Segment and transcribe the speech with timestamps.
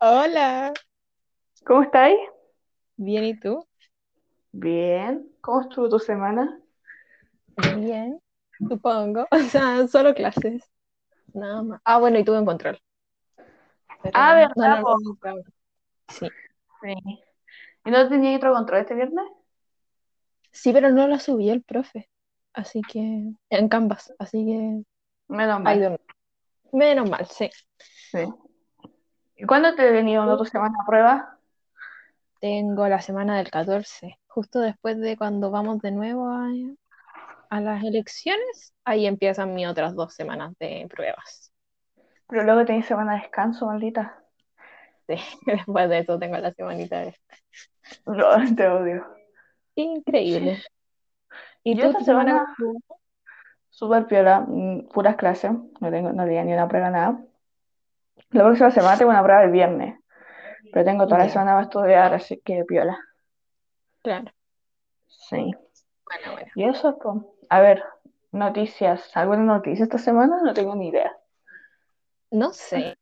[0.00, 0.72] Hola,
[1.64, 2.16] ¿Cómo estáis?
[2.96, 3.66] bien, ¿y tú?
[4.52, 5.30] Bien.
[5.40, 6.60] ¿Cómo estuvo tu semana?
[7.56, 8.18] Bien,
[8.68, 9.26] supongo.
[9.32, 10.62] O sea, solo clases,
[11.34, 11.80] nada más.
[11.84, 12.78] Ah, bueno, y tuve un control,
[14.14, 15.42] Ah, pero ¿verdad, no, no.
[16.08, 16.28] Sí,
[16.82, 16.94] Sí.
[17.84, 19.26] ¿Y no tenías otro control este viernes?
[20.52, 22.08] sí, pero no la subió el profe,
[22.52, 22.98] así que,
[23.50, 24.82] en Canvas, así que,
[25.28, 25.98] Menos mal.
[26.72, 27.50] Menos mal, sí.
[28.12, 28.18] Sí.
[29.36, 31.38] ¿Y cuándo te una tu semana a prueba?
[32.40, 36.48] Tengo la semana del 14, justo después de cuando vamos de nuevo a,
[37.50, 41.52] a las elecciones, ahí empiezan mis otras dos semanas de pruebas.
[42.28, 44.22] Pero luego tenés semana de descanso, maldita.
[45.08, 47.14] Sí, después de eso tengo la semanita de...
[48.06, 49.04] No, te odio.
[49.76, 50.64] Increíble.
[51.64, 52.46] ¿Y Yo tú, esta semana semana,
[53.70, 55.52] súper piola, mm, puras clases.
[55.80, 57.24] No tengo, no tenía ni una prueba, nada.
[58.30, 59.98] La próxima semana tengo una prueba el viernes.
[60.72, 62.98] Pero tengo toda la semana para estudiar, así que piola.
[64.02, 64.30] claro.
[65.06, 65.36] Sí.
[66.04, 66.48] Bueno, bueno.
[66.54, 67.16] Y eso, pues.
[67.48, 67.82] A ver,
[68.32, 69.10] noticias.
[69.16, 70.40] ¿Alguna noticia esta semana?
[70.42, 71.16] No tengo ni idea.
[72.30, 72.96] No sé.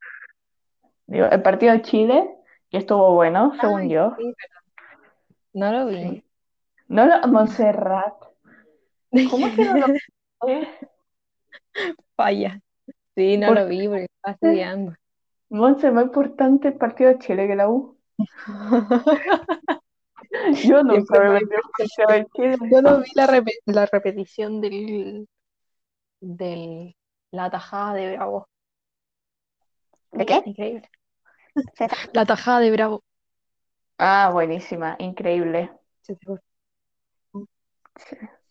[1.06, 2.36] Digo, el partido de Chile,
[2.70, 4.14] que estuvo bueno, según yo.
[4.19, 4.34] sí,
[5.55, 6.02] no lo vi.
[6.02, 6.25] Sí.
[6.89, 8.14] No lo, Montserrat.
[9.30, 9.86] ¿Cómo que no lo
[10.47, 10.69] ves?
[12.17, 12.61] Falla.
[13.17, 14.95] Sí, no ¿Por lo vi porque estaba estudiando.
[15.48, 17.97] Monse, más importante el partido de Chile que la U.
[20.62, 20.83] Yo
[22.34, 22.59] Chile.
[22.70, 25.28] Yo no vi la, repe- la repetición del,
[26.20, 26.97] del,
[27.33, 28.48] la tajada de Bravo.
[30.12, 30.45] ¿De qué?
[30.45, 30.89] Increíble.
[32.14, 33.03] La tajada de Bravo.
[33.98, 35.70] Ah, buenísima, increíble.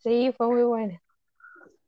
[0.04, 1.02] Sí, fue muy buena.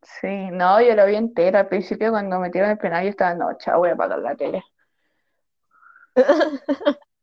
[0.01, 1.61] sí, no, yo lo vi entera.
[1.61, 4.63] Al principio, cuando metieron el penal, yo estaba, no, chao, voy a apagar la tele.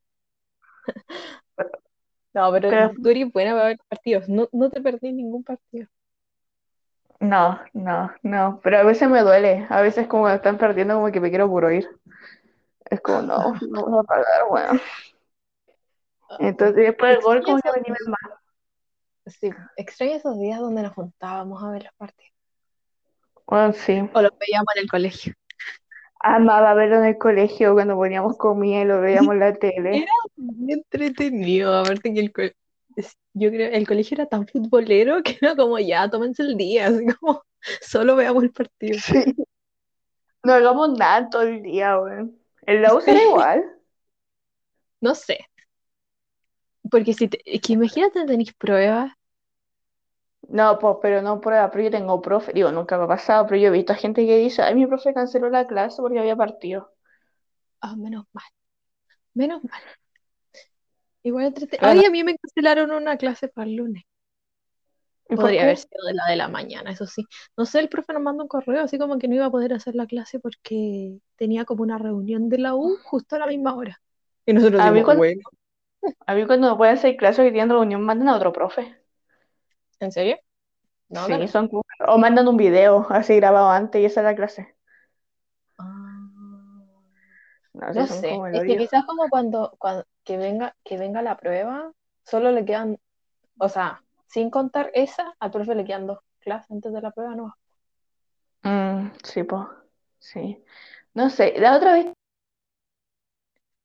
[2.34, 4.28] No, pero Pero tú eres buena para ver partidos.
[4.28, 5.86] No, no te perdí ningún partido.
[7.20, 8.60] no, no, no.
[8.62, 9.66] Pero a veces me duele.
[9.68, 11.86] A veces, como que están perdiendo, como que me quiero puro ir.
[12.86, 13.36] Es como, no,
[13.70, 14.80] no voy a pagar, bueno.
[16.38, 18.42] Entonces, después del gol, Extraño como que esos me más.
[19.26, 22.32] Sí, extraño esos días donde nos juntábamos a ver los partidos.
[23.46, 24.08] Bueno, sí.
[24.14, 25.34] O los veíamos en el colegio.
[26.22, 30.06] Amaba verlo en el colegio cuando poníamos comida y lo veíamos en la tele.
[30.08, 32.42] Era muy entretenido, aparte que el, co-
[33.34, 37.04] yo creo el colegio era tan futbolero que era como ya, tómense el día, así
[37.20, 37.44] como
[37.82, 38.98] solo veamos el partido.
[38.98, 39.36] Sí.
[40.44, 42.38] No hagamos nada todo el día, weón.
[42.66, 43.64] ¿El la U será igual?
[45.00, 45.38] no sé,
[46.90, 49.12] porque si te, es que imagínate tenéis pruebas,
[50.48, 53.60] No, pues, pero no prueba, pero yo tengo profe, digo, nunca me ha pasado, pero
[53.60, 56.36] yo he visto a gente que dice, ay, mi profe canceló la clase porque había
[56.36, 56.92] partido.
[57.80, 58.44] ah, menos mal,
[59.34, 59.82] menos mal.
[61.24, 64.04] Igual entrete- no, Ay, a mí me cancelaron una clase para el lunes.
[65.28, 67.26] ¿y por Podría haber sido de la de la mañana, eso sí.
[67.56, 69.72] No sé, el profe nos mandó un correo así como que no iba a poder
[69.72, 73.74] hacer la clase porque tenía como una reunión de la U justo a la misma
[73.74, 74.00] hora.
[74.46, 75.42] Y nosotros A mí cuando, bueno,
[76.26, 78.96] a mí cuando no pueden hacer clase que tienen reunión, mandan a otro profe.
[80.04, 80.36] ¿En serio?
[81.08, 81.70] No, Sí, son.
[82.08, 84.74] O mandan un video así grabado antes y esa es la clase.
[85.78, 85.88] Ah,
[87.94, 91.92] No, sé, es que quizás como cuando, cuando que venga, que venga la prueba,
[92.24, 92.98] solo le quedan,
[93.58, 97.34] o sea, sin contar esa, al profe le quedan dos clases antes de la prueba,
[97.36, 97.54] ¿no?
[98.64, 99.66] Mm, sí, pues.
[100.18, 100.62] Sí.
[101.14, 102.06] No sé, la otra vez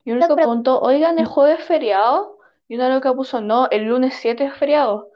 [0.03, 2.39] Y un loco preguntó, oigan, ¿el jueves es feriado?
[2.67, 5.09] Y una loca puso, no, el lunes 7 es feriado.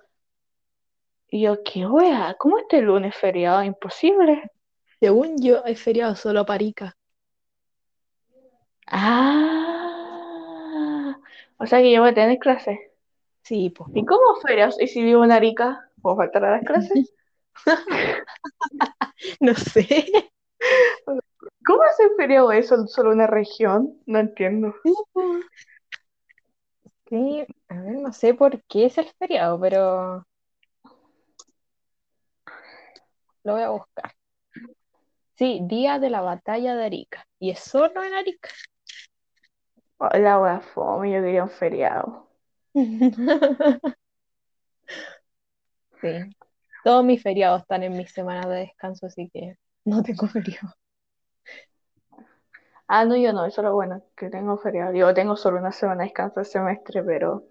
[1.32, 2.36] Y yo, ¿qué wea?
[2.38, 3.64] ¿Cómo este lunes es feriado?
[3.64, 4.52] Imposible.
[5.00, 6.98] Según yo, hay feriado solo para Ica.
[8.88, 9.98] Ah,
[11.58, 12.92] o sea que yo voy a tener clase.
[13.44, 13.90] Sí, pues.
[13.96, 14.78] ¿Y cómo ferias?
[14.80, 15.90] ¿Y si vivo en Arica?
[16.02, 17.14] ¿Puedo faltar a las clases?
[19.40, 20.06] No sé.
[21.66, 24.00] ¿Cómo hace feriado eso solo una región?
[24.06, 24.74] No entiendo.
[27.10, 30.26] Sí, a ver, no sé por qué es el feriado, pero
[33.44, 34.14] lo voy a buscar.
[35.36, 37.26] Sí, Día de la Batalla de Arica.
[37.40, 38.50] Y es solo en Arica.
[40.14, 42.28] La wea fome, yo quería un feriado.
[46.02, 46.10] Sí,
[46.84, 49.56] todos mis feriados están en mis semanas de descanso, así que
[49.86, 50.74] no tengo feriado.
[52.88, 54.94] Ah, no, yo no, eso es lo bueno, que tengo feriado.
[54.94, 57.46] Yo tengo solo una semana de descanso el semestre, pero...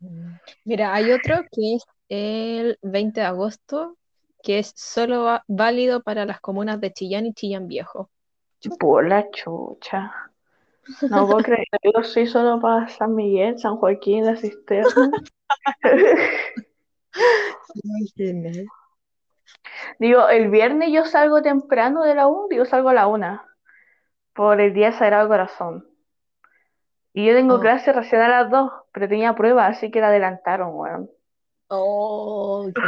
[0.00, 0.34] Mm.
[0.64, 3.98] Mira, hay otro que es el 20 de agosto,
[4.42, 8.10] que es solo va- válido para las comunas de Chillán y Chillán Viejo.
[8.78, 10.12] Por la chucha.
[11.10, 15.10] No puedo creer, yo soy solo para San Miguel, San Joaquín, La Cisterna.
[19.98, 23.46] Digo, el viernes yo salgo temprano de la U, digo, salgo a la una,
[24.34, 25.86] por el Día Sagrado Corazón.
[27.12, 27.60] Y yo tengo Oh.
[27.60, 31.10] clase recién a las dos, pero tenía prueba, así que la adelantaron, weón.
[31.68, 32.80] Oh, qué.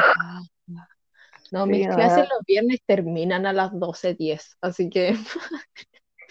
[1.55, 5.15] No, Sí, mis no, clases los viernes terminan a las 12.10, así que.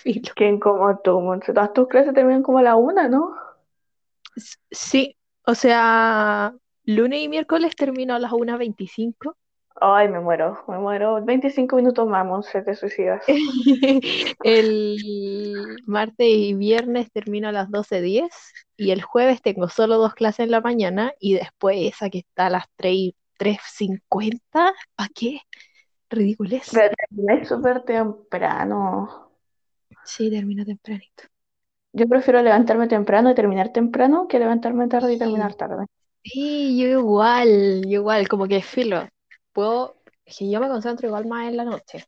[0.36, 1.54] ¿Quién como tú, Monse?
[1.54, 3.34] Todas tus clases terminan como a la una, ¿no?
[4.70, 5.16] Sí,
[5.46, 6.54] o sea,
[6.84, 9.34] lunes y miércoles termino a las 1.25.
[9.80, 11.24] Ay, me muero, me muero.
[11.24, 13.24] 25 minutos más, Monse, te suicidas.
[14.44, 14.98] El
[15.86, 18.30] martes y viernes termino a las 12.10
[18.76, 22.48] y el jueves tengo solo dos clases en la mañana y después esa que está
[22.48, 24.74] a las 3 y 3.50.
[24.96, 25.42] ¿Para qué?
[26.10, 26.72] Ridiculez.
[26.72, 29.32] Pero terminé súper temprano.
[30.06, 31.24] Sí, termino tempranito.
[31.92, 35.86] Yo prefiero levantarme temprano y terminar temprano que levantarme tarde y terminar tarde.
[36.24, 39.08] Sí, yo igual, yo igual, como que filo.
[39.54, 39.96] Puedo,
[40.26, 42.06] que yo me concentro igual más en la noche,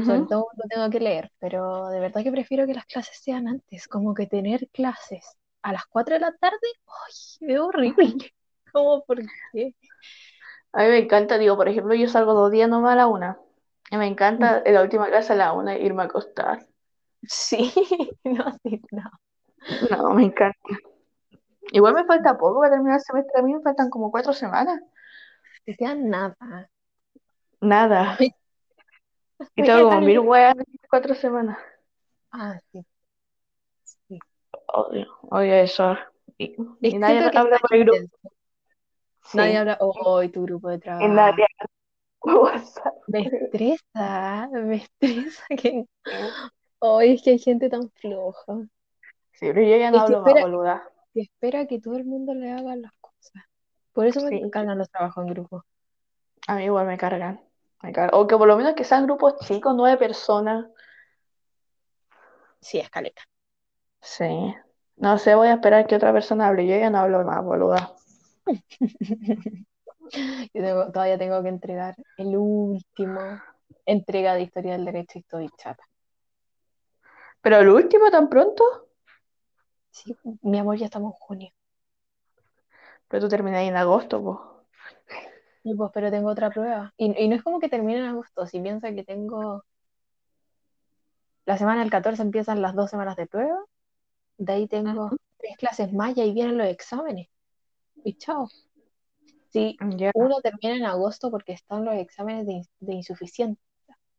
[0.00, 0.28] sobre Ujú.
[0.28, 3.88] todo cuando tengo que leer, pero de verdad que prefiero que las clases sean antes,
[3.88, 7.48] como que tener clases a las 4 de la tarde, ¡ay!
[7.54, 8.32] Es horrible.
[8.72, 9.18] ¿Cómo por
[9.52, 9.74] qué?
[10.72, 13.38] A mí me encanta, digo, por ejemplo, yo salgo dos días nomás a la una.
[13.90, 16.66] Y me encanta en la última clase a la una irme a acostar.
[17.22, 17.72] Sí,
[18.24, 19.10] no, sí, no.
[19.90, 20.58] No, me encanta.
[21.72, 23.32] Igual me falta poco para terminar el semestre.
[23.38, 24.80] A mí me faltan como cuatro semanas.
[25.64, 26.68] Que sea nada.
[27.60, 28.16] Nada.
[28.18, 31.58] Y tengo como quedan- mil weas en cuatro semanas.
[32.30, 32.84] Ah, sí.
[33.84, 34.18] Sí.
[34.68, 35.96] Odio, odio eso.
[36.38, 38.31] Y, y nadie habla por el grupo.
[39.24, 39.38] Sí.
[39.38, 41.08] Nadie habla, hoy tu grupo de trabajo.
[41.08, 41.70] nadie habla
[42.20, 42.94] por WhatsApp.
[43.08, 45.84] Me estresa, me estresa que
[46.80, 48.54] hoy es que hay gente tan floja.
[49.32, 50.82] Sí, pero yo ya no Es hablo más, boluda.
[51.14, 53.42] que espera que todo el mundo le haga las cosas.
[53.92, 54.50] Por eso me Sí.
[54.50, 55.64] cargan los trabajos en grupo.
[56.48, 57.40] A mí igual me cargan.
[57.82, 58.18] Me cargan.
[58.20, 60.66] O que por lo menos que sean grupos chicos, nueve personas.
[62.60, 63.22] Sí, escaleta.
[64.00, 64.54] Sí.
[64.96, 66.66] No sé, voy a esperar que otra persona hable.
[66.66, 67.92] Yo ya no hablo más, boluda.
[70.12, 73.20] Yo tengo- todavía tengo que entregar el último
[73.86, 75.84] entrega de historia del derecho y estoy chata.
[77.40, 78.64] Pero el último tan pronto.
[79.90, 81.50] Sí, mi amor, ya estamos en junio.
[83.08, 84.38] Pero tú terminas en agosto, pues.
[85.64, 86.92] Y pues, pero tengo otra prueba.
[86.96, 88.46] Y, y no es como que termine en agosto.
[88.46, 89.64] Si piensa que tengo.
[91.44, 93.58] La semana del 14 empiezan las dos semanas de prueba.
[94.38, 97.28] De ahí tengo tres clases más y ahí vienen los exámenes.
[98.04, 98.48] Y chao.
[99.52, 100.10] Ya.
[100.14, 103.62] uno termina en agosto porque están los exámenes de, de insuficiencia,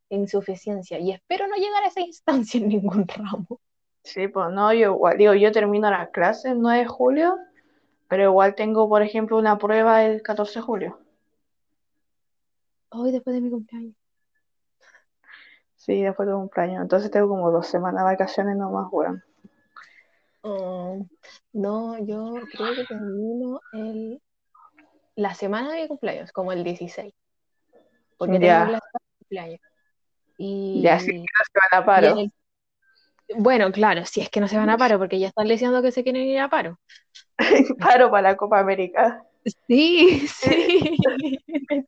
[0.09, 0.99] insuficiencia.
[0.99, 3.59] Y espero no llegar a esa instancia en ningún ramo.
[4.03, 7.37] Sí, pues no, yo igual, digo, yo termino las clases el 9 de julio,
[8.07, 10.99] pero igual tengo, por ejemplo, una prueba el 14 de julio.
[12.89, 13.95] Hoy después de mi cumpleaños.
[15.75, 16.81] Sí, después de cumpleaños.
[16.81, 19.23] Entonces tengo como dos semanas de vacaciones nomás, weón.
[20.43, 21.07] Oh,
[21.53, 24.21] no, yo creo que termino el,
[25.15, 27.13] la semana de mi cumpleaños, como el 16.
[28.17, 28.65] Porque tengo Ya.
[28.65, 29.61] clase para mi cumpleaños.
[30.37, 32.15] Y, Ya, sí, no se van a paro.
[32.19, 32.33] el-
[33.37, 35.91] bueno, claro, si es que no se van a paro, porque ya están diciendo que
[35.91, 36.79] se quieren ir a paro.
[37.79, 39.23] Paro para la Copa América.
[39.67, 40.97] Sí, sí,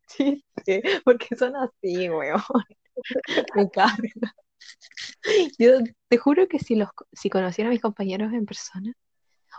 [0.08, 2.42] chiste, porque son así, weón.
[3.56, 4.36] Me carga.
[5.58, 5.72] Yo
[6.08, 8.94] te juro que si los si conociera a mis compañeros en persona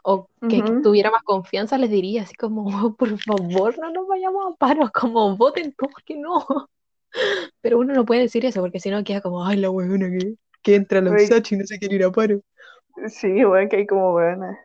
[0.03, 4.53] o que, tuviera más confianza, les diría así como, "Oh, por favor, no nos vayamos
[4.53, 6.47] a paro, como voten todos que no.
[7.61, 10.35] Pero uno no puede decir eso porque si no queda como, ay, la weona que,
[10.63, 11.13] que entra a la.
[11.13, 12.41] USACH y no se quiere ir a paro.
[13.09, 14.57] Sí, weón, que hay como weón.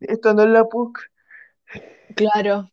[0.00, 0.98] Esto no es la PUC.
[2.16, 2.70] Claro,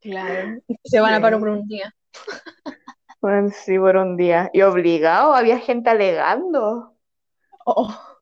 [0.00, 0.60] claro.
[0.84, 1.94] Se van a paro por un día.
[3.24, 4.50] Bueno, sí, por un día.
[4.52, 6.94] Y obligado, había gente alegando.
[7.66, 8.16] Oh,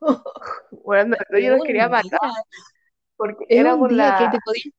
[0.70, 2.20] Bueno, yo los quería matar
[3.16, 4.30] porque es era un por día que la.
[4.30, 4.74] te podías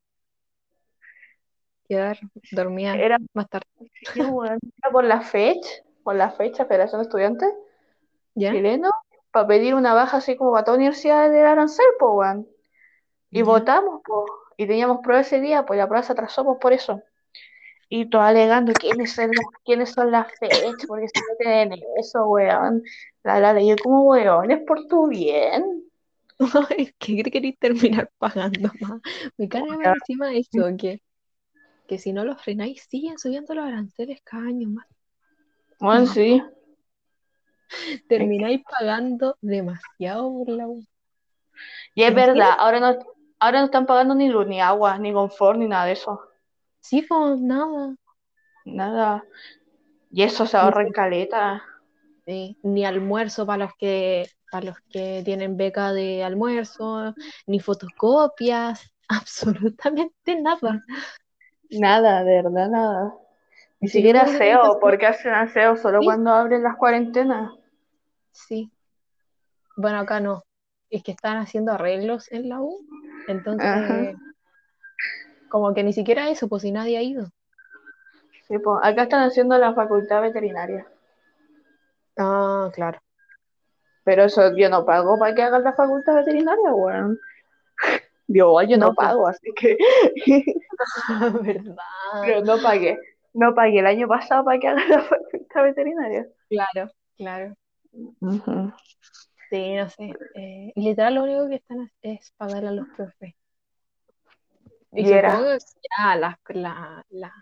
[1.88, 2.20] quedar
[2.52, 3.66] dormida Era, más tarde.
[4.02, 4.22] sí,
[4.84, 5.70] era por la fecha,
[6.04, 7.50] por la fecha, Federación de Estudiantes
[8.36, 8.62] ¿Ya?
[8.62, 8.92] Chilenos,
[9.32, 12.38] para pedir una baja así como para toda universidad del arancel, pues.
[13.32, 13.44] Y Ya.
[13.44, 14.32] votamos, pues.
[14.58, 17.02] Y teníamos prueba ese día, pues la prueba se atrasó, pues, por eso.
[17.96, 22.26] Y todos alegando quiénes son las, quiénes son las fechas, porque se meten en eso,
[22.26, 22.82] weón.
[23.22, 25.84] La, la, yo como, weón, es por tu bien.
[26.98, 29.00] Que queréis terminar pagando más.
[29.38, 31.04] Me carga más encima eso, que,
[31.88, 34.88] que si no los frenáis, siguen subiendo los aranceles cada año más.
[35.80, 36.42] Bueno, sí.
[38.10, 40.84] Termináis pagando demasiado por la U.
[41.94, 42.98] Y es ¿En verdad, ahora no,
[43.38, 46.33] ahora no están pagando ni luz, ni agua, ni confort, ni nada de eso.
[46.84, 47.96] Sí, pues nada.
[48.66, 49.24] Nada.
[50.12, 51.64] Y eso se ahorra en caleta.
[52.26, 57.16] Sí, Ni almuerzo para los que para los que tienen beca de almuerzo,
[57.48, 60.84] ni fotocopias, absolutamente nada.
[61.72, 63.14] Nada, de verdad, nada.
[63.82, 66.06] Ni Sí, siquiera aseo, porque hacen aseo solo Sí.
[66.06, 67.52] cuando abren las cuarentenas.
[68.32, 68.72] Sí.
[69.76, 70.44] Bueno, acá no.
[70.90, 72.80] Es que están haciendo arreglos en la U.
[73.28, 74.12] Entonces, Ajá.
[75.54, 77.28] Como que ni siquiera eso, pues si nadie ha ido.
[78.48, 80.88] Sí, pues, acá están haciendo la facultad veterinaria.
[82.18, 83.00] Ah, claro.
[84.04, 87.20] Pero eso yo no pago para que hagan la facultad veterinaria, weón.
[88.28, 89.08] Yo, no, No, pues.
[89.08, 89.78] pago, así que.
[91.44, 91.76] ¿Verdad?
[92.26, 92.98] Pero no pagué.
[93.34, 96.28] No pagué el año pasado para que hagan la facultad veterinaria.
[96.50, 97.54] Claro, claro.
[99.52, 100.14] Sí, no sé.
[100.34, 103.36] Eh, literal, lo único que están es, es pagarle a los profes.
[104.96, 105.42] Y Y era.
[105.98, 107.34] ya la, la, la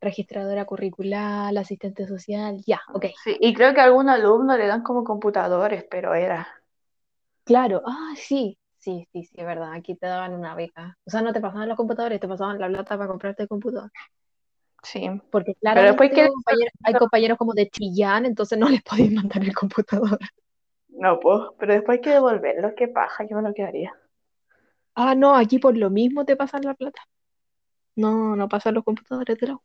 [0.00, 3.06] registradora curricular, la asistente social, ya, ok.
[3.24, 6.46] Sí, y creo que a algún alumno le dan como computadores, pero era.
[7.44, 9.72] Claro, ah, sí, sí, sí, sí, es verdad.
[9.72, 10.96] Aquí te daban una beca.
[11.04, 13.90] O sea, no te pasaban los computadores, te pasaban la plata para comprarte el computador.
[14.82, 15.08] Sí.
[15.30, 16.28] Porque claramente después que.
[16.28, 20.18] compañeros- hay compañeros como de Chillán, entonces no les podéis mandar el computador.
[20.88, 21.40] No, pues.
[21.58, 22.74] Pero después hay que devolverlo.
[22.76, 23.92] Qué paja, yo me lo quedaría.
[25.00, 27.00] Ah, no, aquí por lo mismo te pasan la plata.
[27.94, 29.62] No, no pasan los computadores de la U.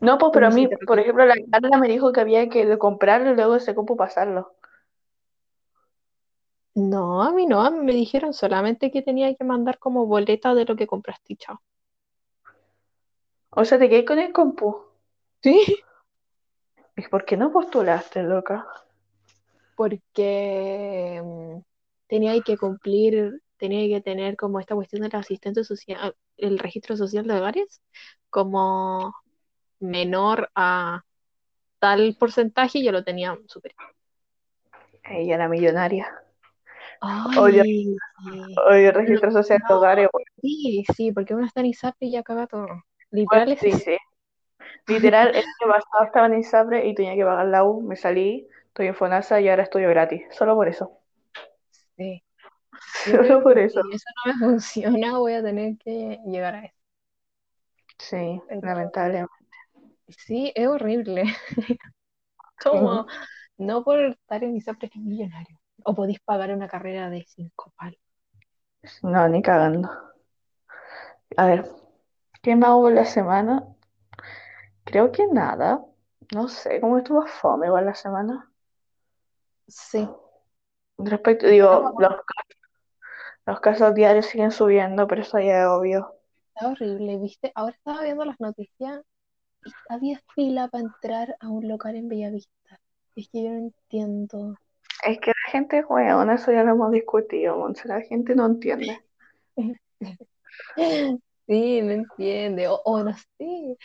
[0.00, 3.30] No, pues, pero a mí, por ejemplo, la Carla me dijo que había que comprarlo
[3.30, 4.56] y luego ese compu pasarlo.
[6.74, 10.56] No, a mí no, a mí me dijeron solamente que tenía que mandar como boleta
[10.56, 11.62] de lo que compraste chao.
[13.50, 14.76] O sea, te quedé con el compu.
[15.40, 15.76] Sí.
[16.96, 18.66] ¿Y por qué no postulaste, loca?
[19.76, 21.58] Porque mm,
[22.08, 27.26] tenía que cumplir, tenía que tener como esta cuestión del asistente social, el registro social
[27.26, 27.80] de hogares,
[28.28, 29.14] como
[29.80, 31.02] menor a
[31.78, 33.80] tal porcentaje, y yo lo tenía superior.
[35.04, 36.12] Ella era millonaria.
[37.00, 37.96] Ay, Odio, sí.
[38.68, 40.08] odio el registro social de hogares.
[40.42, 42.66] Sí, sí, porque uno está en ISAPRE y ya caga todo.
[43.10, 43.96] Literal Sí, sí.
[44.86, 48.46] Literal, el año pasado estaba en ISAPRE y tenía que pagar la U, me salí,
[48.66, 50.22] estoy en FONASA y ahora estudio gratis.
[50.32, 50.98] Solo por eso.
[51.96, 52.22] Sí.
[53.04, 53.80] Solo por eso.
[53.82, 56.74] si eso no me funciona, voy a tener que llegar a eso.
[57.98, 59.26] Sí, Pero- lamentable.
[60.08, 61.24] Sí, es horrible.
[62.62, 63.06] Como,
[63.58, 65.58] no por estar en ISAPRE que es millonario.
[65.84, 67.98] O podéis pagar una carrera de cinco palos.
[69.02, 69.90] No, ni cagando.
[71.36, 71.70] A ver,
[72.42, 73.64] ¿qué más hubo la semana?
[74.84, 75.84] Creo que nada.
[76.34, 78.50] No sé, ¿cómo estuvo fome igual la semana?
[79.68, 80.08] Sí.
[80.98, 82.12] Respecto, digo, los,
[83.46, 86.14] los casos diarios siguen subiendo, pero eso ya es obvio.
[86.54, 87.52] Está horrible, ¿viste?
[87.54, 89.02] Ahora estaba viendo las noticias
[89.64, 92.80] y había fila para entrar a un local en Bellavista.
[93.16, 94.56] Es que yo no entiendo.
[95.04, 98.46] Es que la gente es weona, eso ya lo hemos discutido, Monse, la gente no
[98.46, 99.00] entiende.
[101.46, 102.68] Sí, me entiende.
[102.68, 103.76] O, o no sé.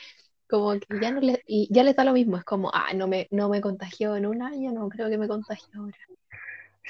[0.49, 2.37] Como que ya no le, y ya le da lo mismo.
[2.37, 5.27] Es como, ah, no me, no me contagió en un año, no creo que me
[5.27, 5.97] contagie ahora.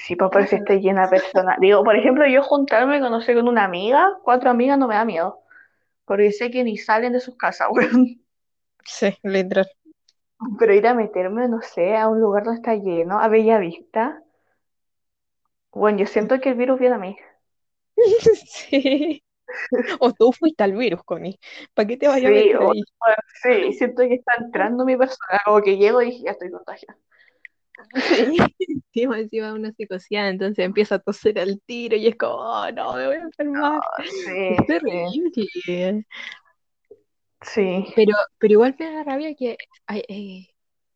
[0.00, 1.58] Sí, pues pero si está llena de personas.
[1.60, 5.42] Digo, por ejemplo, yo juntarme, conocer con una amiga, cuatro amigas, no me da miedo.
[6.06, 8.22] Porque sé que ni salen de sus casas, weón.
[8.84, 9.68] Sí, literal.
[10.58, 14.22] Pero ir a meterme, no sé, a un lugar donde está lleno, a Bella Vista.
[15.72, 17.16] Bueno, yo siento que el virus viene a mí.
[18.46, 19.22] Sí.
[19.98, 21.38] O tú fuiste al virus, Connie.
[21.74, 22.58] ¿Para qué te vayas a meter
[23.42, 25.40] sí, siento que está entrando mi persona.
[25.44, 26.96] Como que llego y ya estoy contagiada.
[27.94, 28.36] Sí.
[28.92, 32.94] Encima, encima una psicoseada, entonces empieza a toser al tiro y es como, oh, no,
[32.94, 33.80] me voy a enfermar.
[34.04, 36.06] Sí, Es terrible.
[37.42, 37.86] sí.
[37.94, 39.56] Pero, pero igual me da rabia que
[39.86, 40.46] ay, eh,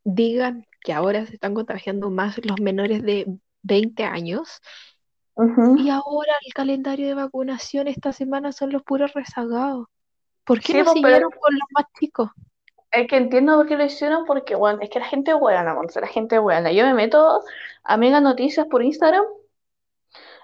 [0.03, 3.27] digan que ahora se están contagiando más los menores de
[3.63, 4.61] 20 años
[5.79, 9.87] y ahora el calendario de vacunación esta semana son los puros rezagados.
[10.45, 12.31] ¿Por qué Sí, no pues, pero- siguieron con los más chicos?
[12.95, 15.75] Es que entiendo por qué lo hicieron, porque, bueno, es que la gente es buena,
[15.75, 16.73] Monse, la gente es buena.
[16.73, 17.43] Yo me meto
[17.83, 19.25] a Mega Noticias por Instagram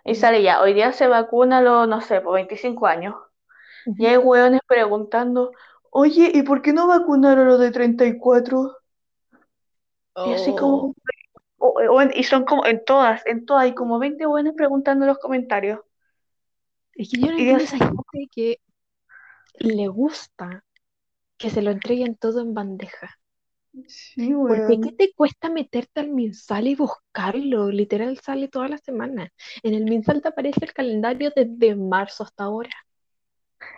[0.04, 3.14] y sale ya, hoy día se vacuna a los, no sé, por 25 años.
[3.96, 5.52] Y hay hueones preguntando,
[5.90, 8.76] oye, ¿y por qué no vacunaron los de 34?
[10.26, 10.94] Y así como,
[11.58, 15.08] Oh, o- y son como en todas, en todas, hay como 20 hueones preguntando en
[15.10, 15.80] los comentarios.
[16.94, 18.60] es que yo no entiendo es- esa gente que
[19.58, 20.64] le gusta
[21.40, 23.18] que se lo entreguen todo en bandeja.
[23.88, 24.78] Sí, ¿Por qué?
[24.80, 27.70] ¿Qué te cuesta meterte al Minsal y buscarlo?
[27.70, 29.30] Literal sale toda la semana.
[29.62, 32.70] En el Minsal te aparece el calendario desde marzo hasta ahora.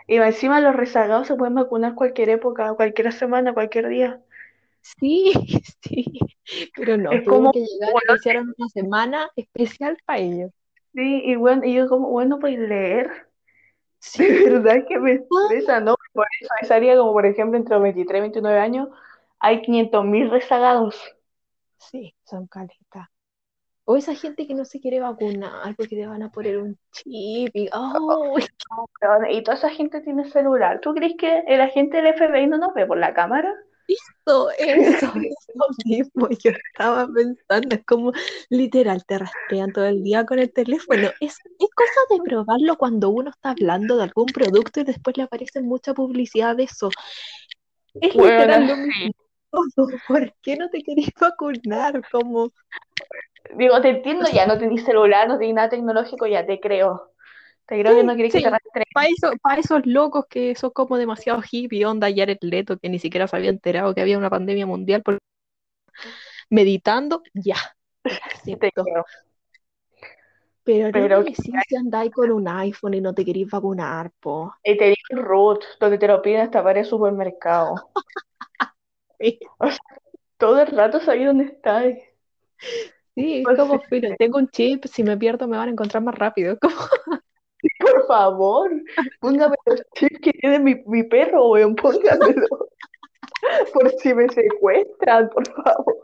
[0.07, 4.21] Y encima los rezagados se pueden vacunar cualquier época, cualquier semana, cualquier día.
[4.81, 5.33] Sí,
[5.83, 6.19] sí,
[6.75, 10.51] pero no, Es como, que llegar bueno, hicieron una semana especial para ellos.
[10.93, 13.29] sí, y bueno, y yo como, bueno, pues leer.
[14.11, 15.95] De Sí, verdad que me estresa, ¿no?
[16.13, 18.89] Por eso esa área, como por ejemplo, entre los 23 y 29 años,
[19.39, 20.95] hay 500.000 rezagados.
[21.77, 23.09] sí, son caletas.
[23.85, 27.55] O esa gente que no se quiere vacunar porque te van a poner un chip
[27.55, 28.37] y, oh,
[29.29, 30.79] Y toda esa gente tiene celular.
[30.81, 33.53] ¿Tú crees que el agente del FBI no nos ve por la cámara?
[33.93, 38.11] Eso, eso, eso mismo yo estaba pensando, es como
[38.49, 41.09] literal, te rastrean todo el día con el teléfono.
[41.19, 45.23] Es, es cosa de probarlo cuando uno está hablando de algún producto y después le
[45.23, 46.89] aparece mucha publicidad de eso.
[47.93, 49.13] Es Bueno, literal lo mismo.
[50.07, 52.01] ¿Por qué no te querés vacunar?
[52.11, 52.51] Como,
[53.55, 57.12] digo, te entiendo ya, no tenés celular, no tenés nada tecnológico, ya te creo.
[57.65, 58.85] Te creo que no sí, querés que te sí, rastreen.
[58.93, 62.99] para eso, para esos locos que son como demasiado hippie, onda Jared Leto, que ni
[62.99, 65.17] siquiera se había enterado que había una pandemia mundial por
[66.49, 67.55] meditando, ya,
[68.03, 69.05] la Te creo.
[70.63, 74.53] Pero no decís si andáis con un iPhone y no te queréis vacunar, po.
[74.63, 77.75] y te digo root, donde te lo piden hasta para el supermercado.
[79.57, 79.79] O sea,
[80.37, 81.93] todo el rato sabía dónde estás.
[83.15, 86.03] Sí, es O como, filo, tengo un chip, si me pierdo me van a encontrar
[86.03, 86.57] más rápido.
[86.59, 86.75] Como,
[87.79, 88.71] por favor,
[89.19, 92.47] póngame los chips que tiene mi, mi perro, weón, póngamelo.
[93.73, 95.95] Por si me secuestran, por favor.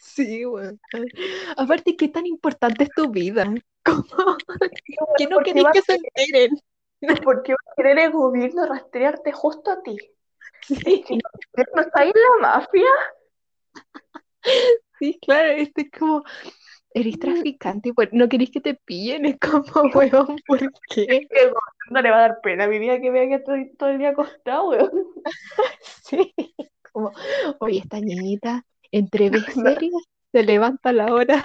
[0.00, 0.80] sí, weón.
[1.56, 3.44] Aparte, ¿qué tan importante es tu vida?
[3.84, 6.58] No ¿Por qué queréis va, que se enteren.
[7.24, 9.96] por qué va a querer el gobierno rastrearte justo a ti?
[10.60, 12.86] Sí, no, ¿no está ahí la mafia?
[14.98, 16.22] sí, claro, este es como,
[16.94, 21.06] eres traficante pues, no queréis que te pillen, es como, weón, ¿por qué?
[21.06, 23.70] Que el gobierno le va a dar pena a mi vida que vea que estoy
[23.76, 24.90] todo el día acostado, weón.
[26.04, 26.34] Sí,
[26.92, 27.12] como,
[27.60, 29.92] oye, esta niñita, entre series,
[30.32, 31.44] se levanta a la hora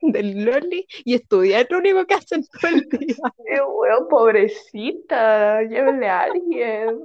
[0.00, 3.16] del loli y estudia, es lo único que hacen todo el día.
[3.46, 7.00] Eh, weón, pobrecita, llévenle a alguien.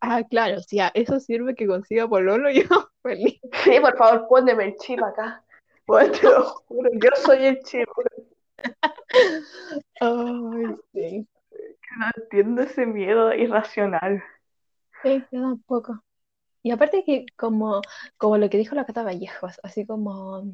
[0.00, 2.64] Ah, claro, si a eso sirve que consiga pololo, yo
[3.02, 3.40] feliz.
[3.64, 5.42] Sí, por favor, póndeme el chip acá.
[5.86, 7.60] Weón, te lo juro, yo soy el
[7.96, 8.28] weón.
[10.00, 11.28] Ay, sí.
[11.98, 14.22] No entiendo ese miedo irracional.
[15.02, 16.02] Sí, yo tampoco.
[16.62, 17.82] Y aparte que como,
[18.16, 20.44] como lo que dijo la Cata Vallejos, así como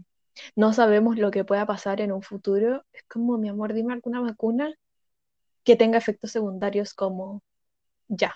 [0.57, 4.21] no sabemos lo que pueda pasar en un futuro, es como, mi amor, dime alguna
[4.21, 4.75] vacuna
[5.65, 7.43] que tenga efectos secundarios como
[8.09, 8.35] ya.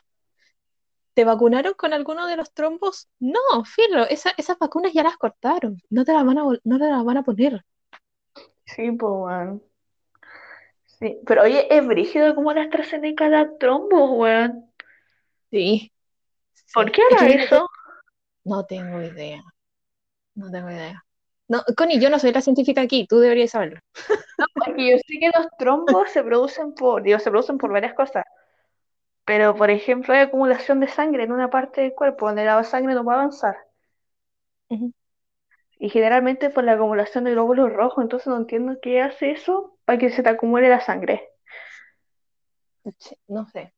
[1.15, 3.09] ¿Te vacunaron con alguno de los trombos?
[3.19, 6.79] No, filo, esa- esas vacunas ya las cortaron, no te las van a, vol- no
[6.79, 7.65] te las van a poner.
[8.67, 9.63] Sí, pues, weón.
[10.85, 14.71] Sí, pero oye, es brígido como la AstraZeneca da trombos, weón.
[15.51, 15.93] Sí,
[16.73, 16.93] ¿Por sí.
[16.93, 17.69] qué Es que no, eso?
[18.45, 19.43] no tengo idea,
[20.35, 21.05] no tengo idea.
[21.49, 23.81] No, Connie, yo no soy la científica aquí, tú deberías saberlo.
[24.55, 28.25] Porque yo sé que los trombos se producen por, digo, se producen por varias cosas.
[29.25, 32.95] Pero, por ejemplo, hay acumulación de sangre en una parte del cuerpo donde la sangre
[32.95, 33.57] no puede avanzar.
[34.71, 34.93] Ujú.
[35.79, 39.99] Y generalmente por la acumulación de glóbulos rojos, entonces no entiendo qué hace eso para
[39.99, 41.29] que se te acumule la sangre.
[42.99, 43.75] Sí, No sé,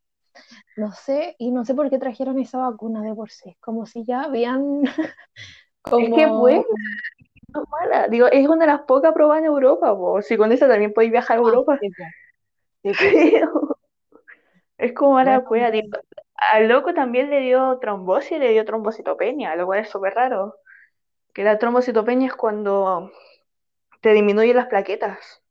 [0.76, 4.04] no sé, y no sé por qué trajeron esa vacuna de por sí, como si
[4.04, 4.82] ya habían
[5.96, 6.78] Es que bueno, como...
[7.54, 8.08] no mala.
[8.08, 10.22] Digo, es una de las pocas probadas en Europa, po.
[10.22, 11.80] Si con esa también podéis viajar a Ah, Europa.
[11.80, 12.14] sí, sí, po.
[14.84, 15.70] Es como mala Bueno, cueva.
[15.70, 15.98] Digo,
[16.36, 20.56] al loco también le dio trombosis y le dio trombocitopenia, lo cual es súper raro.
[21.34, 23.10] Que la trombocitopenia es cuando
[24.02, 25.42] te disminuyen las plaquetas.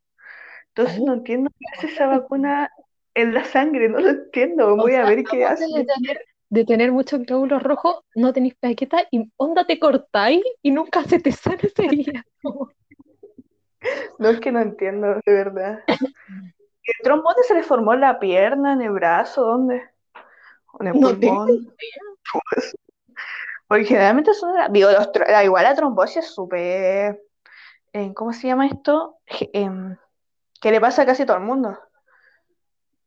[0.70, 2.72] Entonces no oh, entiendo qué hace esa vacuna
[3.16, 4.74] en la sangre, no lo entiendo.
[4.74, 5.66] o Voy a sea, ver qué hace.
[5.66, 10.72] de tener, de tener muchos glóbulos rojos, no tenéis plaquetas y onda te cortáis y
[10.72, 12.26] nunca se te sana ese día.
[14.20, 15.84] No es que no entiendo, de verdad.
[16.86, 19.42] ¿El trombón se le formó en la pierna, en el brazo?
[19.44, 19.82] ¿Dónde?
[20.74, 21.76] ¿O en el No pulmón?
[23.68, 24.56] Porque generalmente son...
[24.56, 27.22] la- Digo, los la- igual la trombosis es súper...
[27.94, 29.20] eh, ¿Cómo se llama esto?
[29.54, 29.98] Em,
[30.62, 31.78] que le pasa a casi todo el mundo.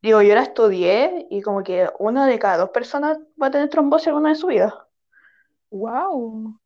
[0.02, 3.68] Digo, yo la estudié y como que una de cada dos personas va a tener
[3.68, 4.88] trombosis alguna vez en su vida.
[5.70, 6.58] Wow,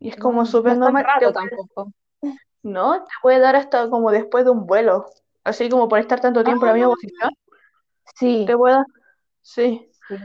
[0.00, 1.04] Y es como wow, no súper normal.
[1.04, 1.92] Raro tampoco.
[2.62, 5.06] no, te puede dar hasta como después de un vuelo.
[5.44, 7.30] Así como por estar tanto tiempo en la misma Ah, posición.
[8.46, 8.86] Te sí, puede dar.
[9.42, 9.88] Sí.
[10.08, 10.16] sí,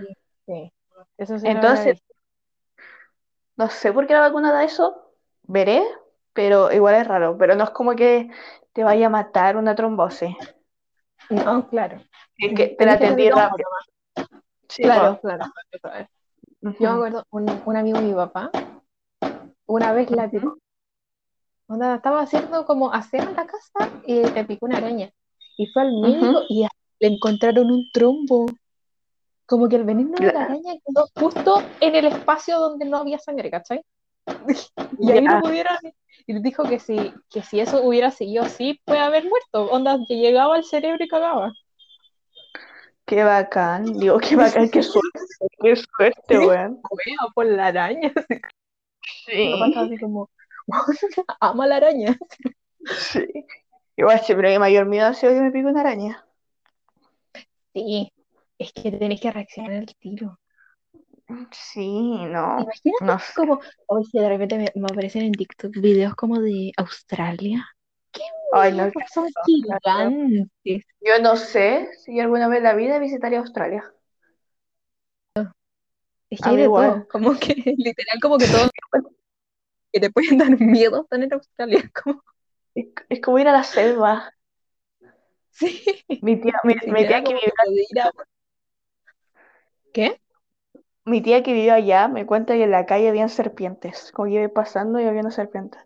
[0.45, 0.73] sí.
[1.17, 2.01] Eso sí Entonces,
[3.57, 5.11] no sé por qué la vacuna da eso,
[5.43, 5.83] veré,
[6.33, 8.29] pero igual es raro, pero no es como que
[8.73, 10.35] te vaya a matar una trombosis,
[11.29, 12.01] No, claro.
[12.37, 13.67] es que te la atendí rápido.
[14.69, 15.21] Sí, Claro, po.
[15.21, 15.45] claro.
[16.61, 18.51] Yo me acuerdo, un, un amigo de mi papá,
[19.65, 20.57] una vez la Ujú.
[21.67, 25.09] Onda, estaba haciendo como aseo en la casa y le picó una araña.
[25.57, 28.45] Y fue al médico y a- le encontraron un trombo.
[29.45, 33.17] Como que el veneno de la araña quedó justo en el espacio donde no había
[33.19, 33.81] sangre, ¿cachai?
[34.99, 35.77] Y ahí Ya, lo pudieron.
[36.25, 39.71] Y dijo que si, que si eso hubiera seguido así, puede haber muerto.
[39.71, 41.53] Onda, que llegaba al cerebro y cagaba.
[43.05, 45.19] qué bacán, digo, qué bacán, qué suerte,
[45.61, 46.81] qué suerte, weón.
[47.33, 48.11] Por la araña.
[49.33, 50.29] Mi papá estaba Sí, así como,
[51.39, 52.17] ama la araña.
[52.99, 53.25] sí.
[53.95, 56.25] Igual siempre mi mayor miedo ha sido que me pique una araña.
[57.73, 58.11] Sí,
[58.57, 60.39] es que tenés que reaccionar al tiro.
[61.51, 63.33] Sí, no, Imagínate no sé.
[63.35, 67.67] como, oye, de repente me, me aparecen en TikTok videos como de Australia.
[68.11, 68.21] ¡Qué
[68.53, 70.83] Ay, no, Son gigantes.
[71.01, 73.91] Yo no sé si alguna vez en la vida visitaría Australia.
[76.29, 76.91] Es que hay de igual.
[76.91, 77.07] todo.
[77.09, 78.69] Como que, literal, como que todo
[79.91, 81.91] que te pueden dar miedo están en Australia.
[82.03, 82.21] Como,
[82.75, 84.33] Es, es como ir a la selva.
[85.51, 85.83] sí,
[86.21, 86.75] Mi tía, mi,
[87.07, 87.53] tía que vive,
[88.01, 88.11] a...
[89.93, 90.21] ¿Qué?
[91.05, 94.11] mi tía que vive allá me cuenta que en la calle habían serpientes.
[94.13, 95.79] Como iba pasando y había una serpiente.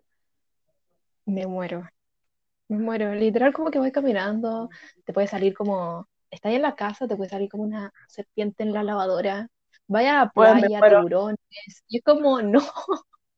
[1.26, 1.88] Me muero.
[2.70, 3.14] Me muero.
[3.16, 4.70] Literal, como que voy caminando,
[5.06, 6.08] te puede salir como...
[6.32, 9.48] Estás en la casa, te puede salir como una serpiente en la lavadora.
[9.88, 11.38] Vaya a la Bueno, playa, tiburones.
[11.88, 12.62] Y es como, no,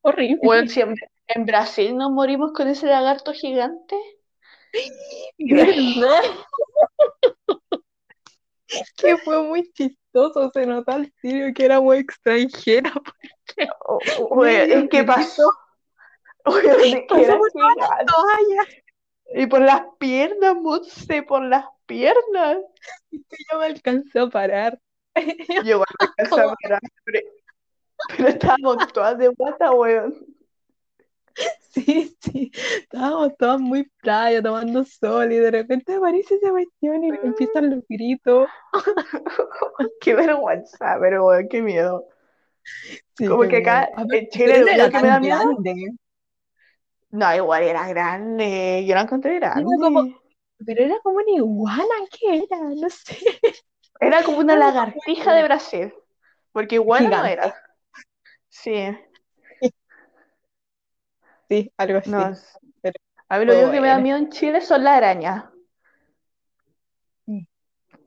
[0.04, 0.40] horrible.
[0.44, 0.96] Bueno, si en,
[1.28, 3.96] en Brasil nos morimos con ese lagarto gigante.
[5.40, 6.22] ¿Verdad?
[8.98, 12.92] Que fue muy chistoso, se nota al tiro que era muy extranjera.
[13.88, 15.14] O- o- Oye, Medio ¿en qué grito.
[15.14, 15.44] pasó?
[16.46, 17.52] Que Pasó por.
[19.36, 22.58] Y por las piernas, Monse, por las piernas.
[23.12, 24.80] que yo me alcancé a parar.
[25.64, 25.86] Yo me
[26.18, 26.82] alcancé a mirar,
[28.18, 30.16] pero, estábamos todas de guata, weón.
[31.72, 37.10] Sí, sí, estábamos todas muy playa, tomando sol, y de repente aparece esa cuestión y
[37.10, 38.48] empiezan los gritos.
[40.02, 42.06] Qué vergüenza, pero weón, qué miedo.
[43.18, 45.38] Sí, Como que acá en Chile lo era que me da miedo.
[45.38, 45.94] grande.
[47.10, 48.86] No, igual era grande.
[48.88, 49.64] Yo la encontré grande.
[49.80, 50.20] como-
[50.66, 52.60] Pero era como una iguana, ¿qué era?
[52.76, 53.18] No sé.
[54.00, 55.94] Era como una Era lagartija de Brasil.
[56.52, 57.56] Porque igual no era.
[58.60, 58.72] Sí,
[61.50, 62.12] Sí, algo así.
[62.12, 62.34] no.
[62.82, 62.94] Pero
[63.30, 65.46] A mí lo único que me da miedo en Chile son las arañas.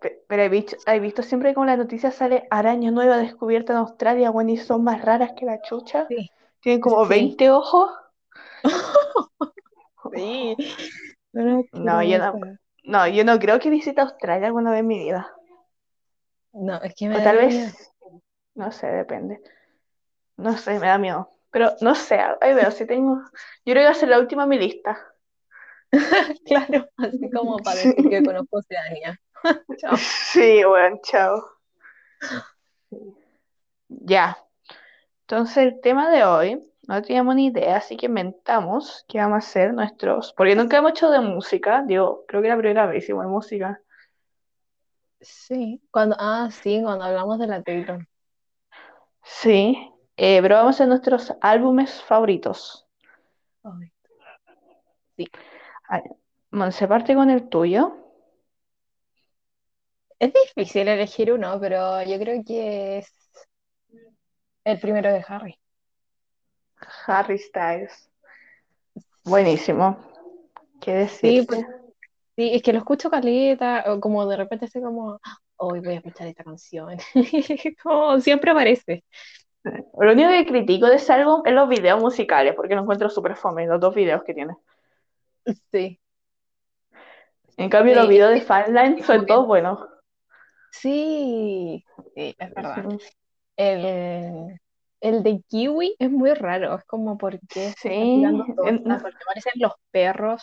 [0.00, 3.78] Pe- Pero he visto, he visto siempre como la noticia sale araña nueva descubierta en
[3.80, 6.06] Australia, bueno, y son más raras que la chucha.
[6.09, 6.30] Sí,
[6.61, 7.09] Tienen como Sí.
[7.11, 7.90] 20 ojos.
[10.14, 10.56] sí.
[11.72, 12.38] No, yo no,
[12.85, 15.32] no, yo no creo que visite Australia alguna vez en mi vida.
[16.54, 17.70] No, es que me O da tal miedo.
[17.70, 17.92] vez,
[18.54, 19.40] no sé, depende.
[20.37, 21.31] No sé, me da miedo.
[21.51, 23.16] Pero no sé, ahí veo si tengo.
[23.64, 24.99] Yo creo que va a ser la última en mi lista.
[26.46, 27.88] Claro, así como para Sí.
[27.88, 29.20] decir que conozco Oceanía.
[29.79, 29.96] Chao.
[29.96, 31.42] Sí, bueno, chao.
[33.88, 34.37] Ya.
[35.22, 39.38] Entonces el tema de hoy, no teníamos ni idea, así que inventamos que vamos a
[39.38, 43.25] hacer nuestros, porque nunca hemos hecho de música, digo, creo que la primera vez hicimos
[43.25, 43.81] de música.
[45.20, 48.07] Sí, cuando, ah, sí, cuando hablamos de la Taylor.
[49.25, 52.87] Sí, eh, pero vamos a nuestros álbumes favoritos.
[55.88, 56.02] Ay,
[56.50, 57.92] Monse, parte con el tuyo.
[60.18, 63.12] Es difícil elegir uno, pero yo creo que es
[64.64, 65.59] el primero de Harry.
[67.07, 68.09] Harry Styles.
[69.24, 69.98] Buenísimo.
[70.81, 71.46] ¿Qué Sí, decirte?
[71.46, 71.64] pues,
[72.37, 75.18] sí, es que lo escucho caleta, o como de repente estoy como,
[75.57, 76.96] hoy voy a escuchar esta canción.
[77.83, 79.05] Como siempre aparece.
[79.98, 83.37] Lo único que critico de ese álbum es los videos musicales, porque lo encuentro súper
[83.37, 84.57] fome, los dos videos que tiene.
[85.72, 86.00] Sí,
[87.59, 89.79] En cambio, los videos de Fanline son todos buenos.
[90.70, 92.85] sí, sí, es verdad.
[93.57, 94.61] El,
[95.00, 98.22] el de Kiwi es muy raro, es como, ¿por qué se está Sí?
[99.02, 100.42] Porque parecen los perros,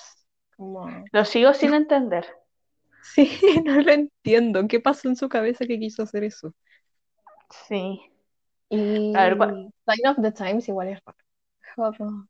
[0.57, 1.05] como...
[1.11, 2.25] Lo sigo sin entender.
[3.01, 4.67] Sí, no lo entiendo.
[4.67, 6.53] ¿Qué pasó en su cabeza que quiso hacer eso?
[7.67, 8.12] Sí.
[8.75, 10.99] Y A ver, ¿cuál- Sign of the Times igual es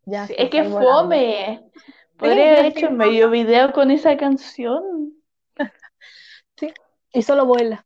[0.06, 1.64] ya Sí, es que fome.
[2.18, 5.14] Podría Sí, haber hecho sí, medio video con esa canción.
[7.14, 7.86] Y solo vuela.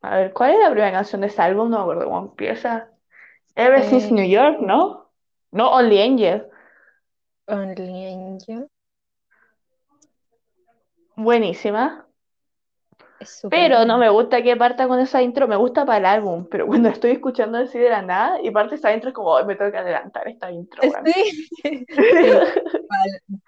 [0.00, 1.70] A ver, ¿cuál es la primera canción de ese álbum?
[1.70, 2.90] No me acuerdo cómo empieza.
[3.54, 5.10] Ever Since Eh, New York, ¿no?
[5.52, 6.48] No, Only Angel.
[7.46, 8.68] Only Angel.
[11.16, 12.06] Buenísima.
[13.24, 16.46] Es Pero no me gusta que parta con esa intro, me gusta para el álbum,
[16.50, 19.46] pero cuando estoy escuchando así de la nada y parte esa intro es como, "Ay,
[19.46, 21.06] me tengo que adelantar esta intro, weón".
[21.06, 21.48] Sí,
[21.94, 22.28] sí.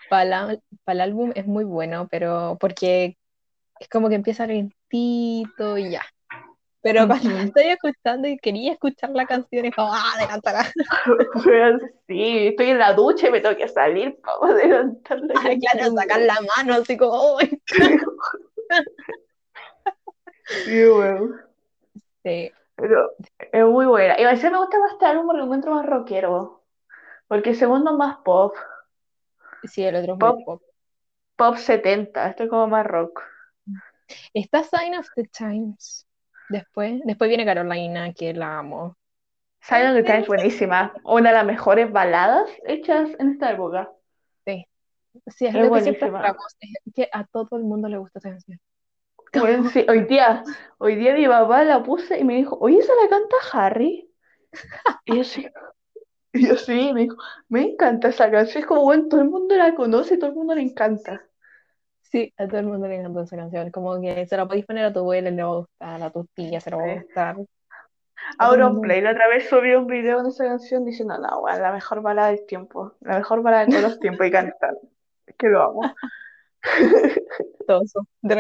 [0.09, 3.17] Para el álbum es muy bueno, pero porque
[3.79, 6.03] es como que empieza lentito y ya.
[6.81, 10.65] Pero cuando estoy escuchando y quería escuchar la canción, es como, ah, adelantará.
[12.07, 15.93] Sí, estoy en la ducha y me tengo que salir para adelantar la Ay, claro,
[15.93, 17.39] sacar la mano, así como, oh,
[20.47, 21.41] Sí, weón.
[22.23, 23.13] sí, Pero
[23.53, 24.21] es muy buena.
[24.21, 26.65] Y a veces me gusta más este álbum porque lo encuentro más rockero.
[27.29, 28.55] Porque el segundo más pop.
[29.65, 30.63] sí, el otro es muy Pop, pop.
[31.37, 32.29] pop 70.
[32.31, 33.23] Este es como más rock.
[34.35, 36.07] Está Sign of the Times.
[36.49, 38.97] Después, después viene Carolina, que la amo.
[39.61, 40.95] Sign of the Times, buenísima.
[41.05, 43.91] Una de las mejores baladas hechas en esta época.
[44.45, 44.65] Sí,
[45.27, 48.21] sí, es Es lo que siempre hablamos, es que a todo el mundo le gusta
[48.21, 48.61] canción.
[49.41, 50.43] Bueno, sí, hoy día,
[50.79, 54.11] hoy día mi papá la puse y me dijo, oye, ¿esa la canta Harry?
[55.05, 55.47] Y yo sí,
[56.33, 57.17] y yo sí, me dijo,
[57.49, 58.63] me encanta esa canción.
[58.63, 61.23] Es como, bueno, todo el mundo la conoce, todo el mundo le encanta.
[62.03, 63.71] Sí, a todo el mundo le encanta esa canción.
[63.71, 66.25] Como que se la podéis poner a tu abuela, le va a gustar, a tu
[66.35, 67.37] tía se la va a gustar.
[68.39, 72.03] Auronplay, la otra vez subí un video en esa canción diciendo, no, bueno, la mejor
[72.03, 74.75] balada del tiempo, la mejor balada de todos los tiempos y cantar.
[75.27, 75.81] Es que lo amo.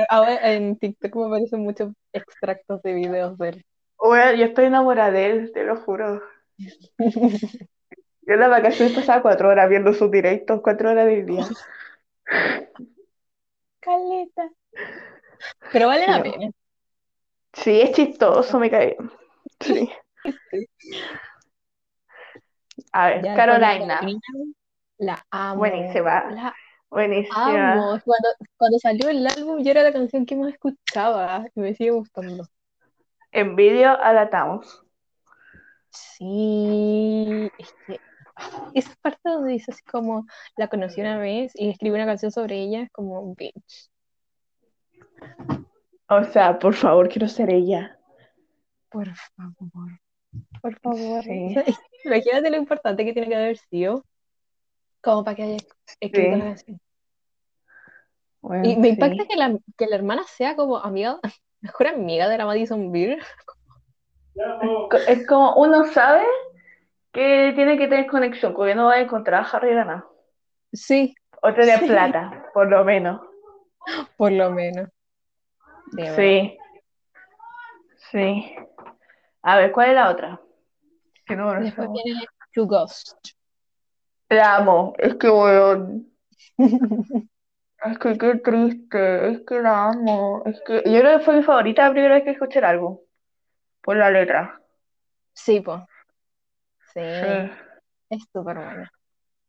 [0.08, 3.66] Ahora en TikTok me aparecen muchos extractos de videos de él.
[3.98, 6.22] Bueno, yo estoy enamorada de él, te lo juro.
[6.98, 11.46] Yo en las vacaciones pasaba cuatro horas viendo sus directos, cuatro horas del día.
[13.80, 14.50] Caleta.
[15.72, 16.50] Pero vale la pena.
[17.52, 18.96] Sí, es chistoso, me cae.
[19.60, 19.88] Sí.
[22.92, 24.00] A ver, Ya Carolina.
[24.00, 24.22] Carolina,
[24.98, 25.60] La amo.
[25.60, 26.30] Buenísima.
[26.30, 26.54] La
[26.96, 27.72] Buenísima.
[27.74, 28.00] amo.
[28.06, 31.90] Cuando, cuando salió el álbum, yo era la canción que más escuchaba y me sigue
[31.90, 32.46] gustando.
[33.32, 34.82] En vídeo a la Tamos.
[35.90, 38.00] Sí, es que
[38.72, 40.24] esa parte donde dice así como
[40.56, 43.90] la conocí una vez y escribí una canción sobre ella, es como bitch.
[46.08, 47.98] O sea, por favor, quiero ser ella.
[48.88, 50.00] Por favor,
[50.62, 51.22] por favor.
[51.24, 51.56] Sí.
[52.04, 54.02] Imagínate lo importante que tiene que haber sido
[55.02, 55.56] como para que haya
[56.00, 56.30] escrito Sí.
[56.30, 56.80] la canción.
[58.46, 61.18] Bueno, Y me impacta que la, que la hermana sea como amiga,
[61.60, 63.18] mejor amiga de la Madison Beer.
[65.08, 66.22] Es como uno sabe
[67.12, 70.06] que tiene que tener conexión, porque no va a encontrar a Harry nada.
[70.72, 71.86] Sí, O tener Sí.
[71.86, 73.20] plata, por lo menos.
[74.16, 74.88] por lo menos.
[75.96, 76.06] Sí.
[76.14, 76.58] Sí.
[78.12, 78.56] Sí.
[79.42, 80.40] A ver, ¿cuál es la otra?
[81.24, 83.16] Que no me lo Después viene To Ghost.
[84.28, 84.94] La amo.
[84.98, 86.12] Es que, weón.
[87.90, 89.30] Es que qué triste.
[89.30, 90.42] Es que la amo.
[90.44, 92.98] Es que yo creo que fue mi favorita la primera vez que escuché el álbum.
[93.82, 94.60] Por la letra.
[95.34, 95.80] Sí, pues.
[96.94, 97.50] Sí, Sí.
[98.10, 98.90] es súper buena.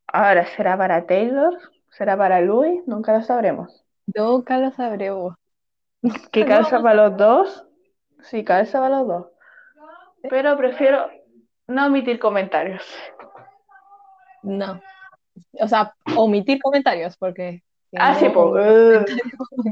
[0.08, 1.54] Ahora, ¿será para Taylor?
[1.92, 2.82] ¿Será para Louis?
[2.88, 3.86] Nunca lo sabremos.
[4.16, 5.36] Nunca lo sabremos.
[6.32, 7.66] ¿Qué No, calza para los dos?
[8.24, 9.28] Sí, calza para los dos.
[10.30, 11.10] Pero prefiero
[11.68, 12.84] no omitir comentarios.
[14.44, 14.82] no.
[15.60, 17.64] O sea, omitir comentarios, porque
[18.00, 18.52] Ah, sí, po.
[18.52, 19.06] Uh,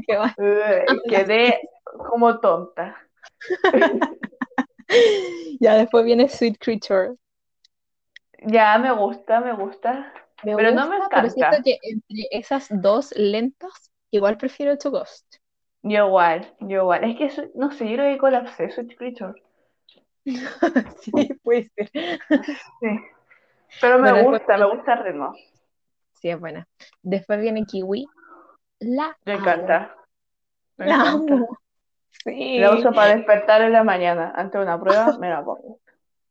[0.06, 0.36] que uh,
[1.08, 1.60] quedé
[2.10, 2.96] como tonta.
[5.60, 7.16] Ya después viene Sweet Creature.
[8.46, 10.12] Ya me gusta, me gusta.
[10.42, 11.62] Me Pero gusta, no me pero siento encanta.
[11.62, 15.36] que entre esas dos lentas, igual prefiero To Ghost.
[15.82, 17.04] Yo igual, yo igual.
[17.04, 19.42] Es que, no sé, yo creo que colapsé, soy Creature.
[21.00, 21.12] Sí,
[21.42, 21.90] puede ser.
[22.80, 22.86] Sí.
[23.80, 25.34] Pero me Bueno, después gusta, me gusta el ritmo.
[26.26, 26.66] Sí, es buena.
[27.02, 28.04] Después viene Kiwi.
[28.80, 29.40] La Me amo.
[29.40, 29.96] encanta.
[30.76, 31.34] Me La encanta.
[31.34, 31.58] amo.
[32.24, 32.58] Sí.
[32.58, 34.32] La uso para despertar en la mañana.
[34.34, 35.78] Ante una prueba, me la pongo.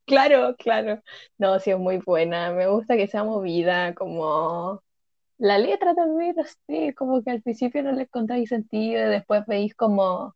[0.06, 1.02] Claro, claro.
[1.38, 2.52] No, sí, es muy buena.
[2.52, 4.82] Me gusta que sea movida, como
[5.38, 9.76] la letra también, así, como que al principio no le encontráis sentido, y después veis
[9.76, 10.36] como,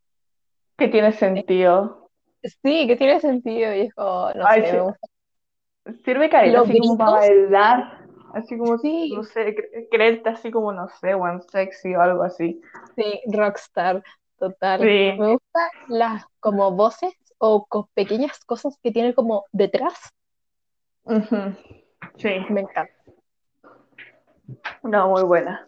[0.77, 2.09] Que tiene sentido.
[2.43, 4.75] sí, que tiene sentido, y es como, no Ay, sé, sí.
[4.77, 5.07] me gusta.
[6.05, 7.98] Sirve carita, como para bailar.
[8.33, 12.23] Así como, sí, no sé, cre- creerte así como, no sé, one sexy o algo
[12.23, 12.61] así.
[12.95, 14.03] sí, rockstar,
[14.37, 14.81] total.
[14.81, 15.15] Sí.
[15.19, 19.95] Me gusta las como voces o co- pequeñas cosas que tiene como detrás,
[21.05, 21.55] Ujú.
[22.17, 22.29] Sí.
[22.49, 22.93] me encanta.
[24.83, 25.65] No, muy buena.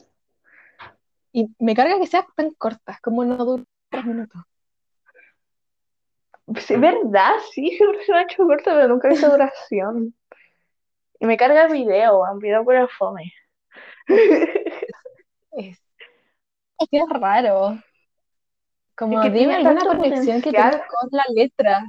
[1.32, 4.42] Y me carga que sean tan cortas, como no duran tres minutos.
[6.60, 7.34] Sí, ¿verdad?
[7.54, 10.14] Sí, siempre se me ha hecho corto, pero nunca he visto duración.
[11.22, 13.32] Y me carga el video, un video por el fome.
[15.54, 15.78] Es,
[16.80, 17.78] es que es raro.
[18.96, 21.84] Como Es que dime alguna conexión que tenga con la letra.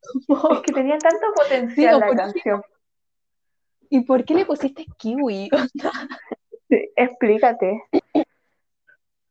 [0.28, 2.62] Es que tenía tanto potencial Digo, la canción.
[3.90, 5.50] ¿Y por qué le pusiste kiwi?
[6.70, 7.82] Sí, explícate.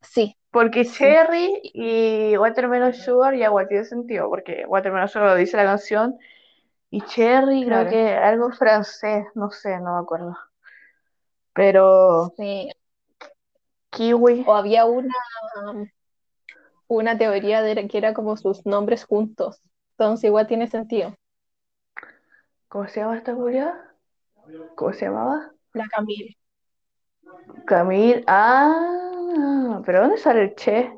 [0.02, 0.86] Sí, Porque.
[0.86, 6.18] Cherry y Watermelon Sugar ya tiene sentido, porque Watermelon Sugar lo dice la canción,
[6.90, 7.90] y Cherry Claro.
[7.90, 10.38] creo que algo francés, no sé, no me acuerdo.
[11.54, 12.70] Pero sí.
[13.90, 15.14] Kiwi, O había una,
[16.88, 19.62] una teoría de que era como sus nombres juntos.
[19.92, 21.16] Entonces igual tiene sentido.
[22.68, 23.96] ¿cómo se llama esta culiada?
[24.76, 25.52] ¿Cómo se llamaba?
[25.74, 26.38] La Camille.
[27.66, 30.94] Camille, ah, pero ¿dónde sale el Che?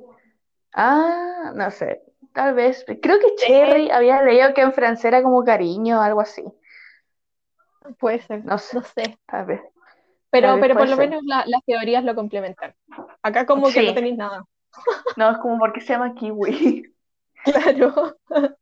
[0.73, 2.01] Ah, no sé,
[2.39, 6.21] tal vez, creo que Cherry había leído que en francés era como cariño o algo
[6.21, 6.43] así,
[7.99, 9.17] Puede ser, no sé, no sé.
[9.27, 9.61] tal vez.
[10.31, 11.09] Pero, Tal vez pero por lo ser.
[11.09, 12.73] menos la- las teorías lo complementan.
[13.23, 14.43] Acá como que no tenéis nada.
[15.17, 16.93] No, es como porque se llama Kiwi.
[17.43, 18.17] Claro.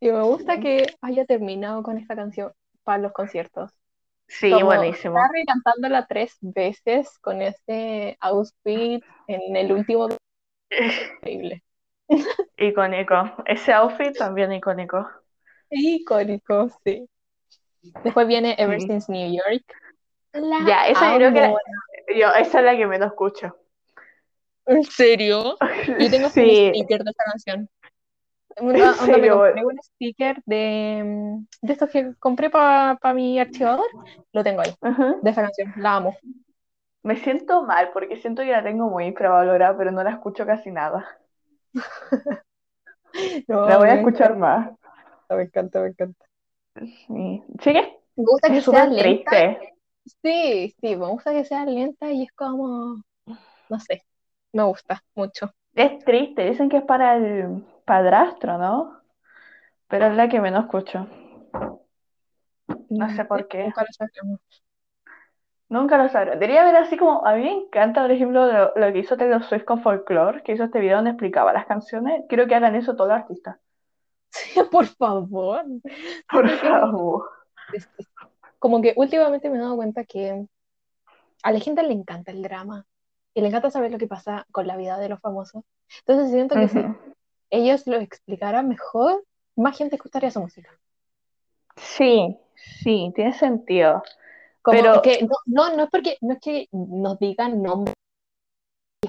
[0.00, 2.52] Y me gusta que haya terminado con esta canción
[2.84, 3.70] para los conciertos.
[4.28, 5.16] Sí, Como buenísimo.
[5.16, 10.08] Harry cantándola tres veces con ese outfit en el último
[11.22, 11.62] increíble.
[12.60, 13.14] Icónico.
[13.46, 15.08] Ese outfit también icónico.
[15.70, 17.08] Icónico, sí.
[18.04, 18.86] Después viene Ever Sí.
[18.86, 19.64] Since New York.
[20.32, 21.54] La Ya, esa yo creo que la-
[22.14, 23.56] yo, esa es la que menos escucho.
[24.66, 25.56] ¿En serio?
[25.98, 27.68] Yo tengo hasta un Sí, sticker de esta canción.
[28.60, 33.86] Un sticker de, mm, de estos que compré para mi archivador.
[34.32, 34.74] Lo tengo ahí,
[35.22, 35.72] de esa canción.
[35.76, 36.16] La amo.
[37.02, 40.70] Me siento mal porque siento que la tengo muy infravalorada, pero no la escucho casi
[40.70, 41.18] nada.
[43.48, 44.70] No, La voy a escuchar más.
[45.30, 46.26] me encanta, me encanta.
[47.06, 49.32] Sí, sí que Me gusta que sea lenta.
[49.34, 49.74] triste.
[50.22, 53.02] Sí, sí, me gusta que sea lenta y es como,
[53.70, 54.04] no sé,
[54.52, 55.52] me gusta mucho.
[55.74, 56.44] Es triste.
[56.48, 59.00] Dicen que es para el padrastro, ¿no?
[59.88, 61.06] Pero es la que menos escucho.
[62.90, 63.72] No sé por qué.
[65.70, 66.32] Nunca lo sabré.
[66.32, 69.42] Debería haber así como, a mí me encanta, por ejemplo, lo, lo que hizo Taylor
[69.44, 72.24] Swift con Folklore, que hizo este video donde explicaba las canciones.
[72.28, 73.56] Quiero que hagan eso todos los artistas.
[74.30, 75.64] Sí, por favor.
[76.28, 77.30] Por favor.
[78.58, 80.44] como que últimamente me he dado cuenta que
[81.42, 82.84] a la gente le encanta el drama
[83.32, 85.62] y le encanta saber lo que pasa con la vida de los famosos.
[86.00, 86.84] Entonces siento que si
[87.50, 90.70] ellos lo explicaran mejor, más gente escucharía su música.
[91.76, 94.02] Sí, sí, tiene sentido.
[94.62, 97.94] Como Pero- que no, no, no es porque no es que nos digan nombres,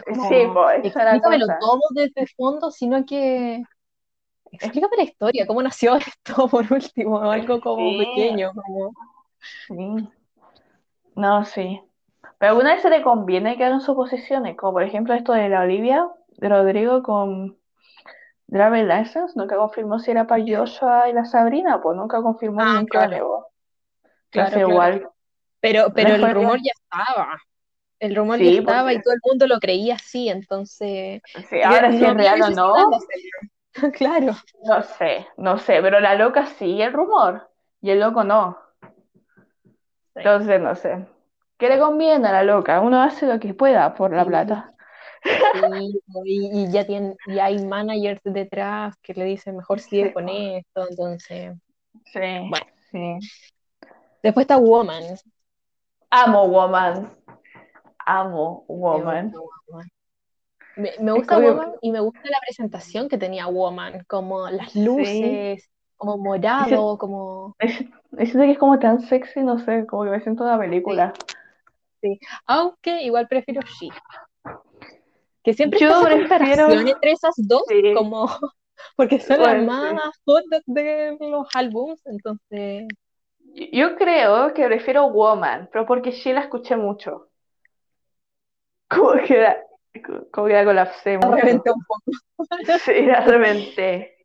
[0.05, 1.59] como, Sí, pues, explícamelo cosa.
[1.59, 3.61] todo desde el fondo, sino que
[4.51, 7.97] explícame la historia, cómo nació esto por último, algo como Sí.
[7.97, 8.91] pequeño, como
[9.67, 10.07] Sí.
[11.15, 11.81] No, sí.
[12.37, 15.61] Pero alguna vez se le conviene que hagan suposiciones, como por ejemplo esto de la
[15.61, 17.57] Olivia, de Rodrigo con
[18.47, 22.73] Driver License, nunca confirmó si era para Joshua y la Sabrina, pues nunca confirmó Ah,
[22.73, 23.47] ningún claro.
[24.29, 24.69] Claro, Entonces claro.
[24.69, 25.09] igual,
[25.61, 27.37] Pero, pero el rumor ya estaba.
[27.99, 31.21] El rumor Sí, ya estaba porque- y todo el mundo lo creía así, entonces.
[31.49, 32.73] sí, ahora si no es había real o no.
[33.93, 34.35] Claro.
[34.65, 37.49] no sé, no sé, pero la loca sí el rumor
[37.81, 38.57] y el loco no.
[40.15, 41.05] Entonces, no sé.
[41.57, 42.81] ¿Qué le conviene a la loca?
[42.81, 44.73] Uno hace lo que pueda por la plata.
[45.23, 50.13] Sí, y, y ya tienen, y hay managers detrás que le dicen mejor sigue Sí,
[50.13, 50.31] con po.
[50.33, 51.53] esto, entonces.
[52.05, 52.19] Sí,
[52.49, 52.65] Bueno.
[52.91, 53.19] sí.
[54.23, 55.03] Después está Woman.
[56.11, 57.09] Amo Woman.
[58.05, 59.31] Amo Me Woman.
[59.31, 59.87] gusta Woman.
[60.77, 65.69] Me, me gusta Woman y me gusta la presentación que tenía Woman, como las luces,
[65.97, 67.55] como morado, como.
[67.59, 70.49] Me me siento que es como tan sexy, no sé, como que me siento en
[70.49, 71.13] una película.
[72.47, 73.89] Aunque igual prefiero She.
[75.43, 76.27] Que siempre Yo prefiero-
[76.67, 77.93] comparación entre esas dos, Sí.
[77.95, 78.27] como
[78.97, 82.87] porque son Bueno, las más hot de los álbums, entonces
[83.53, 87.29] Yo creo que prefiero Woman, pero porque sí la escuché mucho.
[88.89, 89.57] Como que la,
[90.31, 91.35] como que la colapsé la mucho.
[91.37, 92.11] reventé un poco.
[92.85, 94.17] Sí, la reventé.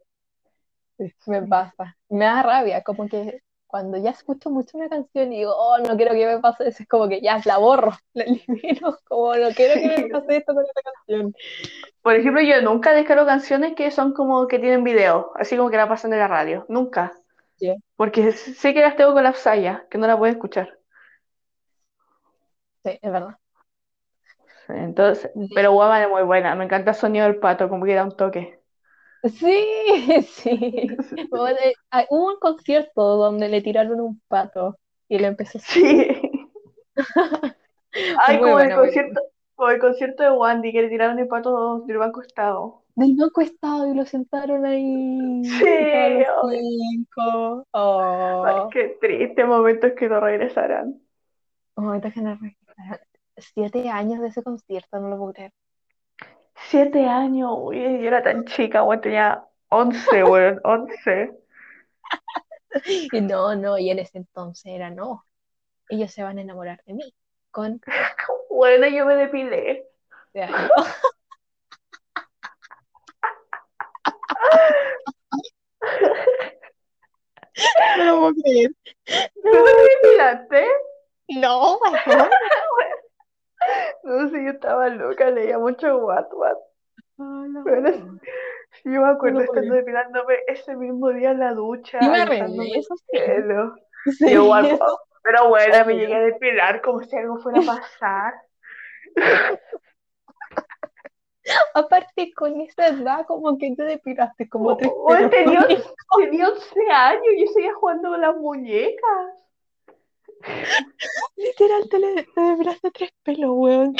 [1.26, 5.52] Me pasa, me da rabia, como que cuando ya escucho mucho una canción y digo,
[5.54, 8.96] oh, no quiero que me pase eso, es como que ya la borro, la elimino,
[9.08, 11.34] como no quiero que me pase esto con esta canción.
[12.02, 15.76] Por ejemplo, yo nunca descargo canciones que son como que tienen video, así como que
[15.76, 16.64] la pasan de la radio.
[16.68, 17.12] Nunca.
[17.96, 20.78] Porque sé que las tengo colapsadas ya, que no la puedo escuchar.
[22.84, 23.38] Sí, es verdad.
[24.68, 25.48] Entonces, Sí.
[25.54, 26.54] pero Woman es muy buena.
[26.54, 28.60] Me encanta el sonido del pato, como que da un toque.
[29.24, 30.96] Sí, sí.
[32.10, 34.78] Hubo un concierto donde le tiraron un pato
[35.08, 36.08] y le empezó a Sí.
[38.26, 39.20] Ay, como el concierto,
[39.54, 42.82] como el concierto de Wandy, que le tiraron el pato del banco estado.
[42.96, 45.44] Del banco estado y lo sentaron ahí.
[45.44, 46.24] Sí, ay.
[46.90, 47.66] cinco.
[47.72, 50.98] Oh, qué triste momentos que no regresarán.
[51.74, 53.00] oh, déjenme regresar.
[53.36, 55.52] Siete años de ese concierto, no lo puedo creer.
[56.70, 61.32] Siete años, uy, yo era tan chica, weón, tenía once, weón, once.
[63.12, 65.26] Y no, no, y en ese entonces era no.
[65.90, 67.14] Ellos se van a enamorar de mí.
[67.50, 67.80] Con
[68.50, 69.86] Bueno, yo me depilé.
[70.32, 70.70] de años.
[77.96, 78.70] No lo puedo creer.
[79.42, 79.50] ¿Tú
[81.40, 81.78] no?
[81.78, 81.78] No.
[84.04, 86.56] No sé, yo estaba loca, leía mucho What What.
[87.16, 87.64] No,
[88.72, 92.20] sí, yo me acuerdo No, estando depilándome ese mismo día en la ducha, Sí me
[92.20, 93.18] arreglé, eso sí.
[94.18, 94.48] Sí, Yo
[95.24, 98.34] pero bueno, me llegué a depilar como si algo fuera a pasar.
[101.74, 105.30] Aparte, con esa edad, como que te depilaste como tres pelos.
[105.30, 105.66] tenía,
[106.18, 109.32] tenía 11 años y yo seguía jugando con las muñecas.
[111.36, 113.96] Literal, te, le- te depilaste tres pelos, weón.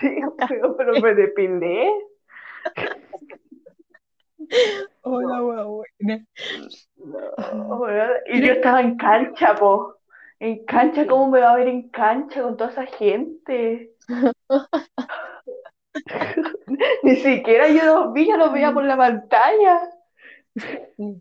[0.00, 1.92] Sí, pero, pero me depilé.
[5.02, 5.82] Hola, weón.
[6.96, 8.10] No, weón.
[8.26, 9.96] Y yo estaba en cancha, po.
[10.40, 13.92] En cancha, ¿cómo me va a ver en cancha con toda esa gente?
[17.02, 19.80] Ni siquiera yo los vi, ya los veía por la pantalla.
[20.96, 21.20] Sí,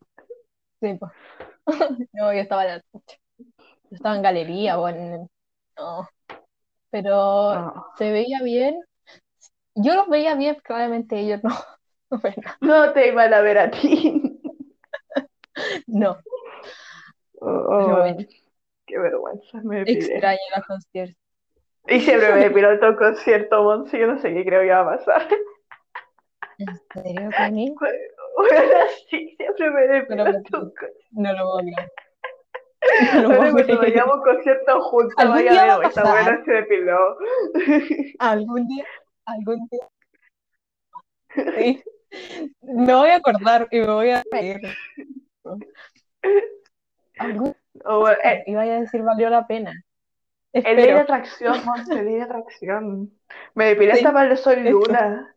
[0.82, 1.12] sí, pues.
[2.14, 2.84] No, yo estaba en la.
[3.90, 5.28] Yo estaba en galería, o en...
[5.78, 6.08] No.
[6.92, 8.80] Pero No, se veía bien.
[9.76, 11.56] Yo los veía bien, claramente ellos no.
[12.62, 14.40] No, te iban a ver a ti.
[15.88, 16.18] No,
[17.42, 18.26] Oh, bueno,
[18.86, 21.18] qué vergüenza, me extraño los conciertos.
[21.90, 24.80] Y siempre me depiló en todo concierto, Monse, yo no sé qué creo que iba
[24.82, 25.28] a pasar.
[26.58, 27.74] ¿En serio, Connie?
[28.38, 28.62] Bueno,
[29.10, 30.72] sí, siempre me todo concierto.
[31.12, 31.92] No lo puedo creer.
[33.24, 34.24] No cuando vayamos a un
[34.82, 37.18] juntos, vaya día a va a esta buena se depiló.
[38.20, 38.86] Algún día,
[39.26, 39.88] algún día.
[41.56, 41.84] Sí.
[42.62, 44.62] Me voy a acordar y me voy a reír.
[47.18, 48.34] Algún O, bueno, día.
[48.34, 49.74] eh, Y vaya a decir, valió la pena.
[50.66, 51.00] El ley de Espero.
[51.00, 53.12] atracción, Monse, el ley de atracción.
[53.56, 54.70] Me depilé Sí, hasta para el Soy eso.
[54.70, 55.36] Luna.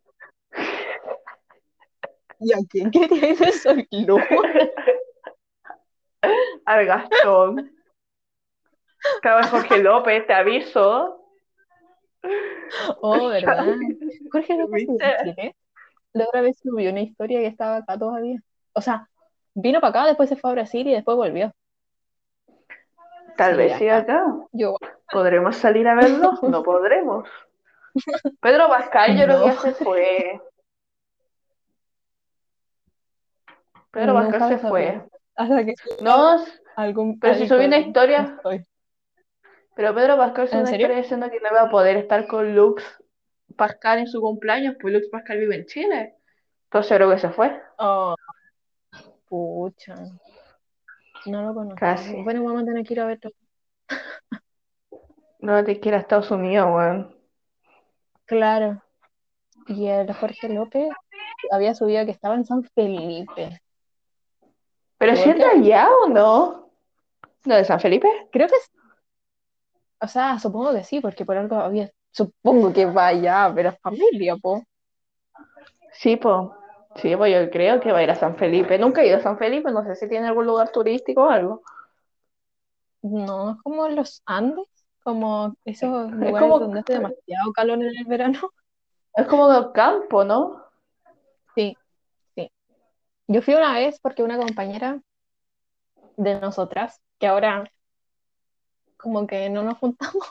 [2.40, 4.24] ¿Y a quién quería ir de Soy Luna?
[6.66, 7.72] Al Gastón.
[9.16, 11.24] Estaba Jorge López, te aviso.
[13.00, 13.74] Oh, ¿verdad?
[14.30, 14.86] Jorge López
[15.22, 15.56] Chile.
[16.12, 18.38] La otra vez subió una historia que estaba acá todavía.
[18.74, 19.08] O sea,
[19.54, 21.52] vino para acá, después se fue a Brasil y después volvió.
[23.40, 24.22] Tal Sí, vez siga acá.
[24.52, 24.76] Yo,
[25.10, 26.32] ¿Podremos salir a verlo?
[26.42, 27.26] No podremos.
[28.42, 30.40] Pedro Pascal, yo creo que no, se fue.
[33.90, 35.02] Pedro nunca Pascal se fue.
[35.36, 36.36] Hasta que No,
[36.76, 38.66] algún pero si subí una historia, estoy.
[39.74, 42.84] pero Pedro Pascal ¿En una historia diciendo que no iba a poder estar con Lux
[43.56, 46.14] Pascal en su cumpleaños, pues Lux Pascal vive en Chile.
[46.64, 47.58] Entonces creo que se fue.
[47.78, 48.14] Oh,
[49.30, 49.94] pucha.
[51.26, 51.78] No lo conozco.
[51.78, 52.22] Casi.
[52.22, 53.30] Bueno, vamos a tener que ir a verlo.
[55.40, 57.16] No te quiera a Estados Unidos, weón.
[58.26, 58.82] Claro.
[59.66, 60.88] Y el Jorge López
[61.50, 63.60] había subido que estaba en San Felipe.
[64.98, 65.44] ¿Pero ¿Por si qué?
[65.44, 66.70] allá o no?
[67.44, 68.08] ¿No de San Felipe?
[68.30, 68.70] Creo que es.
[70.02, 71.90] O sea, supongo que sí, porque por algo había.
[72.10, 74.62] Supongo que vaya, pero es familia, po.
[75.92, 76.54] Sí, po.
[77.00, 78.78] Sí, pues yo creo que va a ir a San Felipe.
[78.78, 81.62] Nunca he ido a San Felipe, no sé si tiene algún lugar turístico o algo.
[83.02, 84.66] No, es como los Andes,
[85.02, 88.50] como esos Es lugares como, donde hace demasiado calor en el verano.
[89.14, 90.64] es como del campo, ¿no?
[91.54, 91.76] Sí,
[92.34, 92.50] sí.
[93.28, 95.00] Yo fui una vez porque una compañera
[96.18, 97.70] de nosotras, que ahora
[98.98, 100.28] como que no nos juntamos,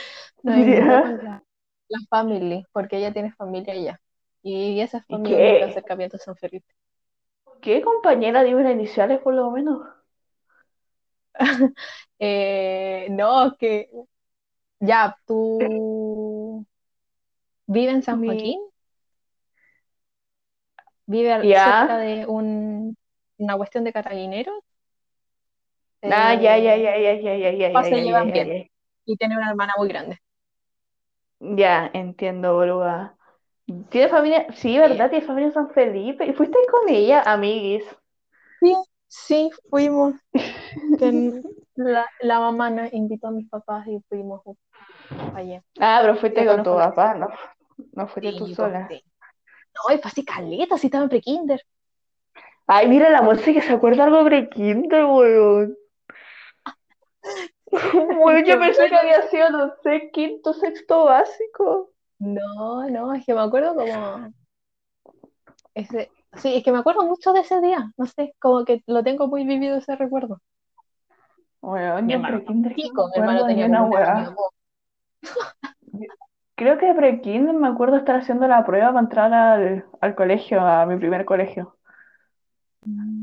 [0.44, 1.42] nos con la,
[1.88, 4.00] la family, porque ella tiene familia allá.
[4.46, 5.68] Y esa ¿Y familia es el qué?
[5.68, 6.74] acercamiento a San Felipe.
[7.60, 9.82] ¿Qué compañera dime las iniciales por lo menos?
[12.18, 13.90] Eh, no, que
[14.80, 16.66] ya, tú
[17.68, 18.24] vives en San Mi...
[18.24, 18.58] Joaquín,
[21.06, 22.96] vive al- cerca de un,
[23.38, 24.54] una cuestión de carabineros,
[26.08, 28.52] Ah, ya, ya, eh, ya, ya, ya, ya, ya, ya, se llevan bien
[29.04, 30.18] y tiene una hermana muy grande.
[31.40, 33.15] Ya, entiendo, boluda.
[33.90, 34.46] ¿Tiene familia?
[34.54, 35.10] Sí, ¿verdad?
[35.10, 36.26] Tiene familia en San Felipe.
[36.26, 37.84] ¿Y fuiste con ella, amiguis?
[38.60, 38.74] Sí,
[39.08, 40.14] sí, fuimos.
[40.98, 41.12] Que
[41.76, 44.42] la, la mamá nos invitó a mis papás y fuimos
[45.34, 45.62] allá.
[45.80, 47.28] Ah, pero fuiste Yo con tu papá, ¿no?
[47.92, 48.88] No fuiste Sí, tú sola.
[48.88, 49.04] sí.
[49.74, 51.62] No, y fue así caleta, si estaba en pre-kinder.
[52.66, 55.76] Ay, mira la Monse que se acuerda algo de Kinder, weón.
[58.20, 58.96] Weón, yo pensé que bueno.
[58.96, 61.90] había sido, no sé, quinto, sexto básico.
[62.18, 64.32] No, no, es que me acuerdo como
[65.74, 69.02] ese, sí, es que me acuerdo mucho de ese día, no sé, como que lo
[69.02, 70.40] tengo muy vivido ese recuerdo.
[71.60, 72.40] Weón, Mi hermano
[72.74, 74.34] chico, mi hermano tenía una.
[76.54, 80.60] Creo que de pre-kinder me acuerdo estar haciendo la prueba para entrar al, al colegio,
[80.60, 81.76] a mi primer colegio.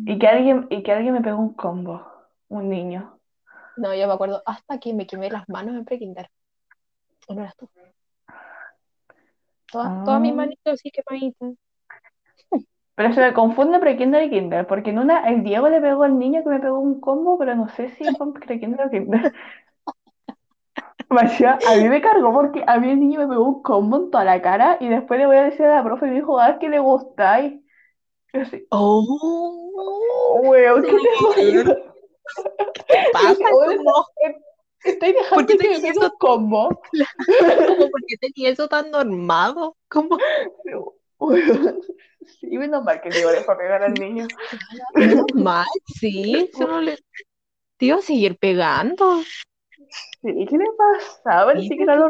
[0.05, 2.05] Y que alguien, y que alguien me pegó un combo,
[2.49, 3.17] un niño.
[3.77, 6.29] No, yo me acuerdo hasta que me quemé las manos en pre-kinder.
[7.27, 7.67] ¿O no eras tú?
[9.73, 10.35] Todas, todas mis Ah.
[10.35, 11.55] manitos sí quemaditas.
[12.95, 16.17] Pero se me confunde pre-kinder y kinder, porque en una el Diego le pegó al
[16.19, 19.33] niño que me pegó un combo, pero no sé si fue pre-kinder o kinder.
[21.09, 24.23] A mí me cargó porque a mí el niño me pegó un combo en toda
[24.25, 26.57] la cara y después le voy a decir a la profe y me dijo, ah,
[26.59, 27.53] que le gustáis.
[28.33, 31.75] Y así, Oh, oh, weón, ¿qué te pasa?
[33.11, 33.29] pasa?
[33.29, 33.91] Dije, "Oye, Como,
[34.83, 36.13] Estoy dejando ¿Por qué que me eso?
[36.19, 36.69] como,
[37.91, 39.77] ¿por qué tenía eso tan normado?
[39.87, 40.17] Como,
[42.39, 44.27] Sí, menos mal que le fue a pegar al niño.
[44.95, 45.65] menos mal,
[45.99, 46.97] sí, solo le
[47.77, 49.21] te iba a seguir pegando.
[50.21, 51.53] Sí, ¿qué le pasaba?
[51.53, 52.09] Ni siquiera lo.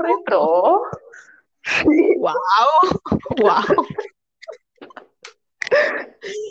[1.64, 2.16] Sí.
[2.18, 2.36] Wow,
[3.42, 3.86] wow.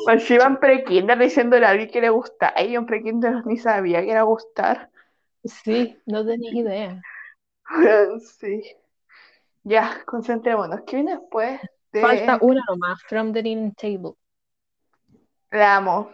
[0.04, 2.54] Pues iban pre-kinder diciéndole a alguien que le gusta.
[2.64, 4.90] Yo en pre-kinder ni sabía que era gustar.
[5.44, 7.02] Sí, no tenía idea.
[8.38, 8.62] Sí.
[9.64, 10.80] Ya, concentrémonos.
[10.86, 11.60] ¿Qué viene después
[11.92, 14.14] de Falta una nomás, From the Dinner Table.
[15.50, 16.10] La amo?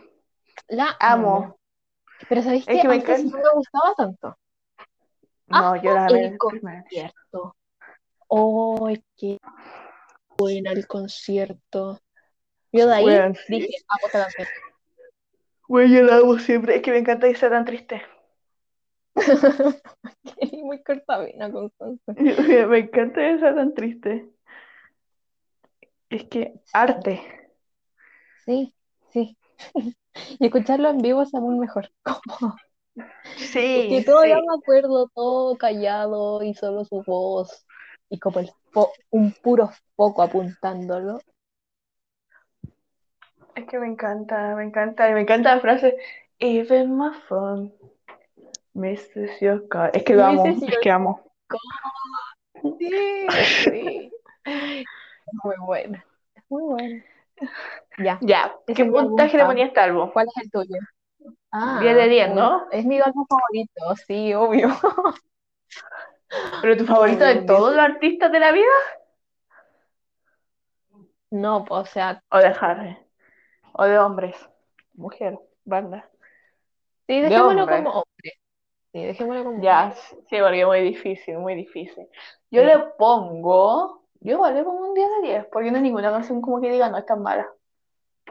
[0.69, 1.37] La Amo.
[1.37, 1.59] amo.
[2.29, 2.83] Pero ¿sabéis Es qué?
[2.83, 4.39] que me Antes no me gustaba tanto.
[5.47, 7.57] No, yo la El concierto.
[8.31, 9.39] ¡Ay, qué
[10.37, 12.01] buena el concierto!
[12.71, 13.61] Yo de ahí sí.
[13.61, 14.49] dije, amo esta canción.
[15.69, 16.77] Yo la amo siempre.
[16.77, 18.03] Es que me encanta que sea tan triste.
[20.41, 22.13] Qué muy cortavena, Constanza.
[22.69, 24.29] Me encanta que sea tan triste.
[26.11, 27.21] Es que arte.
[28.45, 28.75] Sí,
[29.13, 29.37] sí.
[30.41, 31.91] Y escucharlo en vivo es aún mejor.
[32.03, 32.57] Como,
[33.37, 34.43] Sí, que todavía sí.
[34.47, 37.65] me acuerdo todo callado y solo su voz.
[38.11, 38.51] Y como el
[39.11, 41.21] un puro foco apuntándolo.
[43.55, 45.09] Es que me encanta, me encanta.
[45.11, 45.97] Y me encanta la frase,
[46.41, 47.73] Even my phone
[49.69, 49.91] call.
[49.93, 51.23] Es que lo amo, es que amo.
[52.79, 53.27] Sí,
[53.65, 54.11] sí.
[55.45, 56.05] Muy buena.
[56.49, 57.05] Muy buena.
[57.99, 58.19] Ya.
[58.23, 59.49] Ya, ¿qué puntaje le fan.
[59.51, 60.11] ponía a este álbum?
[60.13, 60.77] ¿Cuál es el tuyo?
[61.53, 62.67] Ah, 10 de 10, uy, ¿no?
[62.71, 64.69] Es mi álbum favorito, sí, obvio.
[66.61, 68.67] ¿Pero tu favorito de todos los artistas de la vida?
[71.31, 72.97] No, o sea, ¿O de Harry?
[73.73, 74.37] ¿O de hombres?
[74.95, 76.11] Mujer, banda.
[77.07, 77.77] sí, De dejémoslo hombre.
[77.77, 78.33] como hombre.
[78.93, 82.07] Sí, dejémoslo como Ya, sí, porque es muy difícil, muy difícil.
[82.51, 82.67] Yo Sí.
[82.67, 86.41] le pongo, yo igual le pongo un 10 de 10, porque no hay ninguna canción
[86.41, 87.47] como que diga no es tan mala.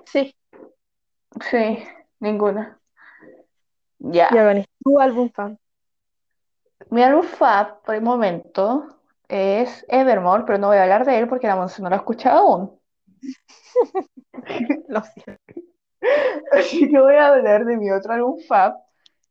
[0.05, 0.33] Sí,
[1.49, 1.83] Sí,
[2.19, 2.79] ninguna.
[3.99, 4.29] Ya.
[4.33, 5.57] ya, Vani, tu álbum fan.
[6.89, 11.27] Mi álbum fab por el momento es Evermore, pero no voy a hablar de él
[11.27, 12.79] porque la Monse no lo ha escuchado aún.
[14.87, 15.41] Lo siento.
[16.51, 18.75] Así que voy a hablar de mi otro álbum fab,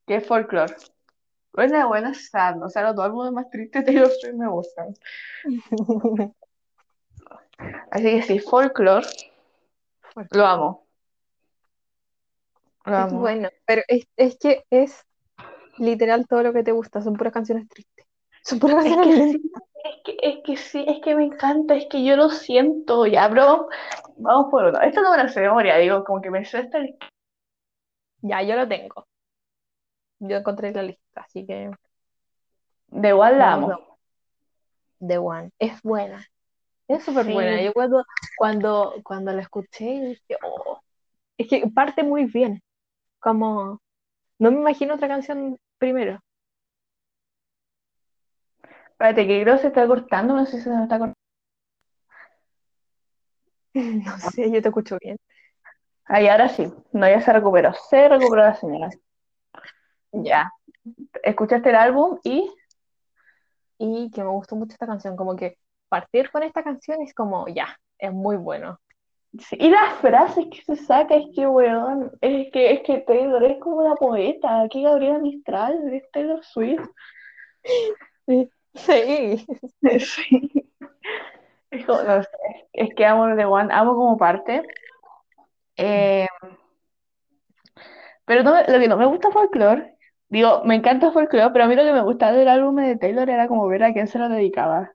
[0.06, 0.74] que es Folklore.
[1.56, 2.62] Buena, buena, sad.
[2.62, 4.94] O sea, los dos álbumes más tristes de los tres me gustan.
[7.90, 9.06] Así que sí, Folklore,
[10.32, 10.86] lo amo.
[12.84, 13.20] Lo Es amo.
[13.20, 15.02] bueno, pero es, es que es
[15.78, 18.04] literal todo lo que te gusta, son puras canciones tristes.
[18.42, 19.40] Son puras Es canciones que lentas.
[19.40, 19.52] sí,
[19.84, 23.28] es que, es que sí, es que me encanta, es que yo lo siento, ya,
[23.28, 23.68] bro.
[24.18, 24.80] Vamos por uno.
[24.82, 26.78] Esto no me lo sé de memoria, digo, como que me sé esta
[28.20, 29.06] Ya, yo lo tengo.
[30.18, 31.70] Yo encontré la lista, así que
[32.88, 33.98] de igual la amo.
[34.98, 35.50] de One.
[35.58, 36.24] Es buena.
[36.88, 37.32] Es súper Sí.
[37.32, 37.60] buena.
[37.62, 38.04] Yo cuando,
[38.38, 40.80] cuando, cuando la escuché, dije, oh.
[41.36, 42.62] Es que parte muy bien.
[43.20, 43.80] Como,
[44.38, 46.20] no me imagino otra canción primero.
[48.92, 51.14] Espérate, que creo que se está cortando, no sé si se me está cortando.
[54.06, 55.18] No sé, yo te escucho bien.
[56.06, 56.72] Ahí, ahora sí.
[56.92, 57.74] No, ya se recuperó.
[57.90, 58.88] Se recuperó la señora.
[60.12, 60.50] Ya.
[61.24, 62.50] Escuchaste el álbum y
[63.78, 65.16] Y que me gustó mucho esta canción.
[65.16, 68.80] Como que partir con esta canción es como, ya, es muy bueno.
[69.40, 73.44] Sí, Y las frases que se saca, es que, weón, es que, es que Taylor
[73.44, 76.88] es como una poeta, aquí Gabriela Mistral, es Taylor Swift.
[78.26, 78.50] Sí.
[78.74, 79.46] Sí.
[80.00, 80.70] Sí.
[81.70, 82.28] Es, como- no sé,
[82.72, 84.62] es que amo The One, amo como parte.
[85.76, 86.26] Eh,
[88.24, 89.95] pero no, me- lo que no me gusta Folklore,
[90.28, 93.28] digo, me encanta Folklore, pero a mí lo que me gustaba del álbum de Taylor
[93.30, 94.92] era como ver a quién se lo dedicaba.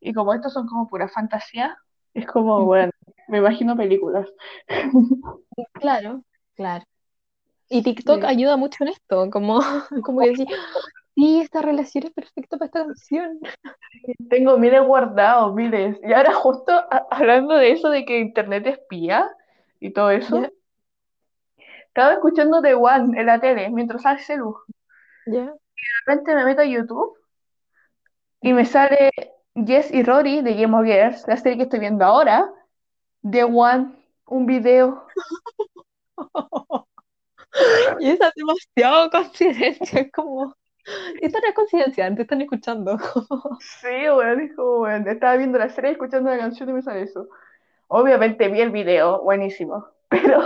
[0.00, 1.76] Y como estos son como pura fantasía,
[2.14, 2.92] es como, bueno,
[3.28, 4.28] me imagino películas.
[5.74, 6.22] Claro,
[6.54, 6.84] claro.
[7.68, 8.26] Y TikTok Sí.
[8.26, 9.60] ayuda mucho en esto, como,
[10.04, 10.46] como que decir,
[11.14, 13.40] sí, esta relación es perfecta para esta canción.
[14.30, 15.98] Tengo miles guardados, miles.
[16.02, 16.72] Y ahora justo
[17.10, 19.30] hablando de eso, de que internet espía
[19.80, 20.48] y todo eso,
[21.94, 24.56] estaba escuchando The One en la tele mientras hace luz.
[25.26, 25.44] ya.
[25.76, 27.18] De repente me meto a YouTube
[28.40, 29.10] y me sale
[29.54, 32.52] Jess y Rory de Game of Girls, la serie que estoy viendo ahora,
[33.30, 33.92] The One,
[34.26, 35.06] un video.
[38.00, 40.54] Y esa es demasiado coincidencia, es como,
[41.20, 42.98] esto no es coincidencia, te están escuchando.
[43.60, 47.28] Sí, es como, weón, estaba viendo la serie, escuchando la canción y me sale eso.
[47.88, 50.42] Obviamente vi el video, buenísimo, pero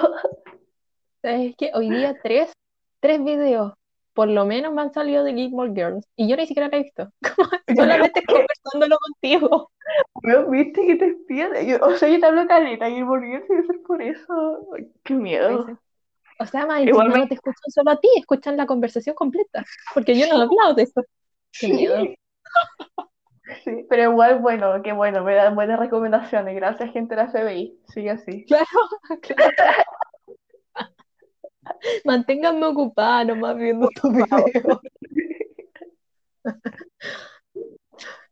[1.31, 2.53] Es que hoy día tres,
[3.01, 3.73] tres videos,
[4.15, 6.83] por lo menos me han salido de Gilmore Girls, y yo ni siquiera la he
[6.83, 7.11] visto,
[7.77, 9.71] solamente conversándolo contigo.
[10.23, 11.53] weón, viste que te espían.
[11.67, 14.67] Yo- o sea, yo te hablo caleta y por qué debe ser por eso.
[15.05, 15.67] Qué miedo.
[16.39, 19.65] O sea, más Igual me- no te escuchan solo a ti, escuchan la conversación completa,
[19.95, 21.03] porque yo no he hablado de eso.
[21.59, 21.97] Qué miedo.
[23.65, 26.55] Sí, pero igual, bueno, qué bueno, me dan buenas recomendaciones.
[26.57, 27.79] Gracias, gente de la CBI.
[27.87, 28.45] Sigue así.
[28.45, 28.67] Claro,
[29.23, 29.53] claro.
[32.05, 34.81] Manténganme ocupada nomás viendo estos videos.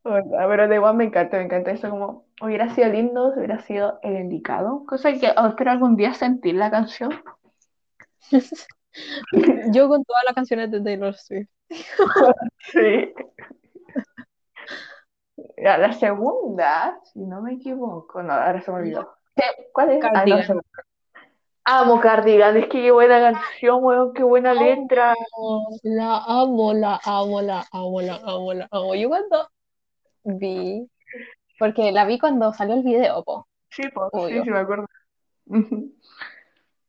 [0.05, 4.16] Pero de igual me encanta, me encanta eso como hubiera sido lindo, hubiera sido el
[4.16, 4.85] indicado.
[4.87, 7.11] Cosa que espero algún día sentir la canción.
[9.72, 11.49] Yo con todas las canciones de Taylor Swift.
[12.72, 13.12] Sí.
[15.57, 19.16] La segunda, si no me equivoco, no, ahora se me olvidó.
[19.72, 20.05] ¿Cuál es?
[20.05, 20.61] Ah, no,
[21.67, 25.15] Amo Cardigan, es que qué buena canción, weón, qué buena letra.
[25.83, 28.95] La amo, la amo, la amo, la amo, la amo.
[28.95, 29.49] Yo cuando
[30.25, 30.89] vi,
[31.59, 34.45] porque la vi cuando salió el video, po, Sí, pues, sí, Obvio.
[34.45, 34.87] sí, me acuerdo.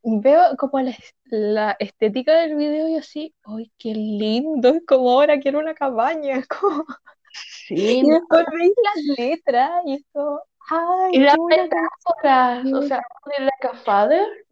[0.03, 0.93] Y veo como la,
[1.25, 4.69] la estética del video y así, ¡ay, qué lindo!
[4.69, 6.83] Es como ahora quiero una cabaña, como...
[7.31, 13.01] Sí, Y después veis las letras y es como, ¡ay, y las metáforas, o sea,
[13.37, 14.21] de like a father.
[14.21, 14.44] canción!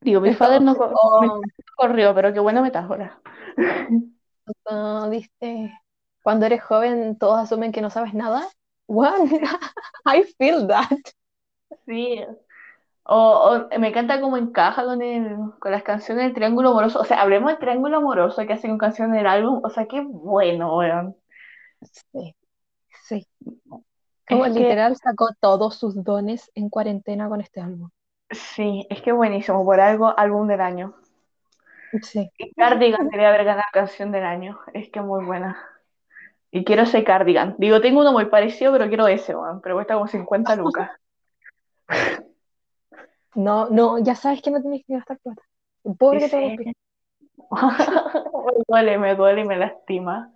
[0.00, 3.20] Digo, mi Es father como, no co- oh, me corrió, pero qué buena metáfora.
[4.70, 5.72] no, ¿viste?
[6.22, 8.48] Cuando eres joven todos asumen que no sabes nada.
[8.86, 9.28] What?
[10.06, 10.98] I feel that.
[11.86, 12.20] Sí.
[13.04, 13.16] O,
[13.74, 17.00] o me encanta cómo encaja con el, con las canciones del Triángulo Amoroso.
[17.00, 19.60] O sea, hablemos del Triángulo Amoroso que hacen con canciones del álbum.
[19.64, 21.16] O sea, qué bueno, weón.
[22.12, 22.34] Sí,
[23.08, 23.26] sí.
[24.26, 27.90] Como Es que, literal sacó todos sus dones en cuarentena con este álbum.
[28.30, 29.64] Sí, es que buenísimo.
[29.64, 30.94] Por algo, álbum del año.
[32.02, 32.30] Sí.
[32.38, 34.58] Y Cardigan debería haber ganado canción del año.
[34.74, 35.58] Es que muy buena.
[36.50, 37.54] Y quiero ese Cardigan.
[37.58, 39.60] Digo, tengo uno muy parecido, pero quiero ese, weón.
[39.60, 40.90] Pero cuesta como 50 lucas.
[43.34, 45.42] No, no, ya sabes que no tienes que gastar plata.
[45.98, 46.50] Pobre que te Sí.
[46.50, 46.72] lo pido.
[48.46, 50.32] Me duele, me duele y me lastima.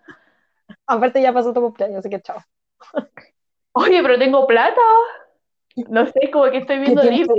[0.86, 2.38] Aparte ya pasó tu cumpleaños, así que chao.
[3.72, 4.80] Oye, pero tengo plata.
[5.76, 7.38] No sé, es como que estoy ¿Qué viendo libros.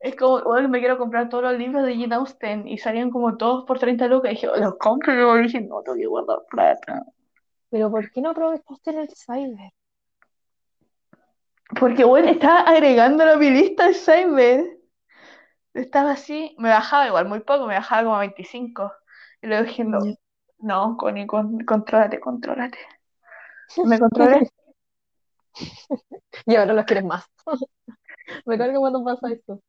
[0.00, 3.36] Es como, bueno, me quiero comprar todos los libros de Jane Austen y salían como
[3.36, 4.32] todos por 30 lucas.
[4.32, 7.04] Y dije, "Oh, los compro y luego dije, no, tengo que guardar plata.
[7.70, 9.72] Pero ¿por qué no aprovechaste en el cyber?
[11.78, 14.78] Porque, bueno, estaba agregando a mi lista de Cyber.
[15.74, 18.92] Estaba así, me bajaba igual, muy poco, me bajaba como a 25.
[19.42, 19.98] Y luego dije, no,
[20.58, 22.78] no, Connie, con, contrólate, contrólate.
[23.84, 24.48] Me controlé.
[26.46, 27.24] Y ahora los quieres más.
[28.46, 29.60] Me carga cuando pasa esto.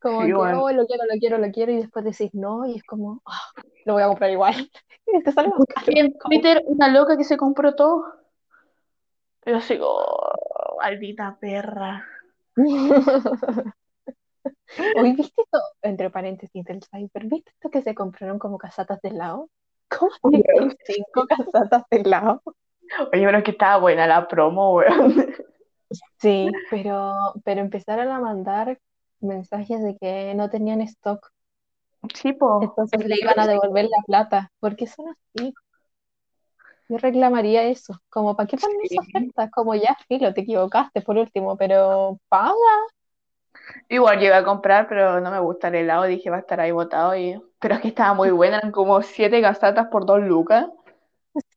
[0.00, 0.62] Como Sí, que, bueno.
[0.62, 3.52] oh, lo quiero, lo quiero, lo quiero, y después decís no, y es como, ah,
[3.84, 4.54] lo voy a comprar igual.
[5.12, 5.86] Y te sale más caro.
[5.88, 8.04] Y en Twitter, una loca que se compró todo.
[9.40, 12.06] Pero así, oh, maldita perra.
[14.96, 19.08] Hoy viste esto, entre paréntesis del cyber, ¿viste esto que se compraron como casatas de
[19.08, 19.50] helado?
[19.88, 22.42] ¿Cómo cinco casatas de helado?
[23.12, 25.34] Oye, pero es que estaba buena la promo, weón.
[26.18, 27.14] Sí, pero,
[27.44, 28.78] pero empezaron a mandar
[29.20, 31.30] mensajes de que no tenían stock,
[32.14, 32.60] Sí, po.
[32.62, 34.52] entonces le iban a devolver la plata.
[34.60, 35.52] ¿Por qué son así?
[36.88, 38.00] Yo reclamaría eso.
[38.08, 38.94] Como, ¿para qué ponen Sí.
[38.96, 39.50] esas ofertas?
[39.52, 42.54] Como ya, filo, te equivocaste por último, pero paga.
[43.88, 46.04] Igual llegué a comprar, pero no me gusta el helado.
[46.04, 47.16] Dije, va a estar ahí botado.
[47.16, 47.40] Y...
[47.58, 50.66] Pero es que estaba muy buena, eran como siete casatas por dos lucas.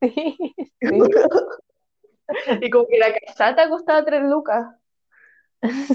[0.00, 0.36] Sí,
[0.80, 1.14] sí.
[2.60, 4.66] Y como que la casata costaba tres lucas.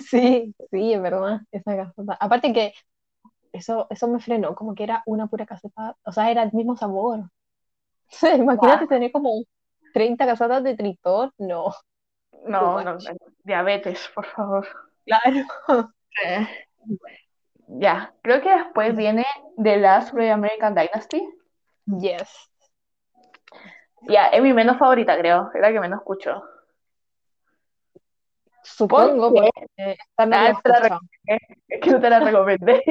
[0.10, 2.14] Sí, sí, es verdad, esa caseta.
[2.20, 2.74] Aparte que
[3.54, 6.78] eso, eso me frenó, como que era una pura caseta, o sea, era el mismo
[6.78, 7.32] sabor.
[8.38, 9.44] Imagínate tener como
[9.94, 11.74] 30 casetas de Tritor, no,
[12.46, 12.98] No, no.
[13.46, 14.68] Diabetes, por favor.
[15.06, 15.46] claro.
[16.24, 16.48] Eh,
[17.80, 19.26] Ya, creo que después viene
[19.64, 21.22] The Last Great American Dynasty.
[22.00, 22.48] Yes.
[24.08, 25.52] Ya, es mi menos favorita, creo.
[25.54, 26.44] Es la que menos escucho.
[28.64, 31.00] Supongo, ¿Por porque no Ah, te la.
[31.68, 32.84] Es que no te la recomendé.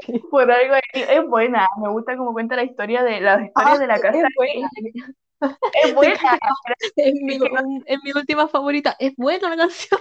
[0.30, 1.66] Por algo es, es buena.
[1.82, 4.18] Me gusta cómo cuenta la historia de la historia Ah, de la casa.
[4.28, 4.68] es buena.
[5.72, 6.38] Es buena,
[6.96, 7.38] Es mi,
[7.86, 8.96] Es última favorita.
[8.98, 10.00] Es buena la canción.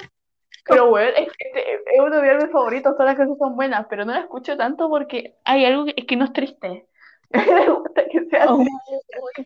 [0.65, 2.93] pero bueno, es, es, es uno de mis favoritos.
[2.95, 6.05] Todas las cosas son buenas, pero no la escucho tanto porque hay algo que, es
[6.05, 6.87] que no es triste.
[7.33, 8.63] Me gusta que sea Oh,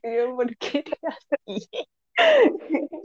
[0.02, 1.70] pero ¿por qué así?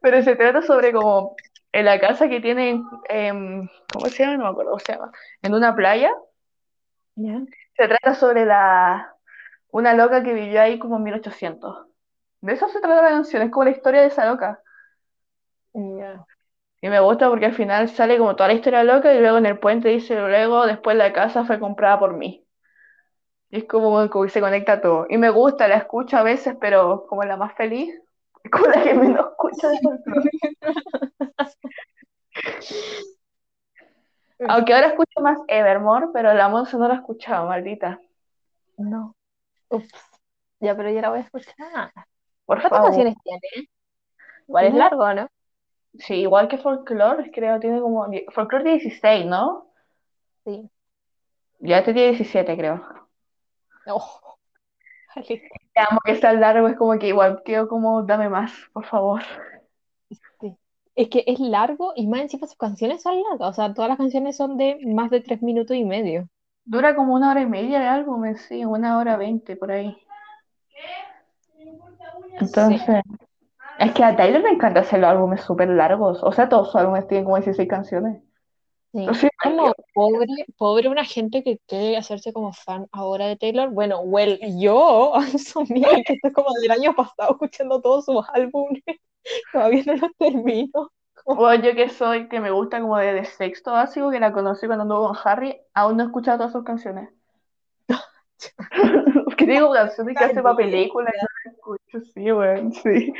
[0.00, 1.34] Pero se trata sobre como
[1.72, 4.36] en la casa que tienen, em, ¿cómo se llama?
[4.36, 5.12] No me acuerdo cómo se llama.
[5.42, 6.12] En una playa.
[7.16, 7.40] ¿Ya?
[7.76, 9.14] Se trata sobre la
[9.70, 11.86] una loca que vivió ahí como en 1800.
[12.40, 14.62] De eso se trata la canción, es como la historia de esa loca.
[16.82, 19.46] Y me gusta porque al final sale como toda la historia loca y luego en
[19.46, 22.44] el puente dice, luego después la casa fue comprada por mí.
[23.50, 25.06] Y es como, como que se conecta todo.
[25.08, 27.94] Y me gusta, la escucho a veces, pero como la más feliz,
[28.44, 29.78] es como la que menos escucho de.
[34.48, 38.00] Aunque ahora escucho más Evermore, pero la Monza no la he escuchado, maldita.
[38.78, 39.14] No.
[39.68, 39.92] Ups.
[40.60, 41.92] Ya, pero ya la voy a escuchar.
[42.46, 43.68] Por ¿Cuántas canciones tiene?
[44.48, 45.28] Igual es largo, ¿no?
[45.98, 48.06] Sí, igual que Folklore, creo, tiene como...
[48.32, 49.66] Folklore tiene 16, ¿no?
[50.44, 50.70] Sí.
[51.58, 52.99] Ya este tiene 17, creo.
[55.16, 55.42] Vale.
[55.74, 59.22] Te amo que sea largo, es como que igual quiero como, dame más, por favor.
[60.40, 60.56] Sí.
[60.94, 63.48] Es que es largo y más encima sus canciones son largas.
[63.48, 66.28] O sea, todas las canciones son de más de tres minutos y medio.
[66.64, 69.96] Dura como una hora y media de álbum, en sí, una hora veinte por ahí.
[72.38, 72.82] Entonces,
[73.78, 76.22] es que a Tyler le encanta hacer los álbumes súper largos.
[76.22, 78.22] O sea, todos sus álbumes tienen como 16 canciones.
[78.92, 79.28] Sí.
[79.42, 80.26] Como pobre,
[80.56, 83.70] pobre una gente que quiere hacerse como fan ahora de Taylor.
[83.70, 85.12] Bueno, well, yo,
[85.68, 88.82] mira, que estoy como del año pasado escuchando todos sus álbumes.
[89.52, 90.90] Todavía no los termino.
[91.24, 94.82] O yo que soy, que me gusta como desde sexto básico, que la conocí cuando
[94.82, 97.10] anduvo con Harry, aún no he escuchado todas sus canciones.
[99.24, 101.12] Porque digo canciones que hace para películas,
[101.44, 103.12] no escucho, sí, weón, sí.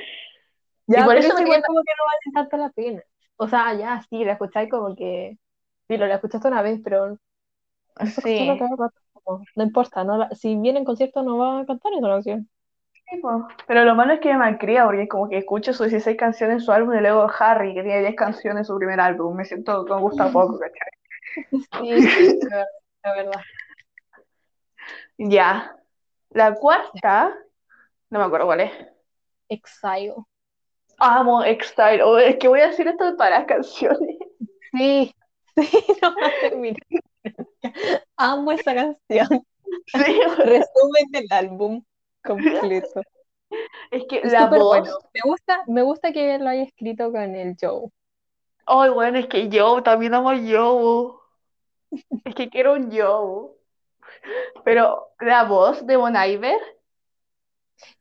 [0.86, 3.02] Ya, Y por eso eso me igual como que no vale tanto la pena.
[3.36, 5.38] O sea, ya, sí, la escucháis como que...
[5.90, 7.18] Sí, lo la escuchaste una vez, pero
[8.22, 8.38] Sí.
[9.56, 12.48] no importa, no la- si viene en concierto no va a cantar esa canción.
[12.92, 13.48] Sí, po.
[13.66, 16.60] Pero lo malo es que me malcría porque como que escucho sus 16 canciones en
[16.60, 19.36] su álbum y luego Harry, que tiene 10 canciones en su primer álbum.
[19.36, 20.90] Me siento que me gusta poco, ¿cachai?
[21.80, 22.66] Sí, sí, la verdad,
[23.02, 23.40] la verdad.
[25.18, 25.76] Ya.
[26.30, 27.34] La cuarta,
[28.10, 28.72] no me acuerdo cuál es.
[29.50, 30.14] Exile.
[30.98, 32.02] Amo X-Style.
[32.02, 34.16] Oh, es que voy a decir esto de todas las canciones.
[34.72, 35.12] Sí,
[35.62, 36.14] sí, no.
[38.16, 39.28] Amo esa canción.
[39.86, 41.84] Sí, Resumen del álbum
[42.24, 43.02] completo.
[43.90, 44.80] es que Es la voz.
[44.80, 44.98] bueno.
[45.14, 47.88] Me gusta, me gusta que lo haya escrito con el Joe.
[48.66, 51.14] Ay, bueno, es que yo también amo a Joe.
[52.24, 53.50] Es que quiero un Joe.
[54.64, 56.60] Pero la voz de Bon Iver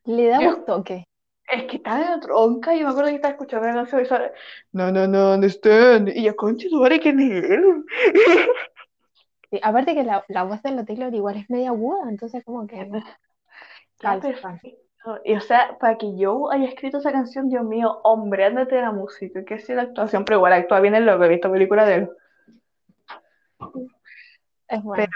[0.05, 1.08] Le da un toque.
[1.51, 2.75] Es que está de tronca.
[2.75, 4.31] Y me acuerdo que estaba escuchando la canción y sale,
[4.71, 6.09] No, no, no, understand.
[6.09, 7.85] Y yo, concha, tu madre, ¿quién es él?
[9.51, 12.67] Sí, aparte que la, la voz de la Taylor igual es media aguda, entonces como
[12.67, 12.87] que
[13.99, 14.27] calza.
[14.27, 14.77] perfecto.
[15.23, 18.81] Y o sea, para que Joe haya escrito esa canción, Dios mío, hombre, ándate de
[18.81, 21.87] la música, que sí la actuación, pero igual actúa bien el loco, he visto películas
[21.87, 22.09] de él.
[24.67, 25.07] Es bueno.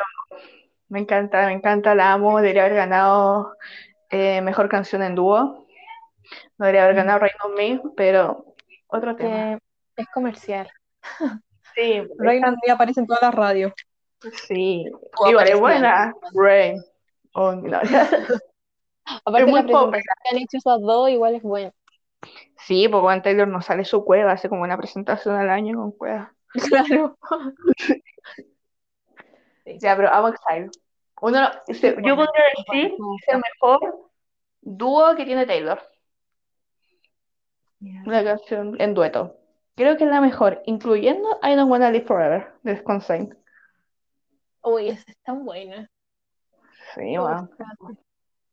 [0.90, 3.56] Me encanta, me encanta, la amo, debería haber ganado
[4.10, 5.63] eh, mejor canción en dúo.
[6.58, 8.56] No debería haber ganado Rain on Me, pero
[8.88, 9.60] otro tema.
[9.96, 10.70] que es comercial.
[11.76, 13.74] Sí, Rain on Me aparece en todas las radios.
[14.48, 14.86] sí.
[15.28, 16.14] Igual es buena.
[16.34, 16.82] Rain
[17.36, 17.70] Me.
[17.70, 17.80] no.
[19.26, 21.72] Aparte muy la presentación que han hecho esos dos igual es buena.
[22.58, 25.92] Sí, porque Juan Taylor no sale su cueva, hace como una presentación al año con
[25.92, 26.34] cueva.
[26.70, 27.18] Claro.
[29.80, 30.70] Ya, pero amo Exile.
[31.22, 32.86] Uno, se- yo podría decir que
[33.22, 34.10] es el mejor
[34.62, 35.82] dúo que tiene Taylor.
[38.06, 39.36] Una canción en dueto.
[39.76, 43.36] Creo que es la mejor, incluyendo I Don't Wanna Live Forever de Consign.
[44.64, 45.90] Uy, esa es tan buena.
[46.94, 47.50] Sí, wow.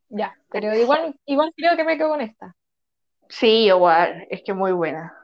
[0.09, 2.55] Ya, pero igual, igual creo que me quedo con esta.
[3.31, 5.17] Sí, igual, es que muy buena.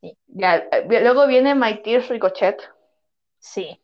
[0.00, 2.58] Sí, Ya, eh, luego viene My Tears Ricochet.
[3.38, 3.80] sí.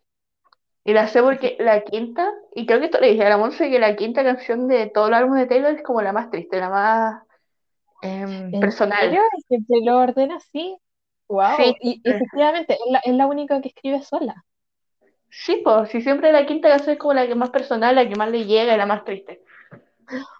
[0.85, 3.71] Y la sé porque la quinta, y creo que esto le dije a la Monse
[3.71, 6.59] que la quinta canción de todo el álbum de Taylor es como la más triste,
[6.59, 7.23] la más
[8.03, 9.19] ¿En personal.
[9.49, 10.77] siempre lo ordena así?
[11.29, 11.75] Wow.
[11.81, 14.45] Sí, Y efectivamente, es la, es la única que escribe sola.
[15.31, 18.17] sí, pues, si siempre la quinta canción es como la que más personal, la que
[18.17, 19.43] más le llega y la más triste.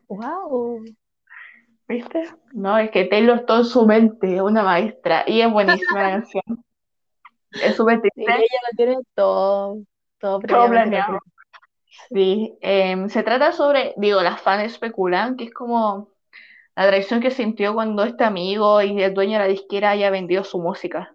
[0.09, 0.85] Wow.
[1.89, 2.25] ¿Viste?
[2.53, 6.11] No, es que Taylor todo en su mente, es una maestra, y es buenísima la
[6.21, 6.43] canción.
[7.61, 7.77] Es
[8.15, 9.79] Sí, triste, ella lo tiene todo,
[10.19, 11.19] todo todo planeado.
[12.13, 16.11] Sí, em, se trata sobre, digo, las fans especulan que es como
[16.85, 20.45] la traición que sintió cuando este amigo y el dueño de la disquera haya vendido
[20.45, 21.15] su música.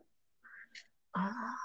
[1.14, 1.56] Ah,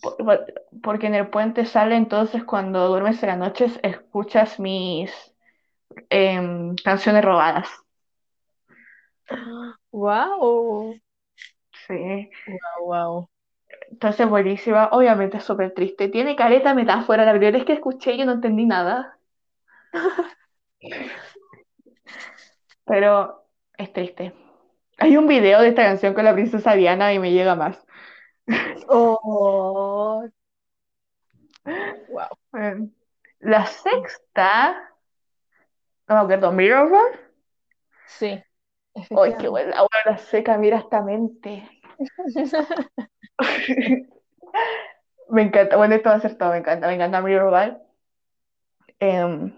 [0.00, 0.46] Por- por-
[0.82, 5.10] porque en el puente sale entonces cuando duermes en las noches escuchas mis
[6.10, 7.68] em, canciones robadas.
[9.92, 10.94] wow.
[11.86, 13.30] Sí, Wow, wow.
[13.90, 16.08] entonces buenísima, obviamente es súper triste.
[16.08, 19.18] Tiene careta metáfora, la primera vez que escuché yo no entendí nada,
[22.86, 23.44] pero
[23.76, 24.32] es triste.
[24.98, 27.84] Hay un video de esta canción con la princesa Diana y me llega más.
[28.88, 30.26] Oh,
[32.08, 32.28] wow.
[32.54, 32.90] Em,
[33.40, 34.90] la sexta,
[36.08, 37.20] no me acuerdo, Mirror.
[38.06, 38.42] Sí,
[39.10, 41.68] Ay, qué buena, la seca, mira esta mente.
[45.28, 47.82] Me encanta, bueno, esto va a ser todo, me encanta, me encanta Mirror Ball.
[49.00, 49.52] Em,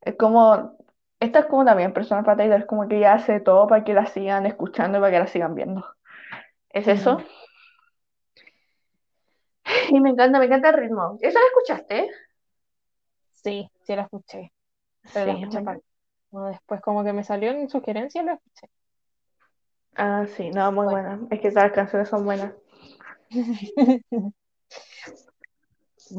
[0.00, 0.76] es como,
[1.22, 4.06] esta es como también personal para es como que ella hace todo para que la
[4.06, 5.84] sigan escuchando y para que la sigan viendo.
[6.70, 7.18] ¿Es eso?
[7.18, 7.24] Mm,
[9.90, 11.18] Y me encanta, me encanta el ritmo.
[11.20, 12.08] ¿Eso lo escuchaste?
[13.32, 14.52] Sí, sí la escuché,
[15.12, 15.84] pero la escuché me- aparte.
[16.32, 18.68] No, después como que me salió en sugerencia la escuché.
[19.96, 21.00] Ah, sí, no, muy Bueno.
[21.02, 21.18] buena.
[21.30, 22.52] Es que las canciones son buenas.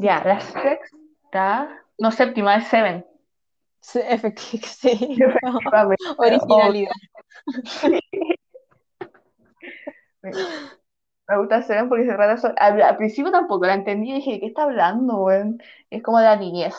[0.06, 1.46] Ya, la sexta,
[1.98, 3.04] no, séptima, es Seven.
[3.92, 5.20] Sí, efectivamente, sí.
[5.20, 5.96] Efectivamente.
[6.16, 6.92] Originalidad.
[11.28, 12.54] Me gusta Seven porque se trata sobre...
[12.58, 15.58] Al, al principio tampoco la entendí y dije, ¿de qué está hablando, weón?
[15.90, 16.74] Es como de la niñez.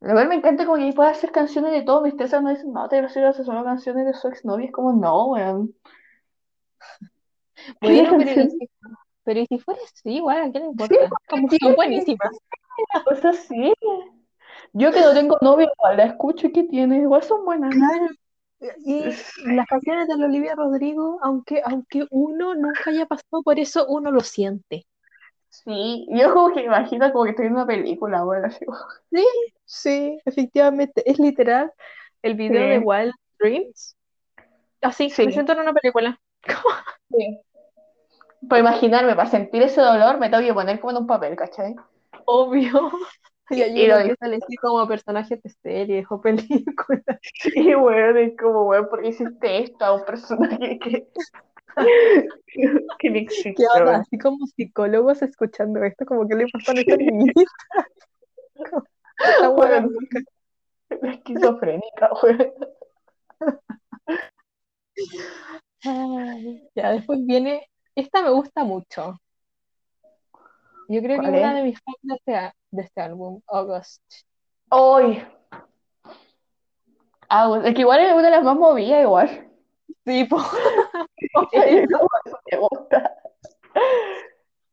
[0.00, 2.02] Luego me encanta como que ahí puede hacer canciones de todo.
[2.02, 4.66] Me estresa no dicen, no, Taylor Swift hace solo canciones de su exnovia.
[4.66, 5.74] Es como, no, weón.
[7.80, 8.46] Bueno, pero,
[9.24, 11.10] pero ¿y si fuera así, igual, ¿a quién le Sí, importa?
[11.28, 12.30] Como sí, son buenísimas.
[13.04, 13.72] cosas así.
[14.72, 16.98] Yo que no tengo novio, igual la escucho y ¿qué tiene?
[16.98, 17.74] Igual son buenas.
[17.74, 18.08] Claro.
[18.84, 19.04] Y
[19.44, 24.10] las canciones de la Olivia Rodrigo, aunque, aunque uno nunca haya pasado por eso, uno
[24.10, 24.86] lo siente.
[25.48, 28.24] Sí, yo como que imagino como que estoy en una película.
[28.44, 28.64] Así.
[29.10, 29.26] Sí,
[29.64, 31.08] sí, efectivamente.
[31.08, 31.72] Es literal
[32.22, 32.78] el video de.
[32.78, 33.96] Wild Dreams.
[34.82, 35.26] Así, Sí.
[35.26, 36.20] me siento en una película.
[37.10, 37.40] Sí.
[38.48, 41.74] Para imaginarme, para sentir ese dolor, me tengo que poner como en un papel, ¿cachai?
[42.24, 42.90] Obvio.
[43.50, 47.18] Y Y uno lo como personajes de series o películas.
[47.34, 51.06] Sí, weón, es como, weón, ¿por qué hiciste esto a un personaje que,
[52.98, 53.10] que
[53.74, 53.88] weón?
[53.88, 57.40] Así como psicólogos escuchando esto, como que le pasan a esta niñita.
[59.18, 59.48] Esta
[61.02, 62.52] la esquizofrénica, weón.
[66.74, 69.20] Ya, después viene, esta me gusta mucho.
[70.88, 74.02] Yo creo que es ¿Cuál una de mis favoritas de este, de este álbum, August.
[74.70, 75.22] ¡Ay!
[77.28, 79.48] Ah, bueno, es que igual es una de las más movidas, igual.
[80.06, 80.38] Sí, po.
[81.92, 82.08] Como
[82.50, 83.14] me gusta.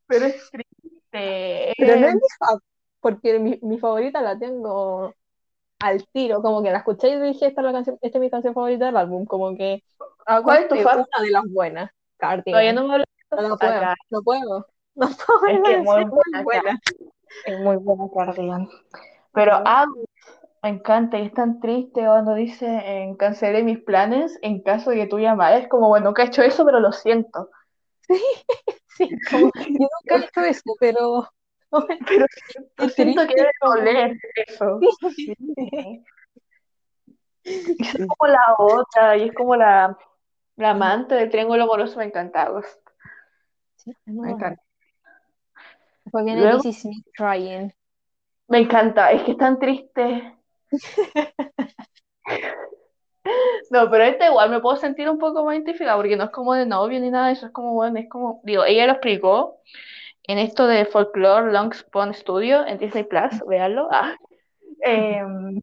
[0.07, 1.74] Pero es triste.
[1.78, 2.59] Pero no es- mi fav,
[3.01, 5.13] porque mi, mi favorita la tengo
[5.82, 8.30] al tiro, como que la escuché y dije, esta es la canción, esta es mi
[8.32, 9.84] canción favorita del álbum, como que
[10.43, 11.05] ¿Cuál es tu August es fav?
[11.16, 11.91] una de las buenas,
[12.49, 12.74] Todavía Cardigan.
[12.74, 14.68] no me hablo No, de no puedo, no puedo,
[15.08, 16.80] no puedo Es que muy buena, buena.
[17.46, 18.70] Es muy buena Cardigan.
[19.34, 19.86] Pero ah,
[20.64, 24.98] me encanta y es tan triste cuando dice en cancelé mis planes en caso de
[24.98, 25.64] que tú llamaras.
[25.64, 27.50] Es como, bueno, nunca he hecho eso, pero lo siento.
[28.98, 31.28] Sí, como, yo nunca he hecho eso, pero
[32.08, 32.26] Pero
[32.78, 34.18] Qué siento que triste, debe como- doler
[34.48, 34.80] eso.
[35.14, 35.36] Sí.
[37.43, 39.98] Es como la otra, y es como la,
[40.56, 42.50] la amante del triángulo amoroso, me encanta.
[43.76, 44.62] Sí, Me encanta.
[46.16, 47.74] Después viene Luego- This Is Me Crying.
[48.47, 50.34] Me encanta, es que es tan triste.
[53.72, 56.53] No, pero esta igual me puedo sentir un poco más identificada porque no es como
[56.53, 59.61] de novio ni nada, eso es como, bueno, es como, digo, ella lo explicó
[60.28, 64.16] en esto de Folklore Long Spawn Studio en Disney Plus, véanlo, ah,
[64.82, 65.59] em,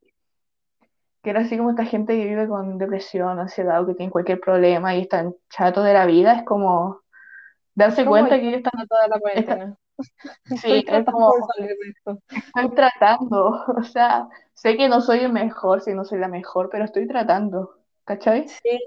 [1.23, 4.41] que era así como esta gente que vive con depresión, ansiedad o que tiene cualquier
[4.41, 7.01] problema y están chatos de la vida, es como
[7.77, 9.79] darse ¿Cómo cuenta yo que ellos están, toda la cuarentena?
[10.63, 12.19] Sí, Estoy es tratando como, de salir de esto.
[12.31, 16.69] estoy tratando, o sea, sé que no soy el mejor, si no soy la mejor,
[16.71, 18.57] pero estoy tratando, ¿cachai?
[18.63, 18.79] Sí,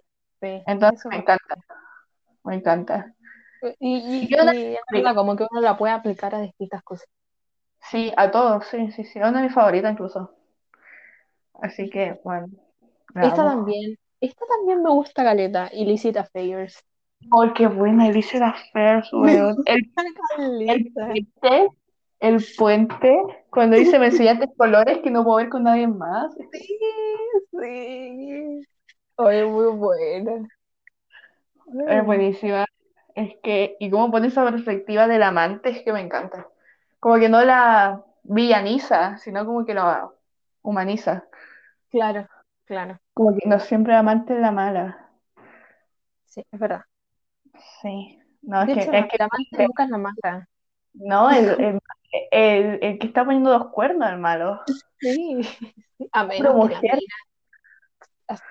[0.42, 1.56] sí, Entonces eso me encanta,
[2.44, 3.14] me encanta.
[3.80, 7.08] Y, Y y, yo una y como que uno la puede aplicar a distintas cosas.
[7.90, 10.36] Sí, a todos, sí, sí, sí, una de mis favoritas incluso.
[11.62, 12.48] Así que, bueno,
[13.20, 16.82] Esta también, esta también me gusta Galeta, Illicit Affairs.
[17.32, 18.10] ¡Ay, qué buena!
[18.12, 19.56] Dice la Me weón.
[19.66, 21.70] El, puente,
[22.20, 26.34] el puente, cuando dice me enseñaste colores que no puedo ver con nadie más.
[26.52, 26.78] Sí,
[27.52, 28.62] sí.
[29.18, 30.48] Oye, muy buena.
[31.88, 32.66] Es buenísima.
[33.16, 36.48] Es que, y cómo pone esa perspectiva del amante, es que me encanta.
[37.00, 40.10] Como que no la villaniza, sino como que la
[40.62, 41.26] humaniza.
[41.90, 42.28] Claro,
[42.66, 43.00] claro.
[43.14, 45.10] Como que no siempre el amante es la mala.
[46.26, 46.82] Sí, es verdad.
[47.82, 48.20] Sí.
[48.42, 50.50] No, es De que, hecho, es que la amante nunca mala.
[50.94, 51.80] No, el, el,
[52.32, 54.62] el, el que está poniendo los cuernos, el malo.
[55.00, 55.42] Sí,
[56.12, 57.00] a menos que la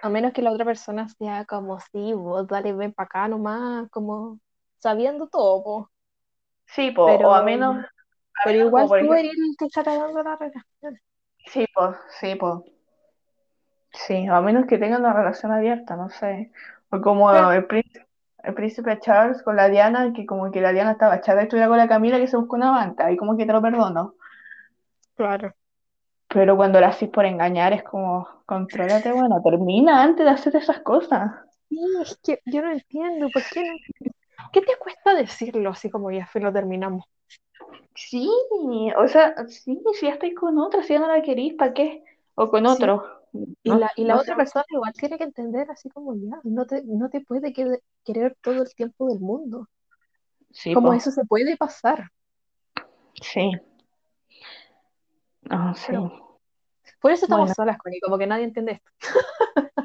[0.02, 3.88] a, menos que la otra persona sea como, sí, vos dale, ven para acá nomás,
[3.90, 4.40] como
[4.78, 5.90] sabiendo todo, po.
[6.66, 9.66] Sí, po, Pero, o a menos, a pero menos igual tú ejemplo, eres el que
[9.66, 11.00] está dando la relación.
[11.46, 12.64] sí, po, sí, po.
[13.92, 16.50] Sí, a menos que tengan una relación abierta, no sé.
[16.90, 18.06] O como el príncipe,
[18.44, 21.68] el príncipe Charles con la Diana, que como que la Diana estaba chata y estuviera
[21.68, 24.14] con la Camila que se buscó una banca, y como que te lo perdono.
[25.16, 25.54] claro.
[26.28, 30.80] Pero cuando la haces por engañar es como, contrólate, bueno, termina antes de hacer esas
[30.80, 31.32] cosas.
[31.68, 33.78] Sí, es que yo no entiendo, ¿por qué no?
[34.52, 37.06] ¿Qué te cuesta decirlo así como ya fue, lo terminamos?
[37.94, 38.28] Sí,
[38.96, 42.04] o sea, sí, si ya estáis con otra, si ya no la querís, ¿para qué?
[42.34, 43.23] O con Sí, otro.
[43.62, 46.40] Y No, la, y la no otra persona igual tiene que entender así como ya,
[46.44, 49.68] no te, no te puede que- querer todo el tiempo del mundo.
[50.52, 52.10] Sí, Como po, eso se puede pasar.
[53.20, 53.50] sí.
[55.42, 55.84] No, sí.
[55.88, 56.40] Pero
[57.00, 58.90] por eso estamos Bueno, solas, Connie, como que nadie entiende esto.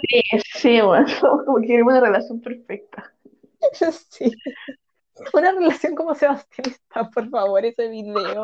[0.08, 0.22] sí,
[0.54, 1.06] sí, bueno,
[1.46, 3.14] como que queremos una relación perfecta.
[4.10, 4.32] Sí.
[5.34, 8.44] Una relación como Sebastián está, por favor, ese video.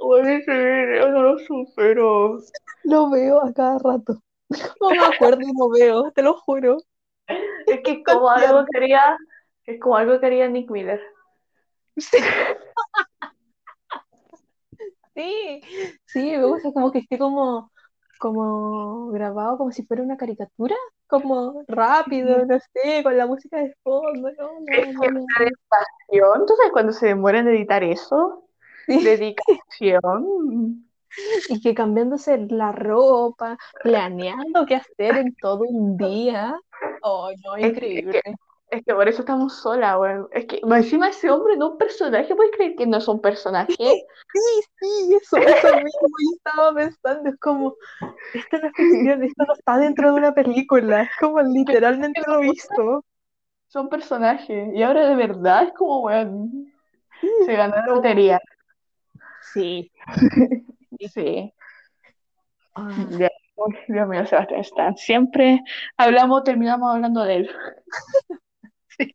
[0.00, 2.38] Bueno, ese video no lo supero.
[2.84, 4.22] Lo veo a cada rato.
[4.80, 6.78] No me acuerdo y lo veo, te lo juro.
[7.66, 8.66] Es que es como algo tierno.
[8.66, 9.16] que haría,
[9.66, 11.00] es como algo que haría Nick Miller.
[11.96, 12.18] Sí,
[15.14, 15.60] sí,
[16.06, 17.70] sí, me gusta como que esté como,
[18.18, 20.76] como grabado como si fuera una caricatura,
[21.06, 25.20] como rápido, no sé, con la música de fondo, no, Es no, que no, no.
[25.20, 28.44] una dedicación, entonces cuando se demoran en editar eso,
[28.86, 30.86] dedicación.
[31.48, 36.54] y que cambiándose la ropa, planeando qué hacer en todo un día.
[37.02, 38.20] Oh, no, Es increíble.
[38.24, 38.34] que,
[38.72, 40.28] es que por eso estamos solas, weón.
[40.32, 43.20] Es que encima ese hombre no es un personaje, ¿puedes creer que no es un
[43.20, 43.74] personaje?
[43.78, 44.02] Sí,
[44.80, 47.74] sí, eso, eso mismo yo estaba pensando, es como,
[48.32, 53.04] esto no es esto no está dentro de una película, es como literalmente lo visto.
[53.68, 54.74] Son personajes.
[54.74, 56.72] Y ahora de verdad es como, weón,
[57.44, 58.40] se ganó la lotería.
[59.54, 59.90] Sí.
[61.12, 61.52] Sí.
[62.74, 62.90] Ah,
[63.88, 64.96] Dios mío, Sebastián Stan.
[64.96, 65.60] Siempre
[65.96, 67.50] hablamos, terminamos hablando de él.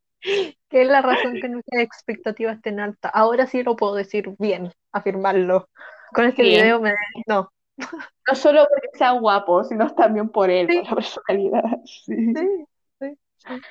[0.69, 3.11] que es la razón que nuestras expectativas estén altas.
[3.13, 5.69] Ahora sí lo puedo decir bien, afirmarlo.
[6.13, 6.49] Con este Sí.
[6.49, 6.93] video me...
[7.27, 7.49] No.
[8.29, 10.79] No solo porque sea guapo, sino también por él, Sí.
[10.79, 11.63] por la personalidad.
[11.85, 12.15] Sí.
[12.15, 12.65] Sí,
[12.99, 13.61] sí, sí.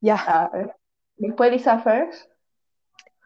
[0.00, 0.50] Ya.
[1.16, 2.30] Después Lisa First.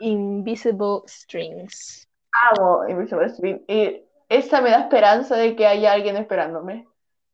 [0.05, 2.07] Invisible Strings.
[2.50, 3.64] Amo Invisible String.
[3.66, 6.86] Y esa me da esperanza de que haya alguien esperándome.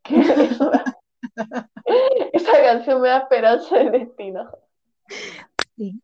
[2.33, 4.51] Esa canción me da esperanza de destino.
[5.77, 6.01] Sí,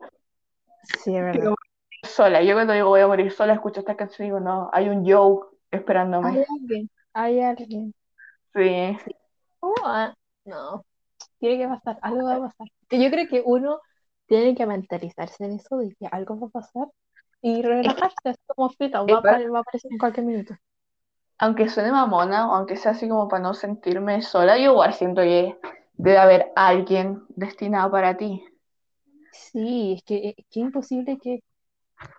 [1.04, 1.54] sí, es verdad.
[2.02, 2.42] sola.
[2.42, 5.06] Yo cuando digo voy a morir sola, escucho esta canción y digo, no, hay un
[5.06, 5.14] Hay
[5.70, 6.44] esperándome.
[6.60, 7.94] alguien, hay alguien.
[8.54, 8.96] Sí.
[9.60, 10.14] Oh, ah,
[10.44, 10.84] no,
[11.38, 12.66] tiene que pasar, algo va a pasar.
[12.90, 13.80] Yo creo que uno
[14.26, 16.88] tiene que mentalizarse en eso de que algo va a pasar
[17.42, 20.56] y relajarse, es como frita, va va a aparecer en cualquier minuto.
[21.38, 25.22] aunque suene mamona, o aunque sea así como para no sentirme sola, yo igual siento
[25.22, 25.58] que
[25.94, 28.44] debe haber alguien destinado para ti.
[29.30, 31.40] Sí, es que es que imposible que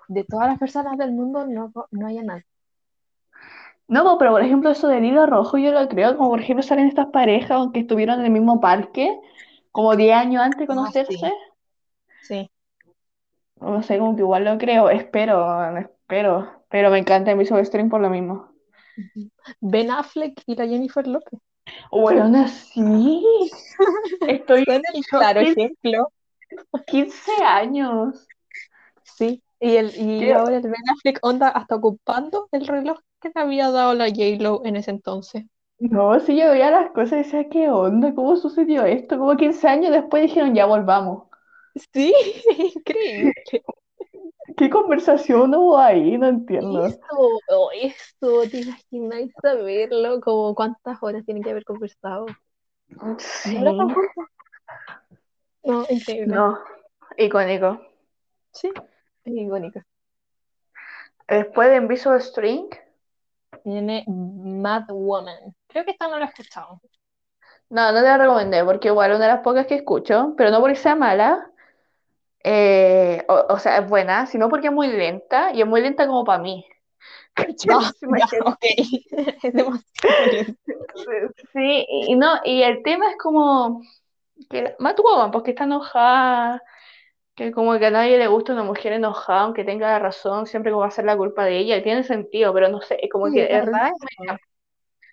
[0.09, 2.45] de todas las personas del mundo no, no haya nadie.
[3.87, 6.87] No, pero por ejemplo eso del hilo rojo yo lo creo, como por ejemplo salen
[6.87, 9.17] estas parejas aunque estuvieron en el mismo parque,
[9.71, 11.33] como 10 años antes de Ah, conocerse, sí,
[12.27, 12.51] sí.
[13.59, 18.01] no sé, como que igual lo creo, espero, espero, pero me encanta mi Stream por
[18.01, 18.51] lo mismo.
[19.59, 21.39] Ben Affleck y la Jennifer López.
[21.91, 23.25] Bueno, sí,
[24.27, 26.07] estoy en el claro 15 ejemplo.
[26.87, 28.27] 15 años.
[29.03, 29.43] Sí.
[29.59, 33.71] Y, el, y ahora el Ben Affleck onda hasta ocupando el reloj que le había
[33.71, 35.45] dado la J-Lo en ese entonces.
[35.79, 38.13] No, sí, yo veía las cosas y decía, ¿qué onda?
[38.15, 39.17] ¿Cómo sucedió esto?
[39.17, 41.26] Como 15 años después dijeron, ya volvamos.
[41.93, 42.13] Sí,
[42.75, 43.33] increíble.
[44.55, 46.17] ¿Qué conversación hubo ahí?
[46.17, 46.85] No entiendo.
[46.85, 46.99] Eso,
[47.49, 52.25] oh, eso, te imaginas saberlo, como cuántas horas tienen que haber conversado.
[53.17, 53.59] Sí.
[55.63, 56.33] No, increíble.
[56.33, 56.59] no,
[57.17, 57.81] icónico.
[58.51, 58.71] Sí,
[59.25, 59.85] es icónica.
[61.27, 62.69] Después de Invisible String,
[63.63, 65.53] Viene Mad Woman.
[65.67, 66.79] Creo que esta no la he escuchado.
[67.69, 70.61] no, no te la recomendé porque igual una de las pocas que escucho, pero no
[70.61, 71.51] porque sea mala,
[72.43, 76.07] eh, o, o sea, es buena, sino porque es muy lenta y es muy lenta
[76.07, 76.65] como para mí.
[81.53, 83.81] Sí, y no, y el tema es como
[84.49, 86.63] que Woman, porque está enojada,
[87.35, 90.71] que como que a nadie le gusta una mujer enojada, aunque tenga la razón, siempre
[90.71, 93.09] como va a ser la culpa de ella, y tiene sentido, pero no sé, es
[93.11, 93.91] como Sí, que es verdad.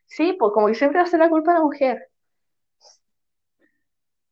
[0.06, 2.08] Sí, pues como que siempre va a ser la culpa de la mujer,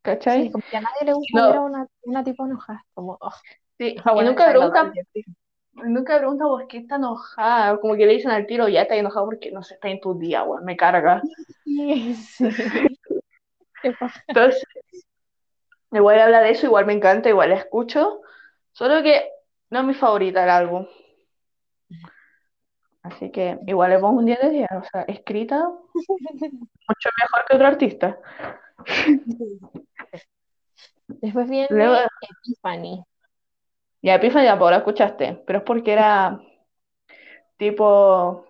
[0.02, 0.50] Sí, ¿cachai?
[0.50, 2.84] como que a nadie le gusta ver a no, una, una tipo enojada.
[2.92, 3.32] Como, oh,
[3.78, 5.24] sí, y nunca pregunta, sí.
[5.74, 9.26] nunca pregunta por qué está enojada, como que le dicen al tiro, ya está enojado
[9.26, 11.22] porque no sé, está en tu día, weón, me carga.
[11.64, 12.44] Sí, sí.
[13.82, 14.24] Qué paja.
[14.26, 14.64] Entonces,
[15.92, 18.22] igual habla de eso, igual me encanta, igual la escucho,
[18.72, 19.30] solo que
[19.70, 20.86] no es mi favorita el álbum.
[23.04, 27.56] Así que igual le pongo un 10 de 10, o sea, escrita mucho mejor que
[27.56, 28.18] otro artista.
[31.20, 32.08] Después Luego, viene
[32.44, 33.04] Epiphany.
[34.02, 36.40] ya Epiphany tampoco la escuchaste, pero es porque era
[37.56, 38.44] tipo,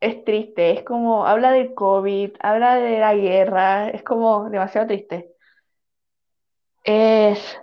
[0.00, 5.34] es triste, es como, habla del COVID, habla de la guerra, es como demasiado triste.
[6.84, 7.60] Es,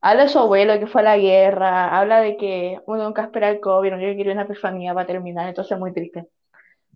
[0.00, 3.48] habla de su abuelo que fue a la guerra, habla de que uno nunca espera
[3.48, 6.28] el COVID, uno quiere una epifanía para terminar, entonces es muy triste.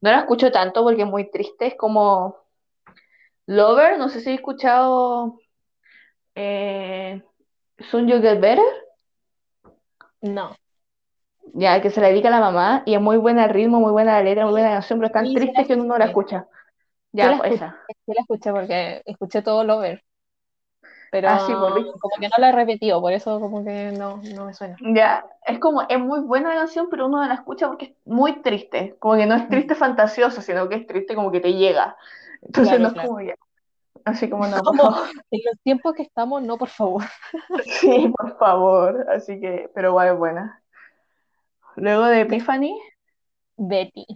[0.02, 2.36] No la escucho tanto porque es muy triste, es como
[3.46, 5.39] Lover, no sé si he escuchado
[6.34, 7.22] eh,
[7.90, 8.64] Soon You Get Better.
[10.22, 10.56] No.
[11.54, 13.92] Ya, que se la dedica a la mamá y es muy buena el ritmo, muy
[13.92, 15.98] buena la letra, muy buena la canción, pero es tan Sí, triste que uno no
[15.98, 16.06] la escuché.
[16.06, 16.46] escucha.
[17.12, 17.76] Ya, la pues escuché, esa.
[18.06, 20.04] sí la escuché porque escuché todo Lover,
[21.10, 21.90] pero Ah, sí, ¿viste?
[22.00, 24.82] como que no la he repetido, por eso como que no, no me suena.
[24.82, 27.92] Ya, es como, es muy buena la canción, pero uno no la escucha porque es
[28.06, 28.96] muy triste.
[28.98, 31.96] Como que no es Mm, triste fantasioso, sino que es triste como que te llega.
[32.42, 33.10] Entonces no Claro, es claro.
[33.10, 33.34] como ya.
[34.04, 34.82] Así como no, Como
[35.30, 37.04] en los tiempos que estamos, no, por favor.
[37.64, 39.06] Sí, por favor.
[39.10, 40.62] Así que, pero igual es buena.
[41.76, 42.78] Luego de De Epiphany,
[43.56, 44.06] Betty.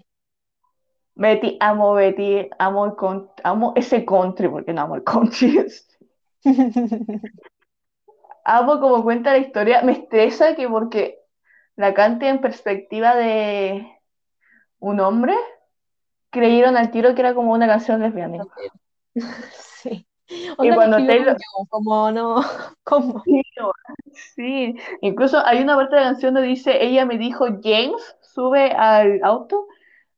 [1.16, 5.64] Betty, amo Betty, amo, el con- amo ese country, porque no amo el country.
[8.46, 9.80] Amo como cuenta la historia.
[9.82, 11.18] Me estresa que porque
[11.76, 13.88] la cante en perspectiva de
[14.80, 15.34] un hombre,
[16.30, 18.44] creyeron al tiro que era como una canción lesbiana.
[19.84, 20.06] Sí.
[20.60, 22.36] Y Onda cuando Taylor, yo, como no,
[22.84, 23.22] ¿cómo?
[23.24, 23.42] sí,
[24.34, 28.70] sí, incluso hay una parte de la canción donde dice, ella me dijo, James, sube
[28.72, 29.66] al auto.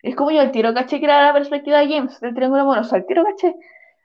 [0.02, 2.94] Es como yo al tiro caché que era la perspectiva de James, del triángulo amoroso,
[2.96, 3.54] al tiro caché.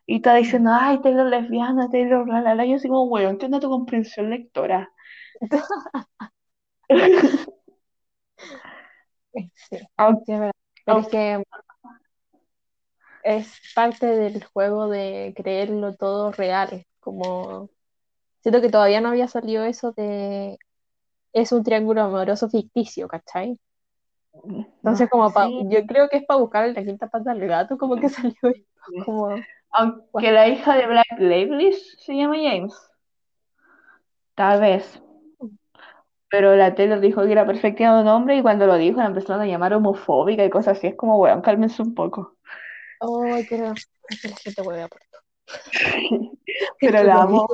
[0.07, 2.65] Y está diciendo, ay, Taylor lesbiana, Taylor, la, la, la.
[2.65, 4.91] Yo así como, bueno, entiendo tu comprensión lectora.
[9.55, 10.51] Sí, Aunque,
[10.85, 11.43] es que
[13.23, 17.69] es parte del juego de creerlo todo real, como
[18.41, 20.57] siento que todavía no había salido eso de
[21.33, 23.59] es un triángulo amoroso ficticio, ¿cachai?
[24.83, 27.39] Entonces no, como pa- sí, yo creo que es para buscar la quinta pata al
[27.47, 28.67] gato, como que salió esto,
[28.97, 29.47] como?
[29.71, 32.73] Aunque la hija de Black Labels se llama James,
[34.35, 34.99] tal vez.
[36.29, 39.05] Pero la Taylor dijo que era perspectiva de un hombre y cuando lo dijo la
[39.07, 40.87] empezaron a llamar homofóbica y cosas así.
[40.87, 42.37] Es como, weón, cálmense un poco.
[43.01, 45.01] Ay, pero es que la gente hueve por
[46.79, 47.47] Pero Esto la amo.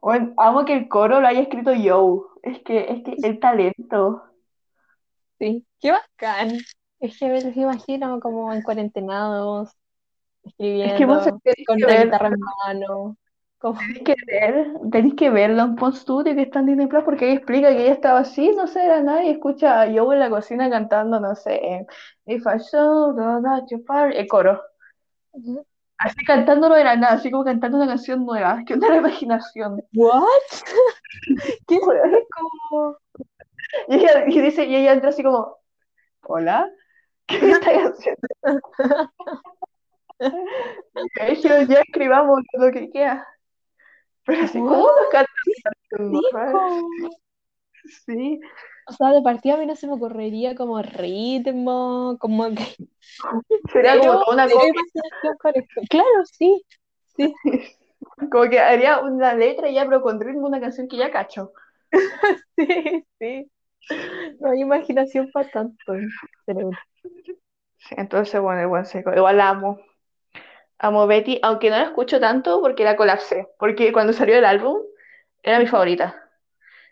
[0.00, 2.28] Weón, amo que el coro lo haya escrito yo.
[2.42, 4.22] Es que, es que el talento.
[5.38, 6.58] Sí, qué bacán.
[7.00, 9.70] Es que me los imagino como en cuarentenados,
[10.42, 11.20] Es que escribiendo,
[11.66, 12.06] con que una ver.
[12.06, 12.34] guitarra en
[12.66, 13.16] mano.
[13.58, 17.02] Como, Tenéis que ver, tenéis que verlo en Pon Studio que está en Disney Plus
[17.02, 20.14] porque ahí explica que ella estaba así, no sé, era nada y escucha a Joe
[20.14, 21.86] en la cocina cantando, no sé,
[22.26, 23.16] If I show
[23.68, 24.62] you part, el coro.
[25.98, 29.82] Así cantando no era nada, así como cantando una canción nueva, que la imaginación.
[29.94, 30.22] ¿what?
[31.66, 32.96] ¿Qué es como?
[33.88, 35.56] Y ella y dice, y ella entra así como,
[36.22, 36.70] hola,
[37.26, 38.28] ¿qué me estás haciendo?
[40.20, 43.26] Y ahí dijeron, ya escribamos lo que queda.
[44.28, 44.60] Pero así.
[48.04, 48.40] Sí,
[48.86, 52.66] O sea, de partida a mí no se me ocurriría como ritmo, como que...
[53.72, 55.80] sería como toda una esto.
[55.88, 56.62] Claro, sí,
[57.16, 57.34] sí,
[58.30, 61.52] como que haría una letra ya, pero con ritmo, una canción que ya cacho.
[62.56, 63.50] sí, sí.
[64.40, 65.94] No hay imaginación para tanto.
[67.90, 69.14] Entonces, bueno, el buen seco.
[69.14, 69.78] Igual la amo.
[70.78, 73.48] Amo Betty, aunque no la escucho tanto porque la colapsé.
[73.58, 74.78] Porque cuando salió el álbum,
[75.42, 76.28] era mi favorita.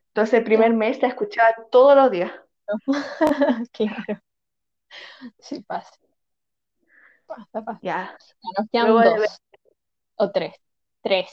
[0.08, 2.32] Entonces, el primer mes la escuchaba todos los días.
[3.72, 4.20] claro,
[5.38, 5.90] sí pasa.
[7.26, 7.78] Pasa, pasa.
[7.82, 8.16] Ya.
[8.58, 9.38] Nos quedan Luego de dos
[10.16, 10.54] o tres.
[11.02, 11.30] Tres.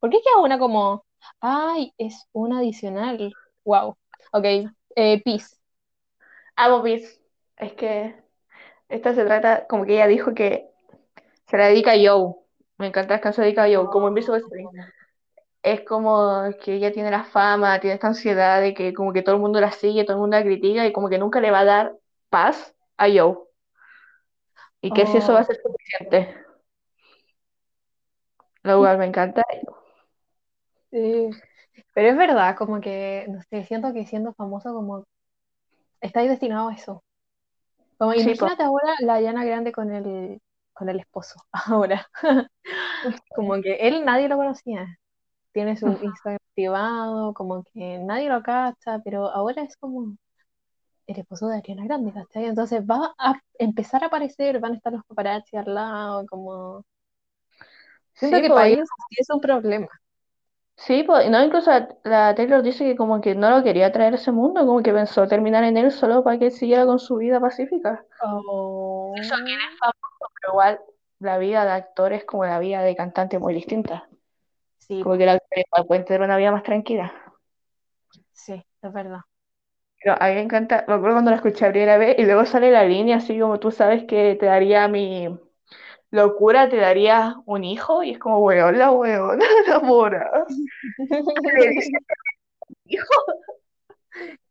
[0.00, 1.06] ¿Por qué queda una como,
[1.40, 3.32] ay, es una adicional?
[3.64, 3.96] Wow.
[4.32, 4.44] Ok,
[4.96, 5.56] eh, Peace.
[6.56, 7.20] Amo Beats.
[7.56, 8.16] Es que
[8.88, 10.73] esta se trata, como que ella dijo que
[11.46, 12.34] se la dedica a Joe.
[12.78, 14.68] Me encanta las canciones dedicadas a Joe, como Invisible String.
[15.62, 19.34] Es como que ella tiene la fama, tiene esta ansiedad de que como que todo
[19.36, 21.60] el mundo la sigue, todo el mundo la critica y como que nunca le va
[21.60, 21.96] a dar
[22.30, 23.36] paz a Joe.
[24.80, 26.34] Y que si eso va a Oh, ser suficiente.
[28.64, 29.42] Lo cual me encanta.
[30.90, 31.30] sí.
[31.94, 35.04] Pero es verdad, como que, no sé, siento que siendo famoso como
[36.00, 37.02] estáis destinado a eso.
[37.98, 38.48] Como Sí, po.
[38.48, 40.40] imagínate ahora la Ariana Grande con el,
[40.74, 42.08] con el esposo, ahora.
[43.34, 44.86] Como que él nadie lo conocía.
[45.52, 50.16] Tiene su Instagram privado, como que nadie lo cacha, pero ahora es como
[51.06, 52.46] el esposo de Ariana Grande, ¿cachai?
[52.46, 56.84] Entonces va a empezar a aparecer, van a estar los paparazzi al lado, como...
[58.14, 59.88] Siento Sí, que para y- ellos sí es un problema.
[60.76, 64.12] Sí, y no, incluso la, la Taylor dice que como que no lo quería traer
[64.14, 66.98] a ese mundo, como que pensó terminar en él solo para que él siguiera con
[66.98, 68.04] su vida pacífica.
[68.20, 70.80] Oh, Eso que él es famoso, pero igual
[71.20, 74.08] la vida de actor es como la vida de cantante muy distinta.
[74.78, 77.12] sí, Como que el actor igual puede tener una vida más tranquila.
[78.32, 79.20] sí, es verdad.
[80.02, 82.44] Pero a mí me encanta, me acuerdo cuando la escuché a primera vez y luego
[82.46, 85.28] sale la línea así como tú sabes que te daría mi
[86.14, 89.40] locura, te daría un hijo y es como, weón, la weón,
[91.70, 91.90] dice
[92.86, 93.14] hijo.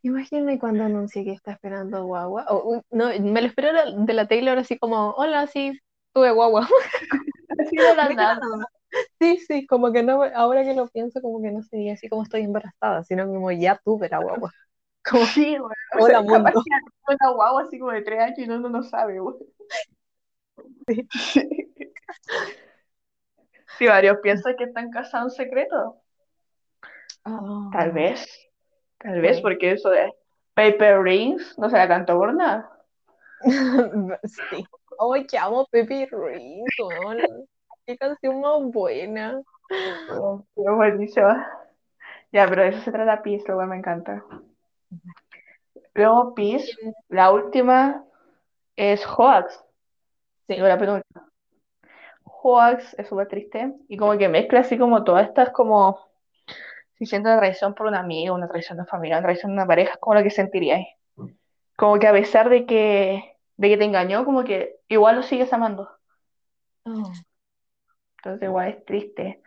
[0.02, 2.46] Imagínate cuando anuncié que está esperando guagua.
[2.50, 5.80] O, no, me lo esperé de la Taylor así como, hola, sí,
[6.14, 6.68] tuve guagua.
[7.60, 8.36] Así de la De la nada.
[8.36, 8.66] nada.
[9.20, 12.24] Sí, sí, como que no, ahora que lo pienso, como que no sería así como
[12.24, 14.52] estoy embarazada, sino como ya tuve la guagua.
[15.10, 15.72] Como, Sí, weón.
[16.00, 16.52] O hola sea, mundo.
[17.08, 19.38] una guagua así como de tres años y uno no sabe, weón.
[20.88, 21.08] Sí.
[23.78, 25.98] Sí, varios piensan que están casados en secreto.
[27.24, 28.26] Tal Ah, vez,
[29.00, 30.14] tal vez, porque eso de
[30.54, 32.70] Paper Rings no se la cantó por nada.
[34.24, 34.66] Sí.
[35.00, 36.70] Ay, que amo Pepe Rings.
[37.86, 39.42] Qué canción más buena.
[39.68, 41.48] Pero, pero buenísima.
[42.32, 44.24] Ya, pero de eso se trata Peace, lo cual me encanta.
[45.94, 46.72] Luego Peace,
[47.10, 48.04] la última
[48.76, 49.63] es Hoax,
[50.48, 50.58] Sí.
[50.58, 51.30] la penúltima.
[52.26, 56.00] Hoax es súper triste y como que mezcla así como todas estas como
[56.98, 59.68] si siento una traición por un amigo, una traición de familia, una traición de una
[59.68, 60.88] pareja, como lo que sentiríais.
[61.76, 65.52] Como que a pesar de que, de que te engañó, como que igual lo sigues
[65.54, 65.90] amando.
[66.86, 67.12] Oh,
[68.18, 69.42] Entonces igual es triste.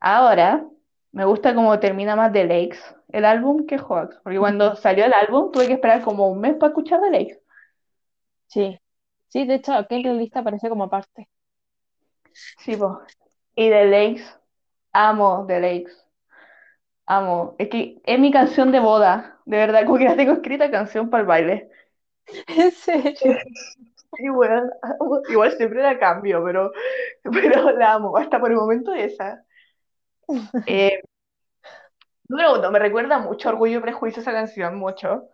[0.00, 0.64] Ahora,
[1.12, 4.20] me gusta cómo termina más The Lakes, el álbum, que Hoax.
[4.22, 7.40] Porque cuando salió el álbum tuve que esperar como un mes para escuchar The Lakes.
[8.46, 8.78] Sí.
[9.34, 11.28] Sí, de hecho, la lista aparece como aparte.
[12.58, 13.00] Sí, po.
[13.56, 14.24] Y The Lakes,
[14.92, 15.92] amo The Lakes.
[17.06, 17.54] Amo.
[17.58, 19.38] Es que es mi canción de boda.
[19.44, 21.70] De verdad, como que la tengo escrita canción para el baile.
[22.48, 23.14] ¿En serio?
[24.16, 24.24] Sí.
[25.30, 26.72] Igual siempre la cambio, pero,
[27.24, 28.16] pero la amo.
[28.16, 29.44] Hasta por el momento esa.
[30.66, 31.00] Eh,
[32.28, 35.28] número uno, me recuerda mucho Orgullo y Prejuicio esa canción, mucho.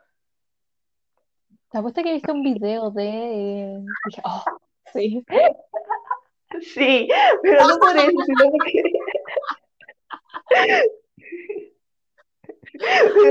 [1.71, 3.05] Te apuesto que viste un video de...
[3.05, 4.45] eh, Dije, oh,
[4.93, 5.25] sí.
[6.61, 7.09] Sí,
[7.43, 8.83] pero no por eso, sino porque,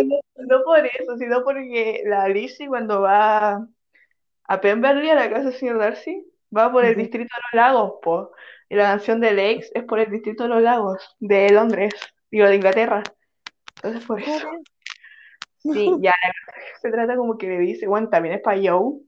[0.06, 3.68] no, no por eso, sino porque la Alicia cuando va
[4.46, 6.26] a Pemberley, a la casa del señor Darcy,
[6.56, 8.32] Va por el distrito de los lagos, po.
[8.70, 11.94] Y la canción de Lakes es por el distrito de los lagos, de Londres,
[12.32, 13.04] digo, de Inglaterra.
[13.78, 14.48] Entonces por eso.
[15.60, 16.14] Sí, ya
[16.82, 19.00] se trata como que le dice, bueno, también es para Joe.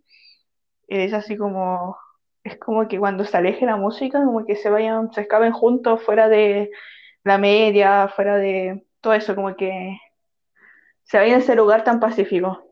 [0.88, 1.98] Es así como,
[2.44, 6.04] es como que cuando se aleje la música, como que se vayan, se escapen juntos
[6.04, 6.72] fuera de
[7.24, 9.98] la media, fuera de todo eso, como que
[11.04, 12.68] se vayan a ese lugar tan pacífico.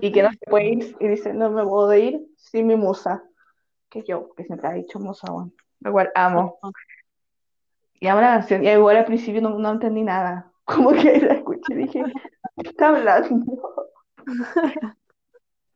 [0.00, 3.22] Y que no se puede ir, y dice, no me puedo ir sin mi musa.
[3.88, 6.58] Que yo, que siempre ha dicho musa, bueno, lo cual amo.
[7.94, 10.52] Y amo la canción, y igual al principio no, no entendí nada.
[10.64, 12.12] Como que la escuché y dije, ¿qué
[12.68, 13.44] está hablando?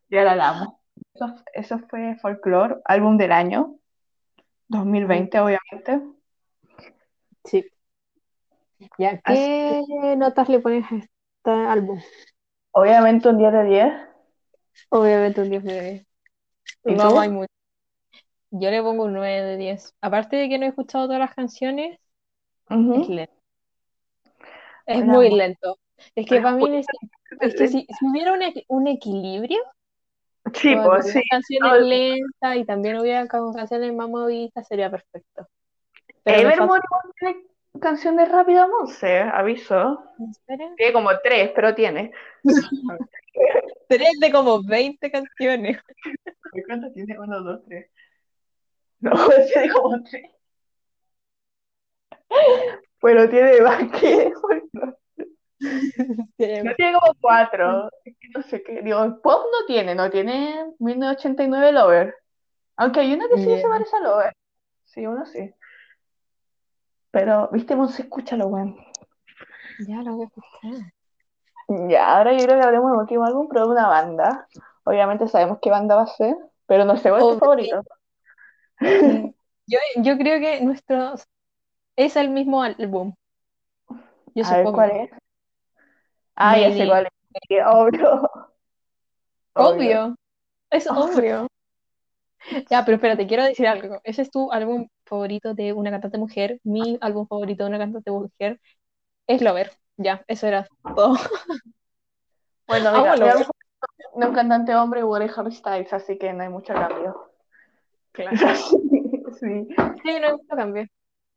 [0.09, 0.81] Y ahora la amo.
[1.15, 3.77] Eso, eso fue Folklore, álbum del año,
[4.69, 6.01] 2020, obviamente.
[7.45, 7.65] Sí.
[8.99, 9.47] Ya, Así
[9.87, 12.01] ¿qué notas le pones a este álbum?
[12.73, 13.93] Obviamente un 10 de 10.
[14.91, 16.07] Obviamente un 10 de 10.
[16.87, 17.19] ¿Y No tú?
[17.19, 17.53] hay mucho.
[18.51, 19.95] Yo le pongo un 9 de 10.
[20.01, 21.99] Aparte de que no he escuchado todas las canciones,
[22.93, 23.09] es Ujú.
[23.09, 23.35] lento.
[24.87, 25.79] Es Hola, muy lento.
[26.15, 27.11] Es que para mí, muy neces-
[27.41, 29.59] es que si, si hubiera un, un equilibrio,
[30.53, 31.21] Sí, pues sí.
[31.31, 35.49] canciones No, lentas y también hubiera ca- canciones más movidas, sería perfecto.
[36.23, 36.81] Pero igual
[37.19, 37.47] tiene
[37.81, 40.05] canción de Rápida Monse, aviso.
[40.31, 40.71] Espera.
[40.77, 42.13] Tiene como tres, pero tiene.
[43.89, 45.79] Tres de como 20 canciones.
[46.67, 47.19] ¿Cuántas tiene?
[47.19, 47.91] Uno, dos, tres.
[49.01, 49.11] No,
[49.53, 50.31] tiene como tres.
[53.01, 54.33] Pero tiene más que.
[56.39, 57.91] No tiene como cuatro.
[58.35, 58.83] No sé qué.
[58.83, 62.15] Digo, pop no tiene, no tiene 1989 Lover.
[62.77, 64.33] Aunque hay una que sí se parece a Lover.
[64.85, 65.53] Sí, uno sí.
[67.11, 68.77] Pero, viste, Monse, escúchalo, weón.
[69.87, 70.93] Ya lo voy a escuchar.
[71.89, 74.47] Ya, ahora yo creo que hablemos de último álbum, pero de una banda.
[74.85, 76.37] Obviamente sabemos qué banda va a ser,
[76.67, 77.83] pero no sé cuál es tu favorito.
[78.81, 79.31] Mm,
[79.67, 81.15] Yo, yo creo que nuestro
[81.97, 83.15] es el mismo álbum.
[84.35, 84.77] Yo A ver supongo.
[84.77, 85.11] cuál es.
[86.37, 87.13] Ah, ya sé cuál es.
[87.67, 88.31] Obvio.
[89.55, 90.15] Obvio.
[90.71, 91.49] Es Obvio.
[92.71, 94.01] Ya, pero espérate, quiero decir algo.
[94.05, 96.61] Ese es tu álbum favorito de una cantante mujer.
[96.63, 98.61] Mi álbum favorito de una cantante mujer
[99.27, 99.73] es Lover.
[99.97, 101.17] Ya, eso era todo.
[102.67, 103.53] Bueno, mira, álbum favorito
[104.17, 107.31] de un cantante hombre igual es Harry Styles, así que no hay mucho cambio.
[108.13, 108.57] Claro.
[109.41, 109.67] Sí,
[110.03, 110.87] Sí, no hay mucho cambio.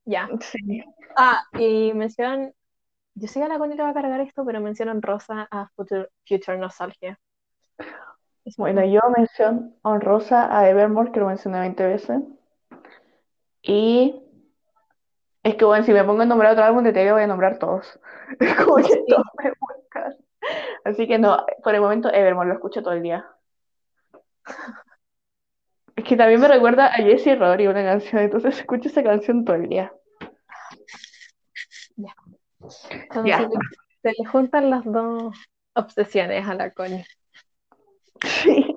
[0.05, 0.29] Ya.
[0.41, 0.83] sí.
[1.15, 2.53] Ah, y mencionan.
[3.21, 6.07] Yo sé que la Connie le va a cargar esto, pero mencionan Rosa a Future,
[6.25, 7.19] Future Nostalgia.
[8.45, 12.19] Es Bueno, muy- yo menciono honrosa a Evermore, que lo mencioné 20 veces.
[13.61, 14.15] Y
[15.43, 17.57] es que, bueno, si me pongo a nombrar otro álbum de TV, voy a nombrar
[17.59, 17.99] todos.
[18.39, 20.15] Es como que todos me buscan.
[20.85, 23.25] Así que no, por el momento Evermore lo escucho todo el día.
[25.97, 29.57] Es que también me recuerda a Jessie Rory una canción, entonces escucho esa canción todo
[29.57, 29.91] el día.
[33.09, 33.49] Cuando se, le,
[34.01, 35.35] se le juntan las dos
[35.73, 37.05] obsesiones a la Connie.
[38.21, 38.75] Sí.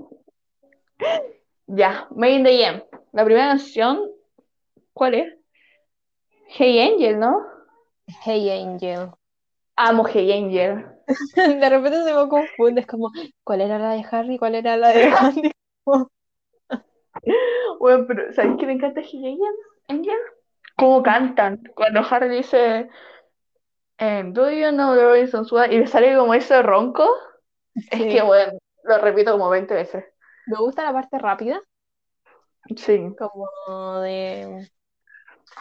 [1.66, 2.82] Ya, Made in the Jam.
[3.12, 4.10] La primera canción,
[4.92, 5.34] ¿cuál es?
[6.48, 7.44] Hey Angel, ¿no?
[8.24, 9.10] Hey Angel.
[9.76, 10.84] Amo Hey Angel.
[11.36, 13.10] De repente se me confunde, es como,
[13.44, 14.36] ¿cuál era la de Harry?
[14.38, 15.50] ¿Cuál era la de Andy?
[17.78, 19.54] Bueno, pero ¿sabes qué me encanta Hey Angel?
[19.88, 20.18] Angel?
[20.76, 21.62] Cómo cantan.
[21.74, 22.88] Cuando Harry dice,
[24.00, 25.66] em, Do you know the reasons why?
[25.70, 27.08] Y le sale como ese ronco.
[27.74, 28.52] Es que, bueno,
[28.84, 30.04] lo repito como 20 veces.
[30.46, 31.60] Me gusta la parte rápida,
[32.76, 33.14] Sí.
[33.18, 34.70] como de...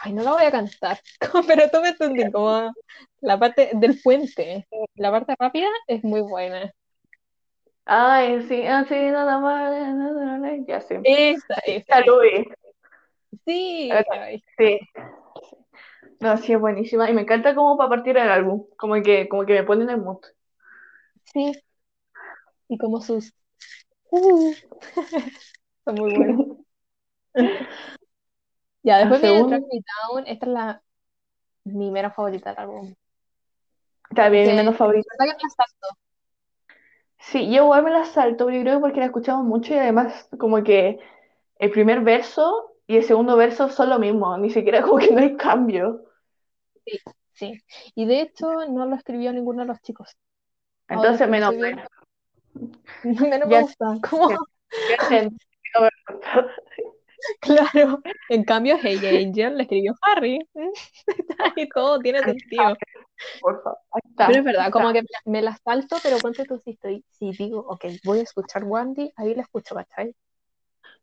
[0.02, 1.00] Ay, no la voy a cantar,
[1.46, 2.72] pero tú me entendí, como
[3.20, 4.66] la parte del puente.
[4.94, 6.72] La parte rápida es muy buena.
[7.84, 9.70] Ay, sí, así nada más.
[9.72, 10.94] nada más, Ya sí.
[11.04, 12.02] Esa, esa.
[13.46, 13.90] Sí,
[14.58, 14.78] Sí.
[16.20, 17.10] No, sí, es buenísima.
[17.10, 18.64] Y me encanta como para partir el álbum.
[18.76, 20.20] Como que, como que me pone en el mood.
[21.32, 21.52] sí.
[22.68, 23.34] Y como sus...
[24.12, 24.54] Uh,
[25.84, 26.40] son muy buenos.
[28.82, 29.80] Ya, después viene Track Me
[30.12, 30.26] Down.
[30.26, 30.82] Esta es la
[31.64, 32.94] mi menos favorita del álbum.
[34.14, 35.10] También mi Que- menos favorita.
[35.18, 35.88] Me la salto.
[37.18, 39.78] Sí, yo igual me la salto, pero yo creo que porque la escuchamos mucho y
[39.78, 40.98] además como que
[41.58, 45.20] el primer verso y el segundo verso son lo mismo, ni siquiera como que no
[45.20, 46.04] hay cambio.
[47.32, 47.58] Sí.
[47.94, 50.16] Y de hecho no lo escribió ninguno de los chicos.
[50.88, 51.88] Ahora Entonces que menos mal.
[53.32, 53.94] menos me gusta.
[54.10, 54.36] Gusta.
[57.40, 58.02] claro.
[58.28, 60.38] En cambio, Hey Angel le escribió Harry.
[61.56, 62.76] Y todo tiene sentido.
[63.40, 63.78] Por favor.
[64.04, 64.26] Está.
[64.26, 67.60] Pero es verdad, como que me la salto, pero ponte tú si estoy, si digo,
[67.60, 70.14] ok, voy a escuchar Wandy, ahí la escucho, ¿cachai?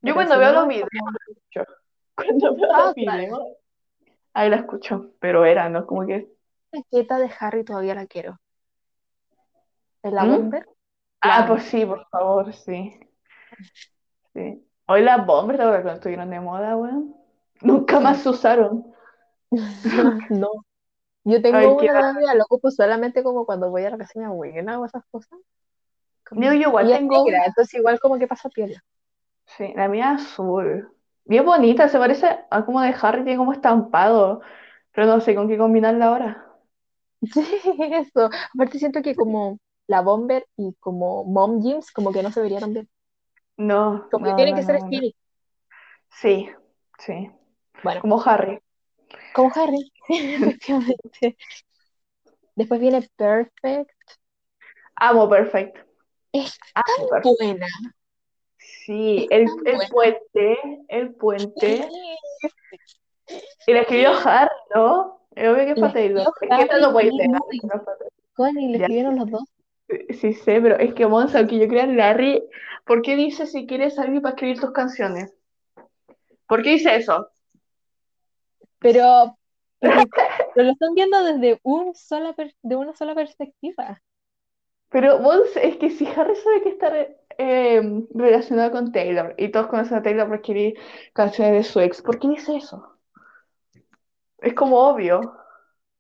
[0.02, 1.72] Yo cuando veo no, los videos, como- la escucho.
[2.16, 3.40] Cuando veo Ah, los videos,
[4.34, 5.12] ahí la escucho.
[5.20, 5.86] Pero era, ¿no?
[5.86, 6.30] Como que.
[6.72, 8.40] La chaqueta de Harry todavía la quiero.
[10.02, 10.26] ¿Es la ¿Mm?
[10.26, 10.68] bomber?
[11.22, 13.00] Ah, La pues sí, por favor, sí.
[14.34, 14.64] Sí.
[14.88, 17.16] Hoy las ¿te acuerdas cuando estuvieron de moda, weón?
[17.62, 18.86] Nunca más se usaron.
[20.30, 20.50] No.
[21.26, 24.22] Yo tengo Ay, una todavía, lo ocupo solamente como cuando voy a la casa de
[24.22, 25.40] mi abuela o esas cosas.
[26.24, 28.82] Como- Yo igual es tengo negra, entonces igual como que pasa piola.
[29.58, 30.90] Sí, la mía azul.
[31.28, 34.42] Bien bonita, se parece a como de Harry, tiene como estampado.
[34.94, 36.48] Pero no sé con qué combinarla ahora.
[37.34, 37.42] Sí,
[37.94, 38.30] eso.
[38.54, 42.74] Aparte siento que como la bomber y como mom jeans como que no se verían
[42.74, 42.90] bien.
[43.58, 44.98] No, Como que no, tienen no, que ser no, no.
[44.98, 45.16] skinny.
[46.22, 46.50] Sí,
[47.00, 47.32] sí.
[47.82, 48.60] Bueno, Como Harry.
[49.32, 51.38] como Harry, efectivamente.
[52.56, 53.90] Después viene Perfect.
[55.02, 55.78] Amo Perfect.
[56.32, 57.38] Es Amo Perfect.
[57.38, 57.68] buena.
[58.88, 60.58] Sí, el, el puente,
[60.88, 61.90] el puente.
[63.68, 65.20] Y la escribió Harry, ¿no?
[65.36, 66.28] Es obvio que es para Taylor.
[66.40, 67.12] Es que no puede.
[68.34, 69.44] Connie, le escribieron los dos.
[70.18, 72.42] Sí sé, pero es que Monza, aunque yo crea en Larry,
[72.86, 75.34] ¿por qué dice si quieres alguien para escribir tus canciones?
[76.48, 77.28] ¿Por qué dice eso?
[78.80, 79.38] Pero,
[79.80, 80.04] pero,
[80.56, 84.02] pero lo están viendo desde un sola per- de una sola perspectiva.
[84.88, 87.82] Pero Mons, es que si Harry sabe que está re- eh,
[88.14, 90.76] relacionado con Taylor y todos conocen a Taylor por escribir
[91.14, 92.98] canciones de su ex, ¿por qué dice eso?
[94.40, 95.36] Es como obvio.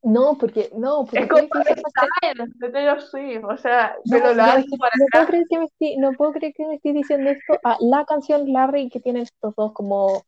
[0.03, 4.17] No, porque, no, porque Es como que Style de Taylor Swift, o sea, No,
[4.57, 6.93] es que para no puedo creer que me estoy, no puedo creer que me estoy
[6.93, 10.23] diciendo esto a la canción Larry que tienen estos dos como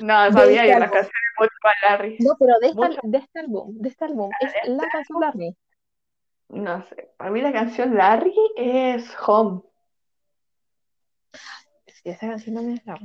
[0.00, 0.94] No, sabía este yo las álbum.
[1.00, 2.18] canciones mucho para Larry.
[2.20, 5.56] No, pero de, esta- de este álbum, de este álbum, es ¿De la canción Larry.
[6.48, 9.62] No sé, para mí la canción Larry es Home
[12.02, 12.60] Sí, esa canción no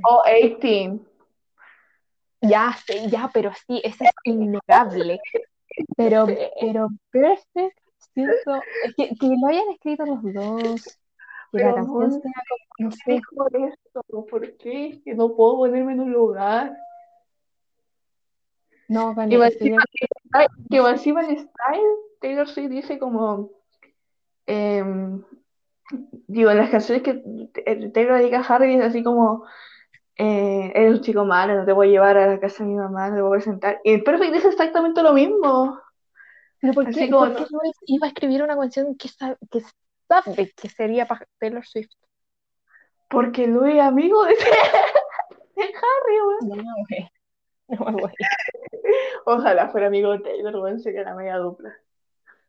[0.08, 1.00] o 18.
[2.42, 5.20] Ya sé, ya, pero sí, esa es innegable.
[5.98, 6.38] Pero, Sí.
[6.62, 7.78] pero Perfect,
[8.14, 11.00] siento, es que, que lo hayan escrito los dos,
[11.52, 14.26] que la canción Mon, sea como, no ¿qué sé, dijo esto?
[14.30, 14.88] ¿Por qué?
[14.88, 16.78] Es que no puedo ponerme en un lugar.
[18.88, 19.84] no, estoy encima,
[20.34, 23.50] ay, que más encima en Style, Taylor Swift dice como,
[24.46, 25.24] em,
[26.28, 27.22] digo, en las canciones que
[27.94, 29.46] Taylor dedica a Harry es así como,
[30.18, 32.76] eh, eres un chico malo, no te voy a llevar a la casa de mi
[32.76, 33.82] mamá, no te voy a sentar.
[33.84, 35.80] Y en Perfect dice exactamente lo mismo.
[36.60, 39.62] Pero ¿por qué, como, por qué Luis iba a escribir una canción que sabe que,
[40.08, 41.92] sabe que sería para Taylor Swift?
[43.10, 44.36] porque Luis es amigo de,
[45.56, 46.58] de Harry, weón.
[46.58, 47.10] No, güey.
[47.68, 48.14] No, güey.
[49.26, 51.74] Ojalá fuera amigo de Taylor, weón, sería la media dupla.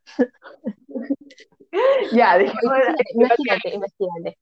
[2.12, 2.44] Ya, la-
[3.14, 4.38] Imagínate, imagínate,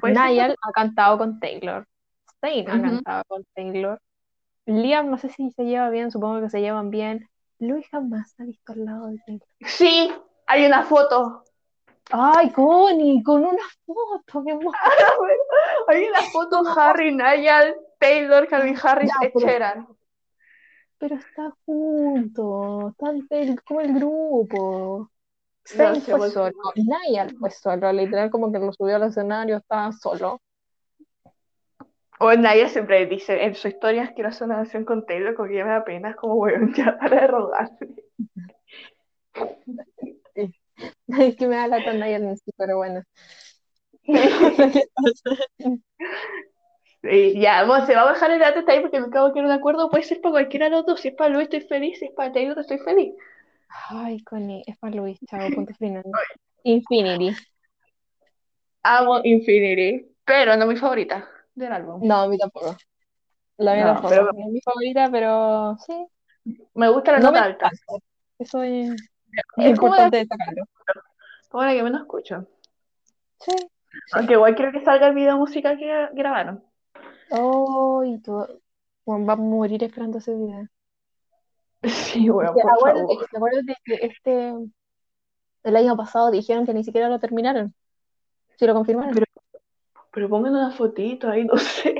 [0.00, 1.86] ser Niall ha cantado con Taylor.
[2.40, 2.82] Zayn ha Ujú.
[2.82, 4.00] cantado con Taylor.
[4.66, 7.28] Liam, no sé si se lleva bien, supongo que se llevan bien.
[7.58, 9.48] Luis jamás ha visto al lado de Taylor.
[9.60, 10.12] Sí,
[10.46, 11.44] hay una foto.
[12.10, 14.74] Ay, Connie, con una foto, mi amor.
[15.88, 19.96] Hay una foto Harry, Niall, Taylor, Calvin Harris, Ya, pero-.
[20.98, 25.10] Pero está junto, están el- como el grupo.
[25.74, 29.56] No Zayn sé, fue solo, Niall fue solo, literal como que lo subió al escenario,
[29.56, 30.40] estaba solo.
[32.18, 35.64] O Naya siempre dice en su historia quiero hacer una canción con Taylor porque ya
[35.64, 37.72] me da pena, es como weón, ya para de.
[41.08, 43.02] Es que me da la tanda en sí, pero bueno.
[47.02, 49.54] Sí, ya, se va a bajar el dato ahí porque me acabo de quedar de
[49.54, 49.90] acuerdo.
[49.90, 51.00] Puede ser para cualquiera de los dos.
[51.00, 51.98] Si es para Luis, estoy feliz.
[52.00, 53.14] Si es para Taylor, estoy feliz.
[53.90, 56.04] Ay, Connie, es para Luis, chao, punto final.
[56.64, 57.34] Infinity.
[58.82, 62.00] Amo Infinity, pero no mi favorita del álbum.
[62.06, 62.76] No, a mí tampoco.
[63.58, 64.08] La mía No, tampoco.
[64.14, 66.06] pero- No es mi favorita, pero sí.
[66.74, 67.66] Me gusta la No nota alta.
[67.66, 68.06] encanta.
[68.38, 68.90] Eso es,
[69.56, 70.64] es importante destacarlo.
[71.48, 72.46] como la que menos escucho.
[73.40, 73.52] Sí.
[74.12, 76.62] Aunque igual quiero que salga el video musical que gra- grabaron.
[77.30, 78.60] Oh, y todo.
[79.04, 80.68] Juan va a morir esperando ese video.
[81.86, 83.28] Sí, Que por acuérdate, favor.
[83.30, 84.54] que acuérdate que este
[85.64, 87.74] el año pasado dijeron que ni siquiera lo terminaron.
[88.56, 89.12] Sí lo confirmaron.
[89.14, 89.26] Pero-
[90.12, 91.94] Pero pongan una fotito ahí, no sé.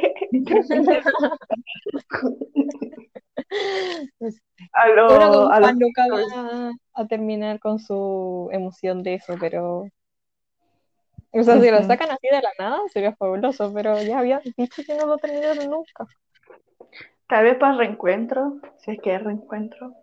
[4.72, 5.06] A lo,
[5.50, 9.88] a lo- va a terminar con su emoción de eso, pero.
[11.32, 14.82] O sea, si lo sacan así de la nada, sería fabuloso, pero ya habían dicho
[14.86, 16.06] que no lo terminaron nunca.
[17.28, 19.94] Tal vez para reencuentro, si es que es reencuentro.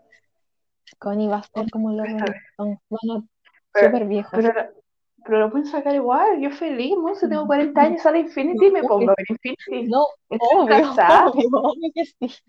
[1.00, 3.24] Connie va a estar como los Pero-
[3.74, 4.32] súper viejos.
[4.34, 4.54] Pero,
[5.26, 7.16] pero lo pueden sacar igual, yo feliz, ¿no?
[7.16, 9.90] Si tengo 40 años, sale Infinity, me pongo ver Infinity.
[9.90, 11.28] No, Estoy obvio, casada.
[11.30, 12.44] obvio, obvio que sí.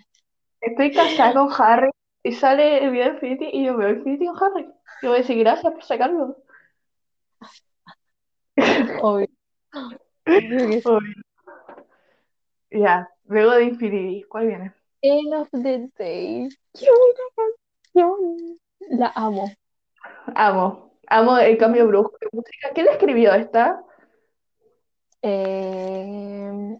[0.61, 1.91] Estoy casada con Harry
[2.23, 4.65] y sale el video de Infinity y yo veo Infinity con Harry.
[5.03, 6.37] Yo voy a decir gracias por sacarlo.
[9.03, 9.29] Obvio.
[10.85, 11.01] Obvio.
[12.71, 14.73] Ya, luego de Infinity, ¿cuál viene?
[15.03, 16.49] End of the day.
[16.73, 17.53] ¡Qué buena
[17.93, 18.59] canción!
[18.99, 19.51] La amo.
[20.35, 22.71] Amo, amo el cambio brusco de música.
[22.75, 23.83] ¿Quién escribió esta?
[25.23, 26.79] Eh,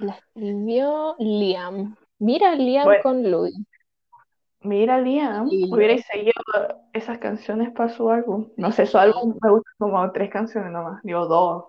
[0.00, 1.96] la escribió Liam.
[2.18, 3.02] Mira Liam Bueno.
[3.02, 3.54] con Louis.
[4.62, 6.32] Mira, Liam, Y- hubierais seguido
[6.92, 8.48] esas canciones para su álbum.
[8.56, 11.64] No sé, su álbum me gustan como tres canciones nomás, digo dos.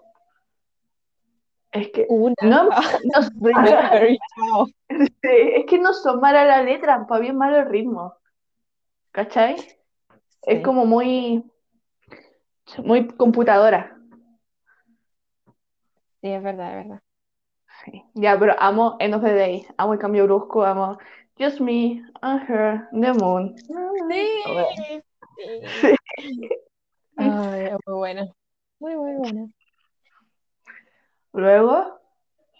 [1.72, 2.35] Es que Una.
[2.41, 2.69] no,
[5.22, 8.15] es que no son malas las letras, para bien malo el ritmo.
[9.11, 9.56] ¿Cachai?
[10.43, 11.43] Es como muy,
[12.84, 13.98] muy computadora.
[16.22, 17.02] Sí, es verdad, es verdad.
[17.85, 18.03] Sí.
[18.14, 20.98] Ya, pero amo End of the Day, amo el cambio brusco, amo
[21.39, 23.56] Just Me, and Her, The Moon.
[23.68, 24.68] Bueno,
[25.81, 25.95] Sí.
[27.18, 28.27] Ay, es muy buena.
[28.80, 29.48] Muy, muy buena.
[31.33, 32.01] Luego,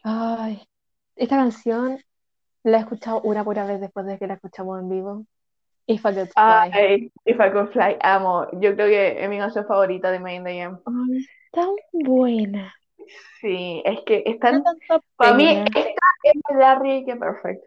[0.04, 0.64] Ay,
[1.16, 2.00] esta canción
[2.64, 5.26] la he escuchado una pura vez después de que la escuchamos en vivo.
[5.88, 7.12] If I Could Fly.
[7.26, 8.48] If I Could Fly, amo.
[8.54, 10.80] Yo creo que es mi canción favorita de Main Am.
[10.86, 12.74] Ay, tan buena.
[13.42, 15.80] Sí, es que están, tanta para mí, esta
[16.24, 17.64] es más Larry que Perfect.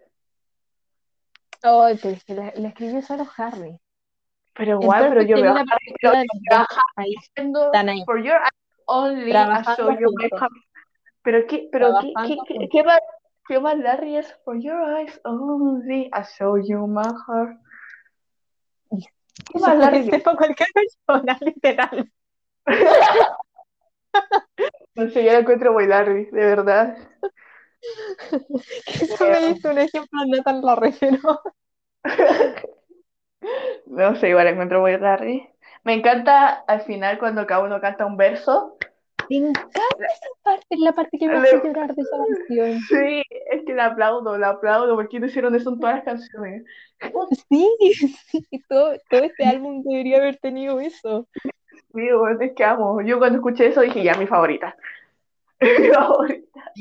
[1.62, 3.78] Ay, pero es que la, la escribió solo Harry.
[4.54, 7.14] Pero igual, pero yo veo a Harry,
[7.72, 10.28] de ahí, For Your Eyes Only, I show you my.
[11.24, 13.00] Pero qué, pero qué, qué, qué, qué más,
[13.48, 17.58] qué más Larry es For Your Eyes Only, I show you my heart.
[18.90, 20.10] ¿Qué puede Larry?
[20.10, 22.12] ser para cualquier persona, literal.
[24.96, 26.96] No sé, yo la encuentro muy Larry, de verdad.
[28.86, 31.40] Eso me diste un ejemplo no tan la refiero.
[33.86, 35.46] No sé, igual encuentro muy Larry.
[35.82, 38.78] Me encanta al final cuando cada uno canta un verso.
[39.30, 42.80] Me encanta esa parte, es la parte que me hace llorar de esa canción.
[42.80, 46.64] Sí, es que la aplaudo, la aplaudo, porque no hicieron eso en todas las canciones.
[47.48, 47.68] Sí,
[48.30, 51.28] sí, todo, todo este álbum debería haber tenido eso.
[51.94, 53.00] Sí, bueno, es que amo.
[53.02, 54.76] Yo cuando escuché eso dije, ya, mi favorita.
[55.60, 56.72] Mi favorita.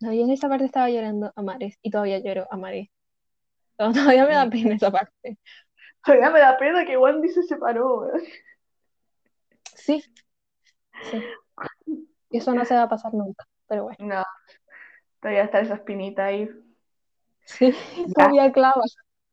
[0.00, 2.88] No, yo en esa parte estaba llorando a mares y todavía lloro a mares.
[3.78, 5.38] No, Todavía me da pena esa parte.
[6.04, 8.10] Todavía me da pena que Wendy se separó.
[9.74, 10.02] Sí,
[11.02, 11.22] sí.
[12.30, 13.98] Y eso no se va a pasar nunca, pero bueno.
[13.98, 14.22] No,
[15.20, 16.48] todavía está esa espinita ahí.
[17.44, 17.72] Sí,
[18.14, 18.82] todavía clava,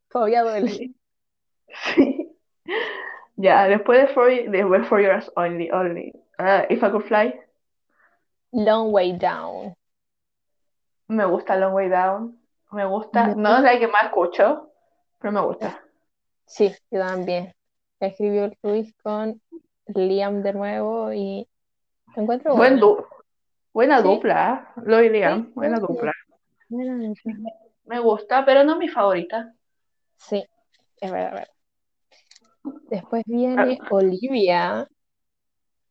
[0.08, 0.70] todavía duele.
[0.70, 0.96] Sí.
[1.94, 2.36] Sí.
[3.36, 6.12] Ya, después de For, de For Yours Only, Only.
[6.38, 7.34] Ah, If I Could Fly,
[8.54, 9.74] Long Way Down.
[11.08, 12.38] me gusta Long Way Down.
[12.72, 14.70] Me gusta, Me no es la que más escucho,
[15.18, 15.80] pero me gusta.
[16.46, 17.52] Sí, yo también.
[18.00, 19.40] Escribió Luis con
[19.86, 21.48] Liam de nuevo y
[22.20, 22.80] encuentro Buen buena.
[22.80, 23.06] du-
[23.72, 24.08] buena Sí.
[24.08, 24.72] dupla.
[24.84, 25.10] Lo Sí,
[25.54, 25.86] buena sí.
[25.86, 26.12] dupla.
[26.68, 27.14] Buena.
[27.86, 29.52] Me gusta, pero no mi favorita.
[30.16, 30.44] Sí,
[31.00, 31.48] es verdad, es verdad.
[32.90, 34.86] Después viene Olivia.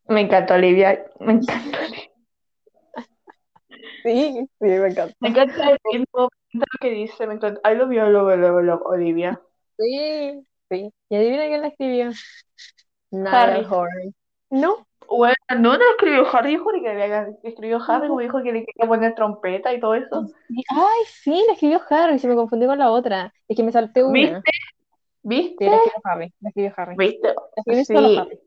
[0.08, 2.10] Me encanta Olivia, me encanta Olivia.
[4.04, 5.16] Sí, sí, me encanta.
[5.20, 7.62] Me encanta el ritmo, me encanta lo que dice, me encanta.
[7.72, 9.40] I love you, I love, love, love, Olivia.
[9.78, 10.92] Sí, sí.
[11.10, 12.12] ¿Y adivina quién la escribió?
[13.26, 13.66] Harry.
[13.66, 14.14] Horan.
[14.50, 18.52] No, Bueno, no, no lo escribió Harry, dijo que había escribió Harry, como dijo que
[18.52, 20.28] le quería poner trompeta y todo eso.
[20.50, 20.64] sí.
[20.70, 23.34] Ay, sí, la escribió Harry, se me confundió con la otra.
[23.48, 24.14] Es que me salté una.
[24.14, 24.42] ¿Viste?
[24.46, 24.52] Sí,
[25.24, 25.66] ¿Viste?
[25.70, 26.96] la escribió Harry, la escribió Harry.
[26.98, 27.28] ¿Viste?
[27.30, 28.40] La escribió solo Sí, Harry.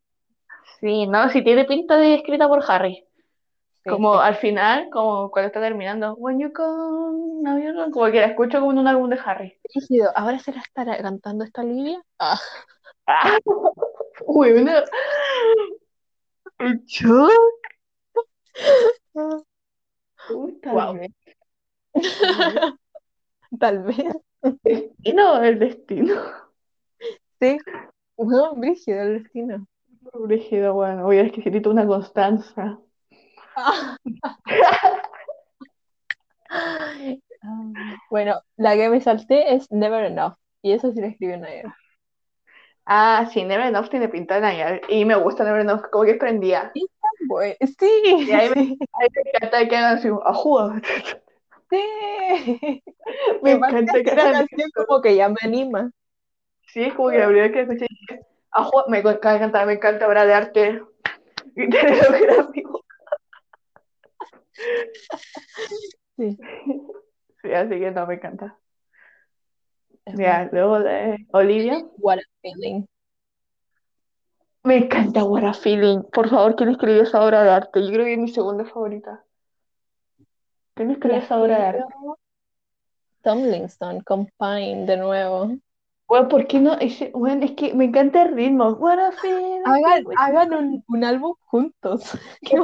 [0.80, 3.04] sí, no, sí tiene pinta de escrita por Harry.
[3.84, 4.18] Sí, Como sí.
[4.20, 8.26] al final, como cuando está terminando, When you come, now you're gone", como que la
[8.26, 9.58] escucho como en un álbum de Harry.
[9.74, 12.00] Rígido, ¿ahora se la estará cantando esta Olivia?
[12.18, 12.38] Ah.
[13.06, 13.38] Ah,
[14.26, 14.84] uy, una...
[16.58, 17.32] El shock.
[20.34, 20.94] Uy, tal Wow.
[20.94, 21.10] vez.
[23.60, 24.12] Tal vez.
[24.64, 26.14] Destino, el destino.
[27.40, 27.58] Sí.
[28.18, 29.66] No, brígido el destino.
[30.14, 32.78] Brígido, bueno, voy a necesito una constancia.
[38.10, 40.34] Bueno, la que me salté es Never Enough.
[40.62, 41.66] Y eso sí la escribió Nair.
[42.86, 44.80] Ah, sí, Never Enough tiene pinta de Nayar.
[44.88, 46.72] Y me gusta Never Enough, como que prendía.
[47.26, 48.54] Bueno, sí, Y ahí me,
[48.92, 50.80] ahí me encanta que hagan así, ajuda.
[51.70, 52.82] sí.
[53.42, 54.46] Me encanta que hagan
[54.86, 55.90] como que ya me anima.
[56.68, 60.26] Sí, es como que la primera que escuché, dije, ajuda, me encanta me encanta obra
[60.26, 60.82] de arte.
[61.54, 62.48] Y logra
[66.16, 66.36] Sí.
[67.42, 68.58] Sí, así que no, me encanta.
[70.06, 71.84] Es Ya, luego de Olivia.
[71.98, 72.86] What a feeling.
[74.62, 76.02] Me encanta What a Feeling.
[76.12, 77.84] Por favor, ¿quién escribió esa obra de arte?
[77.84, 79.24] Yo creo que es mi segunda favorita.
[80.74, 81.94] ¿Quién escribió esa obra de arte?
[83.22, 85.56] Tomlinson con Pine de nuevo.
[86.08, 86.74] Bueno, ¿por qué no?
[86.74, 88.70] Ese, bueno, es que me encanta el ritmo.
[88.70, 89.62] What a feeling.
[89.64, 92.10] Hagan, hagan un, un álbum juntos.
[92.42, 92.56] Qué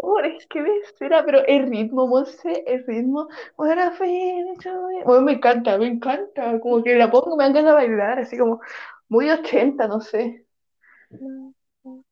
[0.00, 0.64] favor, es que
[0.98, 3.28] será, pero el ritmo, Monse, el ritmo.
[3.56, 6.60] Bueno, me encanta, me encanta.
[6.60, 8.60] Como que la pongo me dan ganas de bailar, así como
[9.08, 10.46] muy 80, no sé.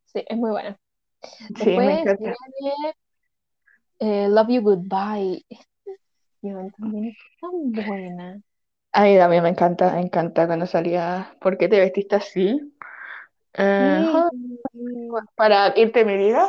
[0.07, 0.77] Sí, es muy buena.
[1.57, 2.35] Sí, me Después encanta.
[2.61, 2.95] viene
[3.99, 5.45] eh, Love You Goodbye.
[5.49, 8.41] Esta también es tan buena.
[8.93, 12.75] A mí también me encanta, me encanta cuando salía ¿Por qué te vestiste así?
[13.55, 14.05] Eh,
[14.73, 15.09] Sí.
[15.37, 16.49] para irte mi vida.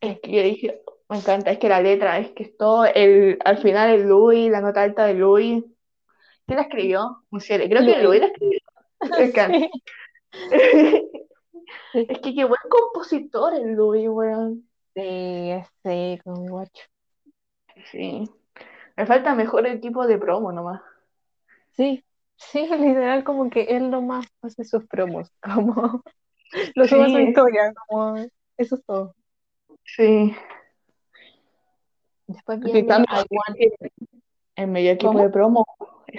[0.00, 0.20] Es Sí.
[0.22, 3.58] que yo dije, me encanta, es que la letra, es que es todo, el, al
[3.58, 5.64] final el Louis, la nota alta de Louis.
[6.46, 7.24] ¿Quién la escribió?
[7.70, 8.02] Creo que Louis.
[8.02, 8.60] Louis la escribió.
[9.00, 9.58] Me encanta.
[9.58, 9.70] Sí.
[11.92, 12.06] Sí.
[12.08, 14.68] Es que qué buen compositor el Louis, weón.
[14.94, 15.52] Sí,
[15.84, 16.84] sí, con mi guacho.
[17.90, 18.30] Sí.
[18.96, 20.82] Me falta mejor equipo de promo nomás.
[21.72, 22.04] Sí,
[22.36, 26.02] sí, literal como que él nomás hace sus promos, como
[26.76, 27.22] lo sube a su Sí.
[27.24, 28.16] historia, como
[28.58, 29.15] eso es todo.
[29.94, 30.34] Sí.
[32.26, 33.56] Después viene I Want.
[34.56, 35.22] en medio equipo ¿Cómo?
[35.22, 35.66] de promo.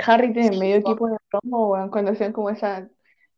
[0.06, 0.92] Harry tiene Sí, medio po.
[0.92, 2.88] equipo de promo, weón, cuando hacían como esa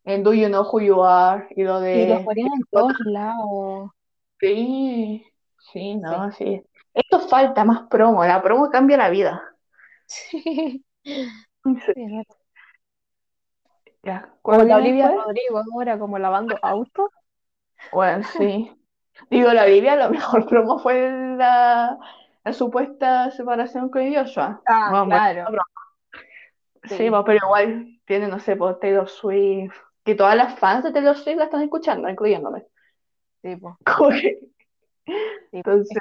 [0.05, 2.93] en Do You Know Who You Are y lo Y los de ponían en todos
[3.05, 3.91] lados.
[4.39, 5.25] Sí,
[5.71, 6.61] sí, no, sí.
[6.93, 9.41] Esto falta más promo, la promo cambia la vida.
[10.07, 10.83] Sí,
[11.93, 12.23] Sí,
[14.03, 14.33] ya.
[14.33, 15.11] O ¿Cuál la viene Olivia?
[15.11, 17.09] Rodrigo ahora como lavando autos.
[17.91, 18.71] Bueno, sí.
[19.29, 21.97] Digo, la Olivia, la mejor promo fue la,
[22.43, 24.61] la supuesta separación con Joshua.
[24.67, 25.45] Ah, claro.
[26.83, 26.95] Sí.
[26.95, 30.91] Sí, pues, pero igual tiene, no sé, por Taylor Swift, que todas las fans de
[30.91, 32.65] Taylor Swift la están escuchando, incluyéndome.
[33.41, 33.77] Sí, Sí, po.
[33.81, 33.89] Es
[35.51, 35.97] que Entonces,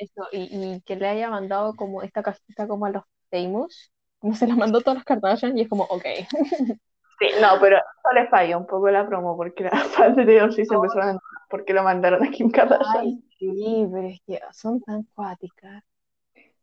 [0.00, 0.28] eso.
[0.30, 3.90] Y, y que le haya mandado como esta casita como a los famous.
[4.18, 6.04] Como se la mandó todas las Kardashian y es como, ok.
[7.30, 10.68] sí, no, pero eso le falló un poco la promo, porque las fans de Swift
[10.68, 12.96] se empezaron a porque lo mandaron a Kim Kardashian.
[12.96, 15.84] Ay, sí, pero es que son tan cuáticas.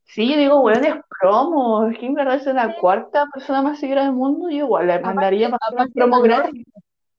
[0.05, 1.89] Sí, yo digo, weón, es promo.
[1.99, 2.79] Kim Kardashian es la Sí.
[2.81, 4.49] cuarta persona más seguida del mundo.
[4.49, 6.65] Yo igual le mandaría para una promo la gratis.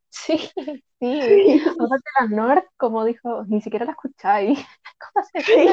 [0.09, 0.85] sí, sí.
[0.99, 4.59] Sí, Aparte la Nor, como dijo, ni siquiera la escucháis.
[5.15, 5.69] ¿Cómo se sí?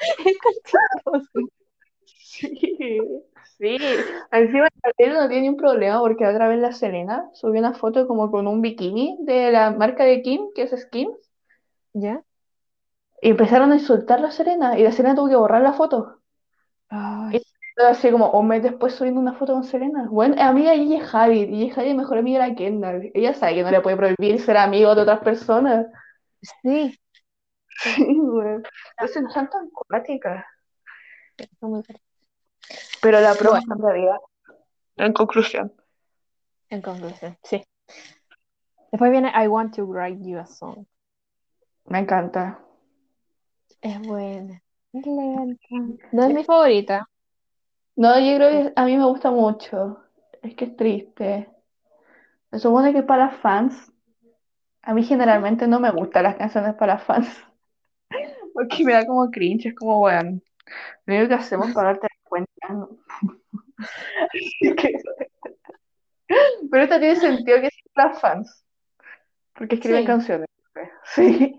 [0.24, 0.38] Es
[2.40, 3.00] sí.
[3.58, 3.76] Sí.
[4.30, 4.68] Encima
[4.98, 8.46] él no tiene un problema porque otra vez la Selena subió una foto como con
[8.46, 11.16] un bikini de la marca de Kim, que es Skims,
[11.92, 12.22] ¿Ya?
[13.20, 16.20] y empezaron a insultar a la Selena y la Selena tuvo que borrar la foto.
[16.88, 17.42] Ay,
[17.76, 20.08] Así como un mes después subiendo una foto con Selena.
[20.10, 23.10] Bueno, amiga Gigi Hadid, Gigi Hadid es mejor amiga de la Kendall.
[23.14, 25.86] Ella sabe que no le puede prohibir ser amigo de otras personas.
[26.62, 26.98] sí,
[27.84, 28.56] Sí, güey.
[28.98, 30.44] Entonces no son tan cuáticas.
[33.00, 34.20] Pero la promo Bueno, cambia vida.
[34.96, 35.72] En conclusión.
[36.70, 37.62] en conclusión, sí.
[38.90, 40.86] Después viene I Want to Write You a Song.
[41.86, 42.60] Me encanta.
[43.80, 44.62] Es buena.
[44.92, 47.08] No es mi favorita.
[47.96, 49.98] No, yo creo que a mí me gusta mucho.
[50.42, 51.48] Es que es triste.
[52.50, 53.92] Se supone que es para fans.
[54.82, 57.28] A mí generalmente no me gustan las canciones para fans.
[58.54, 59.66] Porque me da como cringe.
[59.66, 60.40] Es como, bueno,
[61.06, 62.50] lo único que hacemos pagarte la cuenta.
[66.70, 68.64] Pero esta tiene sentido que es para fans.
[69.54, 70.06] Porque escriben Sí.
[70.06, 70.48] canciones.
[71.04, 71.58] Sí.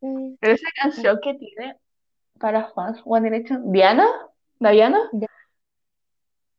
[0.00, 1.76] Mm, Pero esa canción que tiene
[2.38, 4.06] para fans One Direction, Diana,
[4.58, 4.98] Diana,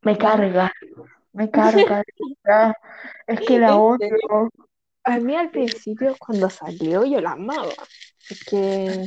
[0.02, 0.72] me carga,
[1.34, 2.04] me carga.
[3.28, 3.98] Es que la ¿En odio.
[4.00, 4.50] serio?
[5.04, 7.74] A mí al principio cuando salió yo la amaba.
[8.30, 9.06] Porque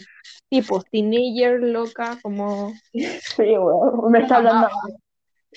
[0.49, 3.55] tipo teenager loca como Sí,
[4.11, 4.69] me está hablando.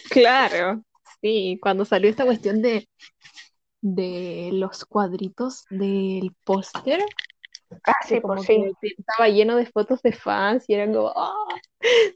[0.09, 0.83] Claro,
[1.21, 2.87] sí, cuando salió esta cuestión de,
[3.81, 7.03] de los cuadritos del póster,
[7.85, 8.65] Ah, como pues sí.
[8.81, 11.33] que estaba lleno de fotos de fans y eran como, ¡ah!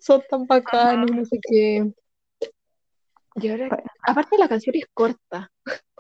[0.02, 1.92] Son tan bacanos, no sé qué.
[3.36, 5.52] Y ahora, aparte la canción es corta.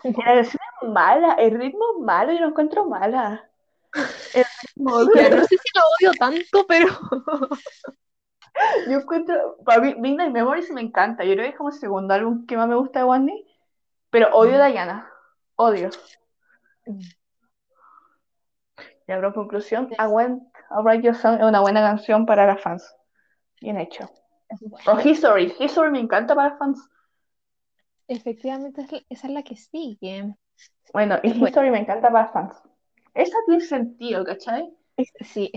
[0.03, 3.49] La canción es mala, el ritmo es malo y lo encuentro mala.
[4.33, 6.87] El ritmo, Ya no sé si la odio tanto, pero
[8.89, 11.23] yo encuentro, para mí, Midnight Memories me encanta.
[11.23, 13.45] Yo creo que es como el segundo álbum que más me gusta de One
[14.13, 15.09] pero odio a Diana,
[15.55, 15.89] odio.
[19.07, 22.95] Ya, bro, conclusión, I Went Alright Your Song es una buena canción para las fans.
[23.59, 24.07] Bien hecho.
[24.85, 26.87] O History, History me encanta para fans.
[28.07, 30.35] Efectivamente, esa es la que sigue.
[30.93, 31.29] Bueno, y.
[31.29, 32.53] History me encanta para fans.
[33.13, 34.69] Esa tiene sentido, ¿cachai?
[35.21, 35.51] Sí,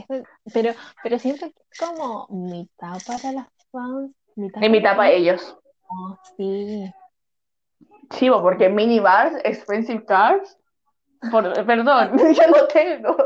[0.52, 0.72] pero,
[1.02, 5.56] pero siento que es como mitad para las fans, mitad Y mitad para ellos.
[5.88, 6.90] Oh, sí.
[8.28, 10.56] Bo, porque minibars, expensive cars.
[11.30, 13.16] Por, perdón, ya no tengo.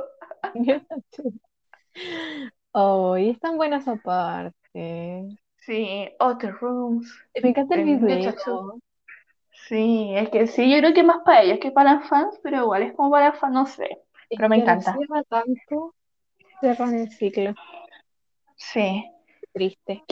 [2.73, 5.25] Oh, y es tan buena esa parte.
[5.57, 7.13] Sí, Other Rooms.
[7.43, 8.81] Me encanta el video.
[9.69, 12.83] Sí, es que sí, yo creo que más para ellos que para fans, pero igual
[12.83, 13.99] es como para fans, no sé.
[14.31, 14.95] Pero me encanta.
[14.95, 15.95] cierra tanto,
[16.61, 17.55] cierran el ciclo.
[18.57, 19.05] Sí.
[19.53, 20.05] Triste.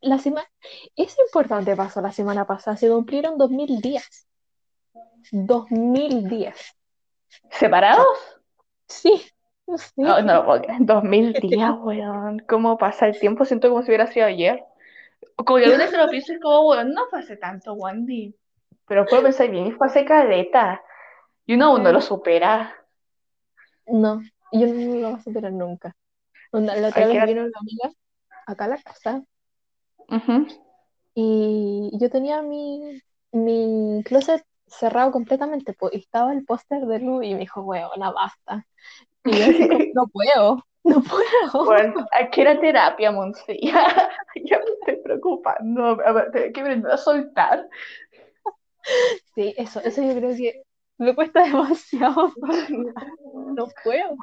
[0.00, 0.48] La, semana,
[0.96, 2.76] es importante pasó la semana pasada.
[2.76, 4.26] Se cumplieron 2000 días.
[5.30, 6.76] 2000 días.
[7.50, 8.06] ¿Separados?
[8.88, 9.22] Sí,
[9.68, 9.92] no sé.
[9.96, 10.78] No, no creer.
[10.80, 12.40] 2000 días, weón.
[12.48, 13.44] ¿Cómo pasa el tiempo?
[13.44, 14.64] Siento como si hubiera sido ayer.
[15.36, 18.34] Como que vez se lo pienso y es como, weón, no fue hace tanto, Wandy.
[18.88, 20.82] Pero puedo pensar bien, y fue hace caleta.
[21.46, 22.79] Y uno aún no lo supera.
[23.92, 24.20] No,
[24.52, 25.94] yo no lo voy a superar nunca.
[26.52, 27.90] Onda, la otra Hay que- vez vino una amiga
[28.46, 29.22] acá a la casa
[31.14, 33.00] y yo tenía mi,
[33.32, 38.10] mi closet cerrado completamente, pues, y estaba el póster de Lu y me dijo, weona,
[38.12, 38.66] basta.
[39.24, 41.64] Y yo así como, no puedo, no puedo.
[41.64, 43.86] Bueno, aquí era terapia, Moncilla.
[44.44, 45.98] Ya me estoy preocupando.
[46.04, 47.68] A ver, tengo que aprender a soltar.
[49.34, 50.62] Sí, eso, eso yo creo que
[51.00, 52.32] me cuesta demasiado.
[53.54, 54.16] No puedo.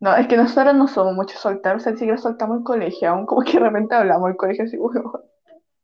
[0.00, 3.10] No, es que nosotros no somos mucho soltar, o sea, ni siquiera soltamos el colegio,
[3.10, 4.78] aún como que de repente hablamos del colegio así,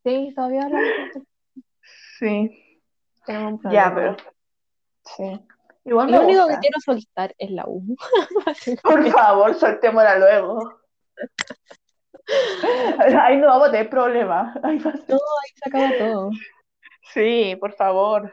[0.02, 0.88] Sí, todavía hablamos.
[2.18, 2.80] sí,
[3.26, 4.16] Tenemos un ya, pero,
[5.04, 5.40] sí.
[5.84, 7.82] Igual me Lo único que quiero soltar es la U.
[8.82, 10.80] Por favor, soltémosla luego.
[13.20, 14.56] Ahí no vamos a tener problemas.
[14.64, 16.30] Ahí va a ser- No, ahí se acaba todo.
[17.12, 18.32] Sí, por favor.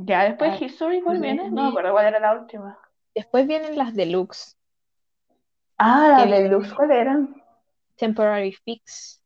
[0.00, 1.50] Ya después Ah, History, ¿cuál viene?
[1.50, 2.78] No me acuerdo cuál era la última.
[3.14, 4.56] Después vienen las deluxe,
[5.76, 7.34] Ah, la Que de viene- Luz, ¿cuál eran?
[7.96, 9.20] temporary fix.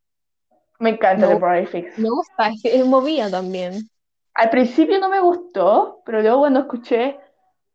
[0.79, 1.33] Me encanta No.
[1.33, 1.99] Temporary Fix.
[1.99, 3.89] Me gusta, es movida también.
[4.35, 7.21] Al principio no me gustó, pero luego cuando escuché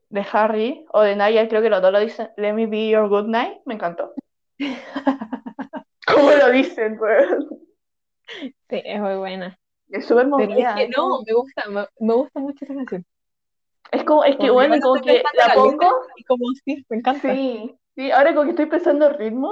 [0.09, 3.07] de Harry o de Naya, creo que los dos lo dicen, Let me be your
[3.07, 4.13] good night, me encantó.
[6.07, 6.97] ¿Cómo lo dicen?
[6.97, 7.27] pues?
[8.69, 9.57] Sí, es muy buena.
[9.89, 10.75] Es súper Pero es movida.
[10.75, 13.05] que no, me gusta, me, me gusta mucho esa canción.
[13.91, 17.33] Es como, es que bueno, como que la pongo, y como sí, me encanta.
[17.33, 19.51] sí, sí, ahora como que estoy pensando en ritmo,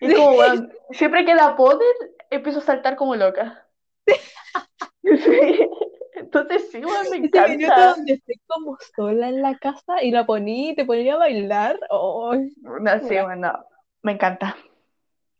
[0.00, 1.86] y es como, bueno, siempre que la ponen,
[2.30, 3.66] empiezo a saltar como loca.
[5.02, 5.68] Sí.
[6.14, 7.96] Entonces sí, bueno, me Ese minuto encanta.
[7.96, 11.78] donde estoy como sola en la casa y la poní y te ponía a bailar.
[11.90, 13.64] Oh, No, sí, bueno,
[14.02, 14.56] me encanta.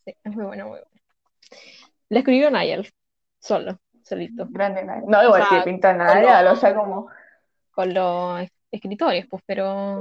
[0.05, 0.87] sí, es muy buena, muy buena.
[2.11, 2.87] La escribió Niall,
[3.41, 3.79] solo,
[4.09, 4.85] solito, Grande.
[4.85, 7.09] No, igual O sea, que pinta Naya, los- o sea, como,
[7.71, 9.99] con los escritores, pues, pero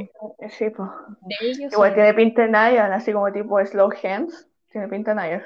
[0.50, 0.90] sí, pues.
[1.22, 5.46] de ellos Igual tiene pinta Naya, así como tipo Slow Hands, tiene pinta Naya.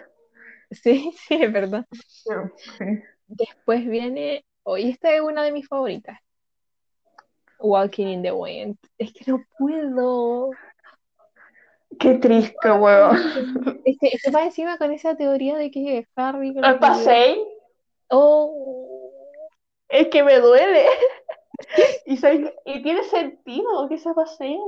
[0.72, 1.86] Sí, sí, es verdad.
[2.08, 2.30] Sí.
[3.28, 6.18] Después viene, hoy esta es una de mis favoritas.
[7.60, 8.78] Walking in the Wind.
[8.98, 10.52] Es que no puedo.
[12.00, 13.18] Qué triste, weón.
[13.86, 17.38] Es que, es que va encima con esa teoría de que Harry ¿Lo pasé?
[18.12, 19.12] Oh,
[19.90, 20.86] Es que me duele.
[22.06, 24.60] Y, soy- y tiene sentido que se paseen.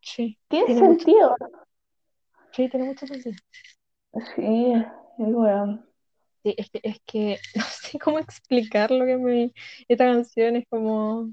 [0.00, 1.36] sí, Tiene Tiene mucho- sentido.
[2.52, 3.36] sí, tiene mucho sentido.
[4.34, 4.84] Sí, es
[5.18, 5.86] weón.
[6.42, 9.52] Sí, es que, es que no sé cómo explicar lo que me.
[9.88, 11.28] Esta canción es como.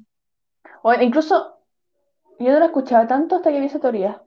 [0.84, 1.58] Bueno, incluso
[2.40, 4.22] yo no la escuchaba tanto hasta que vi esa teoría.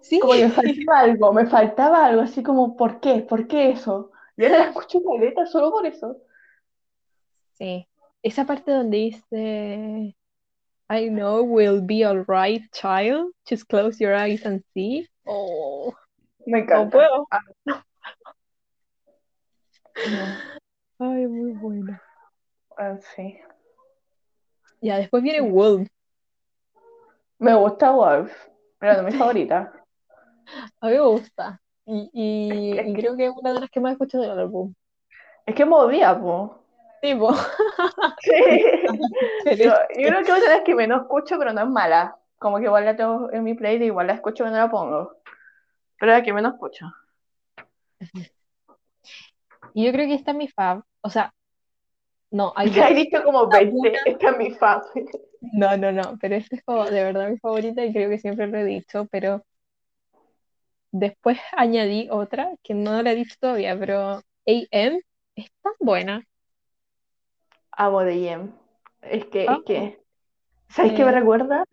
[0.00, 0.50] Sí, Como que me
[0.86, 3.20] faltaba algo, me faltaba algo, así como, ¿por qué?
[3.20, 4.12] ¿Por qué eso?
[4.40, 6.16] Y ahora la escucho caleta solo por eso.
[7.58, 7.86] sí.
[8.22, 10.16] Esa parte donde dice.
[10.90, 13.32] I know we'll be alright, child.
[13.48, 15.06] Just close your eyes and see.
[15.26, 15.94] Oh,
[16.46, 16.90] Me no encanta.
[16.90, 17.26] puedo.
[20.06, 20.14] Mm,
[20.98, 22.02] Ay, muy buena.
[22.78, 23.38] ah, sí.
[24.80, 25.86] Ya, después viene Wolf.
[27.38, 28.32] Me gusta Wolf,
[28.78, 29.72] pero no es mi favorita.
[30.80, 31.60] A mí me gusta.
[31.92, 34.30] Y, y, Es que- y creo que es una de las que más escucho del
[34.30, 34.74] álbum.
[35.46, 36.62] Es que movía, po.
[37.02, 37.30] Sí, po.
[38.20, 38.32] Sí.
[39.44, 41.68] Pero Yo, yo creo que es una de las que menos escucho, pero no es
[41.68, 42.16] mala.
[42.38, 45.16] Como que igual la tengo en mi playlist, igual la escucho cuando la pongo.
[45.98, 46.86] Pero es la que menos escucho.
[49.74, 50.82] Y yo creo que esta es mi fab.
[51.02, 51.32] O sea,
[52.30, 53.04] no, hay Ya he dos.
[53.04, 54.80] dicho como 20, esta es mi fan.
[55.52, 58.46] No, no, no, pero esta es como de verdad mi favorita y creo que siempre
[58.46, 59.44] lo he dicho, pero
[60.92, 65.00] después añadí otra que no la he dicho todavía, pero AM
[65.36, 66.24] es tan buena.
[67.72, 68.52] Amo de Jem.
[69.02, 70.02] Es que, es que,
[70.68, 71.64] ¿sabes qué me Eh, recuerda?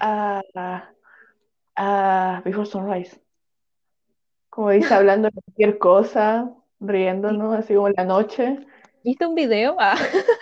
[0.00, 0.94] A, a,
[1.76, 3.20] a Before Sunrise.
[4.48, 8.58] Como dice, hablando de cualquier cosa, riéndonos, así como en la noche.
[9.02, 9.76] ¿Viste un video?
[9.78, 9.96] Ah,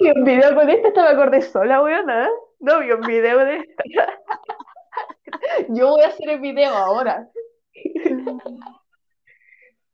[0.00, 2.28] Vi un video con esta, esta me acordé sola, weona.
[2.60, 3.84] No vi un video de esta.
[5.68, 7.28] Yo voy a hacer el video ahora.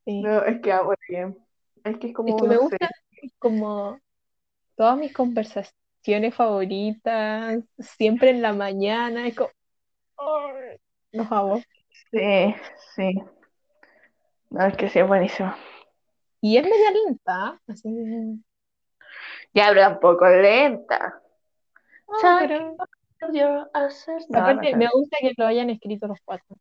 [0.04, 0.26] sí.
[0.26, 1.36] No, es que amo bien.
[1.84, 2.76] Es que es Es como, que me no sé.
[2.78, 2.88] gusta
[3.38, 3.98] como
[4.76, 9.50] todas mis conversaciones favoritas, siempre en la mañana, es como,
[10.18, 10.78] ¡ay!
[11.12, 11.64] los amo.
[12.10, 12.54] Sí,
[12.94, 13.14] sí.
[14.50, 15.52] No, es que sí, es buenísimo.
[16.42, 17.88] Y es media lenta, así
[19.54, 21.20] Ya, pero tampoco lenta.
[22.08, 22.76] ah, pero
[23.20, 26.56] Aparte me gusta que lo hayan escrito los cuatro.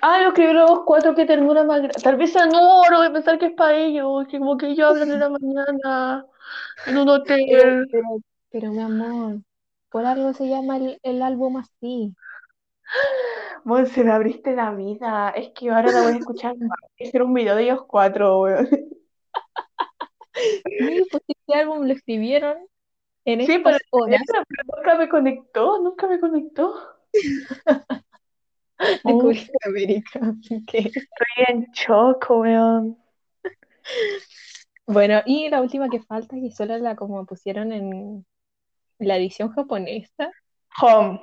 [0.00, 2.00] Ah, lo escribieron los cuatro, qué ternura más grande.
[2.02, 4.90] Tal vez no, no voy a pensar que es para ellos, que como que ellos
[4.90, 6.26] hablan en la mañana
[6.86, 7.86] en un hotel.
[7.90, 8.18] pero,
[8.50, 9.40] pero mi amor,
[9.90, 12.14] por algo se llama el, el álbum así.
[13.64, 15.30] Monse, me abriste la vida.
[15.30, 16.78] Es que ahora la voy a escuchar más.
[17.00, 18.68] Hacer un video de ellos cuatro, weón.
[20.34, 22.56] Sí, pues este álbum lo escribieron
[23.24, 26.74] en Sí, pero, estas pero nunca me conectó, nunca me conectó.
[29.04, 30.20] Oh, Descubriste América.
[30.66, 30.78] ¿qué?
[30.78, 32.98] estoy en shock, weón.
[34.86, 38.26] Bueno, y la última que falta, que solo la como pusieron en
[38.98, 40.32] la edición japonesa,
[40.80, 41.20] Home.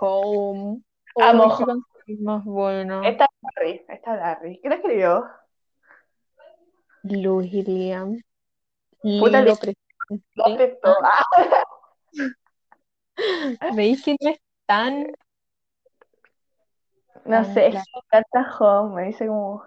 [0.00, 0.82] Home.
[1.16, 1.82] Amo Ay, qué Home.
[2.20, 3.08] más buena.
[3.08, 4.58] Esta es Larry, esta es Larry.
[4.60, 5.24] ¿Quién la escribió?
[7.02, 8.20] Luis y Liam.
[9.02, 9.56] Puta, Lo
[10.06, 10.42] presente.
[10.44, 10.96] aceptó.
[13.74, 15.06] ¿Veis que no es tan,
[17.24, 18.94] no tan sé, es que me encanta Home.
[18.94, 19.64] Me dice como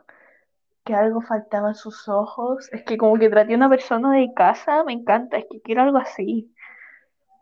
[0.84, 2.72] que algo faltaba en sus ojos.
[2.72, 5.38] Es que como que traté a una persona de casa, me encanta.
[5.38, 6.54] Es que quiero algo así.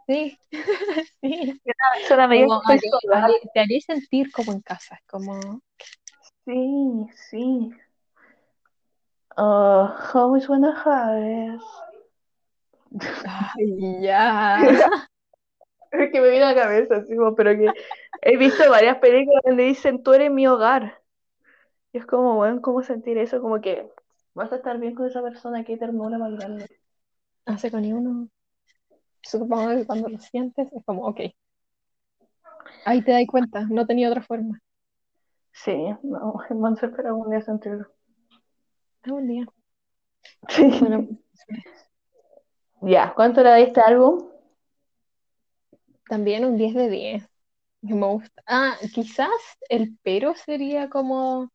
[0.08, 0.40] Sí,
[1.22, 1.62] sí.
[1.66, 2.62] Una persona medio Como
[3.54, 5.62] te haré sentir como en casa, es como,
[6.48, 7.72] Sí, sí.
[9.36, 11.62] Oh, home is when the heart is.
[13.26, 14.60] Ay, ya.
[15.92, 17.72] Es que me viene a la cabeza, así como, pero que
[18.22, 21.02] he visto varias películas donde dicen, tú eres mi hogar.
[21.94, 23.42] Y es como, bueno, ¿cómo sentir eso?
[23.42, 23.90] Como que
[24.34, 26.68] vas a estar bien con esa persona, qué ternura más grande.
[27.46, 28.28] Hace con uno.
[29.22, 31.22] Supongo que cuando lo sientes es como, ok.
[32.86, 34.62] Ahí te das cuenta, no tenía otra forma.
[35.52, 37.88] Sí, no, Monse espera algún día sentirlo.
[39.04, 39.46] Algún día.
[40.50, 40.78] Sí.
[40.80, 41.08] Bueno,
[42.88, 44.30] Ya, ¿cuánto le diste este álbum?
[46.08, 47.24] también un 10 de 10.
[47.86, 48.42] que Me gusta.
[48.48, 49.30] Ah, quizás
[49.70, 51.52] el pero sería como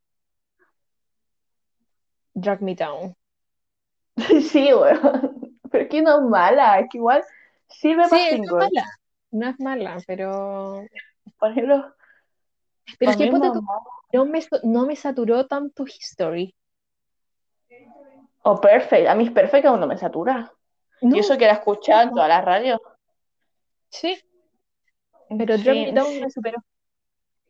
[2.35, 3.15] Drag Me Down.
[4.51, 5.59] Sí, weón.
[5.71, 7.25] Pero es que no es mala, es que igual
[7.69, 8.87] sirve Sí, para no es mala.
[9.31, 10.87] No es mala, pero.
[11.39, 11.95] Por ejemplo,
[12.99, 13.31] Pero es que
[14.13, 16.55] no me, no me saturó tanto History.
[18.45, 20.53] O Perfect, a mí es Perfect aún no me satura.
[21.03, 22.81] No, Y eso que la escuchaba en todas las radios.
[23.91, 24.19] sí,
[25.39, 26.59] pero Sí, Down sí, me superó.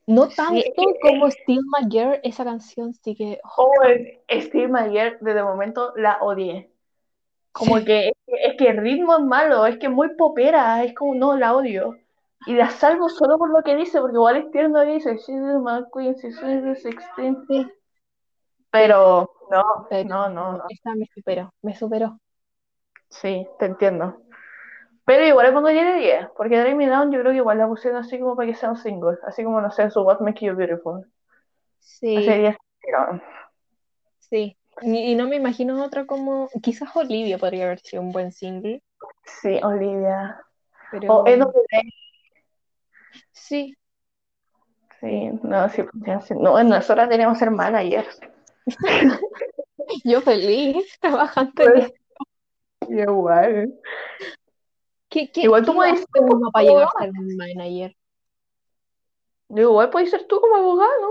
[0.07, 0.63] No tanto
[1.01, 3.41] como Still My Girl, esa canción sí que.
[3.57, 6.71] oh, Oh, el Steve Mayer, desde el momento la odié.
[7.53, 10.95] Como sí, que es, que el ritmo es malo, es que es muy popera, es
[10.95, 11.97] como no, la odio.
[12.47, 15.29] Y la salvo solo por lo que dice, porque igual es tierno que dice, She's
[15.39, 17.37] my queen, she's the 16.
[17.49, 17.67] sí,
[18.71, 20.65] Pero no, pero no, no, no.
[20.69, 22.19] esa me superó, me superó.
[23.21, 24.17] Sí, te entiendo.
[25.05, 27.59] Pero igual le pongo 10 de 10, porque Drag Me Down yo creo que igual
[27.59, 30.21] la pusieron así como para que sea un single, así como no sé, su What
[30.21, 31.05] Makes You Beautiful.
[31.81, 32.57] Así Sí, 10.
[32.81, 33.21] pero-
[34.19, 34.57] sí.
[34.81, 36.49] Y, y no me imagino otra como.
[36.63, 38.83] Quizás Olivia podría haber sido un buen single,
[39.43, 40.41] Sí, Olivia.
[40.91, 41.13] pero.
[41.15, 41.83] O NWA.
[43.33, 43.77] Sí,
[45.01, 45.83] Sí, no, sí.
[46.39, 48.21] No, en nosotras teníamos ser managers.
[50.05, 51.93] yo feliz trabajando Pues.
[52.89, 53.75] Igual.
[55.09, 57.97] ¿Qué, qué, Igual tú puedes ser uno para llegar a ser manager?
[59.49, 61.09] Digo, igual puedes ser tú como abogado, ¿no?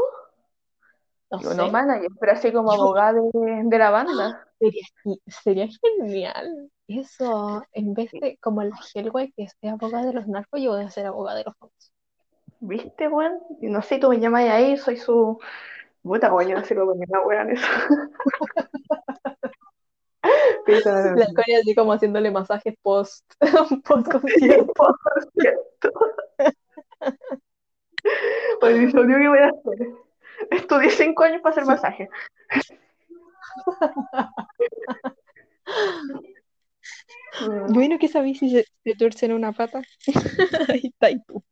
[1.31, 1.71] No Digo, no sé.
[1.71, 4.47] manager, pero así como Yo- abogada de, de la banda.
[4.61, 4.83] Sería,
[5.25, 6.69] sería genial.
[6.87, 10.83] Eso, en vez de como la Hellway que sea abogada de los narcos, yo voy
[10.83, 11.91] a ser abogada de los famosos.
[12.59, 13.39] ¿Viste, weón?
[13.61, 15.39] No sé, tú me llamas ahí, soy su.
[16.03, 17.65] Puta, yo no sé cómo poner la weón eso.
[21.15, 23.25] La Connie así como haciéndole masajes post,
[23.85, 24.73] post concierto.
[24.75, 25.91] Post concierto.
[28.59, 29.87] Pues lo único que voy a hacer.
[30.51, 32.09] Estudié cinco años para hacer masaje.
[37.69, 39.81] Bueno, ¿qué sabéis si se, se tuercen una pata?
[40.69, 41.43] Ahí está y tú.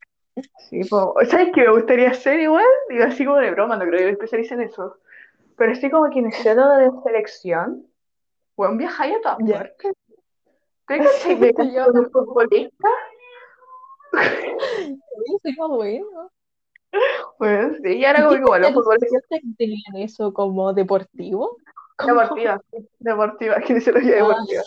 [0.69, 2.65] Sí, pues, ¿sabes qué me gustaría hacer igual?
[2.89, 4.97] Digo, así como de broma, no creo que me especialice en eso.
[5.57, 7.85] Pero estoy como kinesióloga de selección.
[8.59, 9.93] Bueno, viajar a todas partes.
[10.85, 12.89] ¿Te Yo con un futbolista?
[15.41, 16.29] Soy más bueno.
[17.37, 21.55] Bueno, sí, y ahora como que igual los futbolistas ¿Sientes que tenían eso como deportivo?
[21.95, 22.19] ¿Cómo?
[22.19, 22.61] deportiva,
[22.99, 24.27] deportiva, kinesiología Ah.
[24.27, 24.63] deportiva.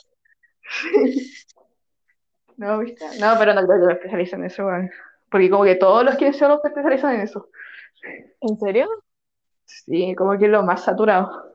[2.57, 3.05] No, ¿viste?
[3.21, 4.91] No, pero no creo que me especialice en eso, weón.
[5.31, 7.51] Porque como que todos los kinesiólogos se especializan en eso.
[8.41, 8.89] ¿En serio?
[9.67, 11.52] Sí, como que es lo más saturado.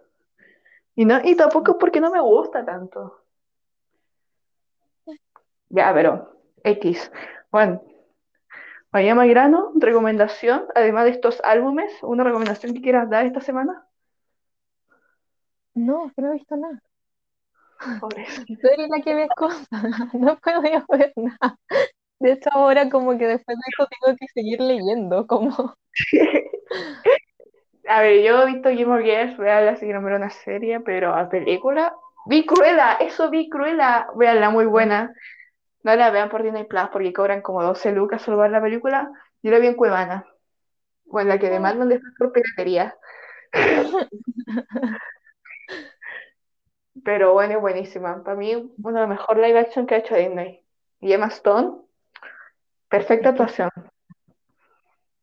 [0.98, 3.22] Y no, y tampoco es porque no me gusta tanto.
[5.70, 6.30] Ya, pero
[6.64, 7.12] X.
[7.52, 7.82] Bueno,
[8.92, 13.88] vayamos al grano, recomendación, además de estos álbumes, una recomendación que quieras dar esta semana.
[15.76, 16.82] No, que no he visto nada.
[18.00, 18.54] Pobrecito.
[18.62, 19.68] Tú eres la que ves cosas.
[20.14, 21.58] No puedo ver nada.
[22.20, 25.76] De hecho, ahora como que después de esto tengo que seguir leyendo, como...
[27.88, 31.14] A ver, yo he visto Game of Thrones, veanla si quieren ver una serie, pero
[31.16, 31.96] a película,
[32.26, 35.14] vi Cruella, eso vi Cruella, veanla muy buena.
[35.84, 39.12] No la vean por Disney Plus porque cobran como 12 lucas solo ver la película.
[39.44, 40.26] Yo la vi en Cuevana,
[41.10, 42.96] o en la que demandan después por piratería.
[47.04, 48.24] Pero bueno, es buenísima.
[48.24, 50.64] Para mí, uno de los mejores live action que ha hecho Disney.
[51.00, 51.78] Y Emma Stone,
[52.90, 53.70] perfecta que- actuación.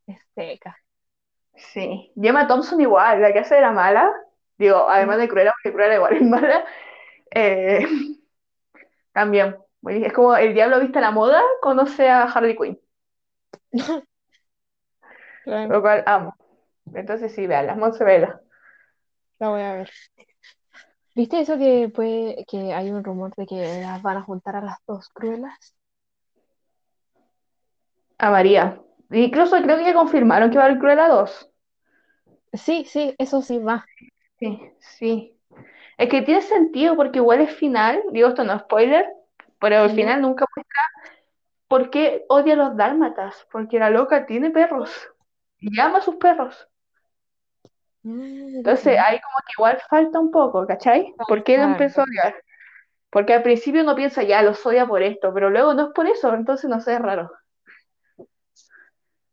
[0.07, 0.79] Es seca.
[1.57, 2.13] Sí.
[2.17, 4.13] Y Emma Thompson igual, la que hace de la mala,
[4.59, 6.65] digo, además de Cruella, porque Cruella igual es mala,
[7.33, 7.87] eh,
[9.13, 9.57] también.
[9.87, 12.81] Es como el diablo viste a la moda, conoce a Harley Quinn,
[15.45, 16.35] Claro, lo cual amo.
[16.95, 18.41] Entonces sí, vean, las Monse vela.
[19.39, 19.91] la voy a ver.
[21.17, 24.61] ¿Viste eso que puede, que hay un rumor de que las van a juntar a
[24.63, 25.75] las dos cruelas?
[28.19, 28.65] A María.
[29.11, 31.51] Incluso creo que ya confirmaron que va a haber Cruella 2.
[32.55, 33.85] Sí, sí, eso sí va.
[34.39, 35.39] Sí, sí.
[35.99, 39.07] Es que tiene sentido porque igual es final, digo esto no es spoiler,
[39.61, 40.83] pero al final nunca muestra
[41.69, 44.91] por qué odia a los dálmatas, porque la loca tiene perros
[45.61, 46.69] y ama a sus perros.
[48.05, 51.15] Entonces ahí como que igual falta un poco, ¿cachai?
[51.27, 51.73] ¿Por qué Claro.
[51.73, 52.35] empezó a odiar?
[53.11, 56.07] Porque al principio uno piensa, ya, los odia por esto, pero luego no es por
[56.09, 57.31] eso, entonces no sé, es raro.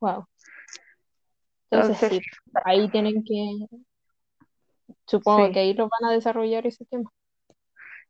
[0.02, 0.26] Wow.
[1.69, 3.65] Entonces Entonces, sí, ahí tienen que,
[5.06, 5.53] supongo Sí.
[5.53, 7.10] que ahí lo van a desarrollar ese tema.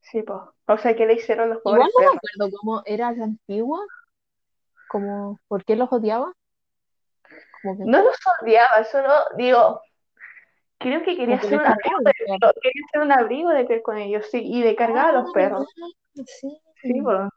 [0.02, 0.40] sí, pues.
[0.68, 3.80] O sea, ¿qué le hicieron los Igual pobres no me acuerdo cómo era la antigua,
[4.90, 6.34] como por qué los odiaba.
[7.62, 9.82] Como que, No los odiaba, solo digo,
[10.80, 13.98] creo que quería hacer un abrigo de los quería hacer un abrigo de piel con
[13.98, 15.68] ellos, sí, y de cargar a los Ah, perros.
[16.26, 16.58] sí.
[16.82, 17.30] Sí, pues.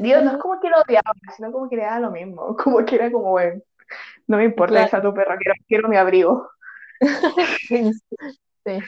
[0.00, 2.84] Digo, no es como que lo odiaba, sino como que le daba lo mismo, como
[2.84, 3.60] que era como, bueno,
[4.26, 4.86] no me importa Claro.
[4.86, 6.50] que sea tu perro, quiero, quiero mi abrigo.
[7.68, 7.90] Sí,
[8.64, 8.78] sí.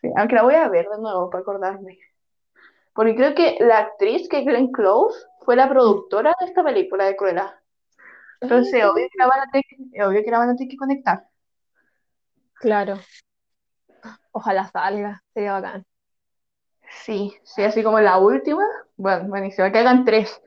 [0.00, 1.98] Sí, aunque la voy a ver de nuevo para acordarme.
[2.94, 7.04] Porque creo que la actriz que es Glenn Close fue la productora de esta película
[7.06, 7.60] de Cruella.
[8.40, 10.70] Entonces, Ah, obvio que la van a tener que, obvio que la van a tener
[10.70, 11.26] que conectar.
[12.54, 12.98] Claro.
[14.32, 15.86] Ojalá salga, sería bacán.
[17.04, 18.64] Sí, sí, así como la última.
[18.96, 20.40] Bueno, buenísimo, que hagan tres.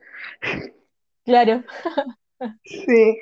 [1.24, 1.62] Claro.
[2.64, 3.18] Sí.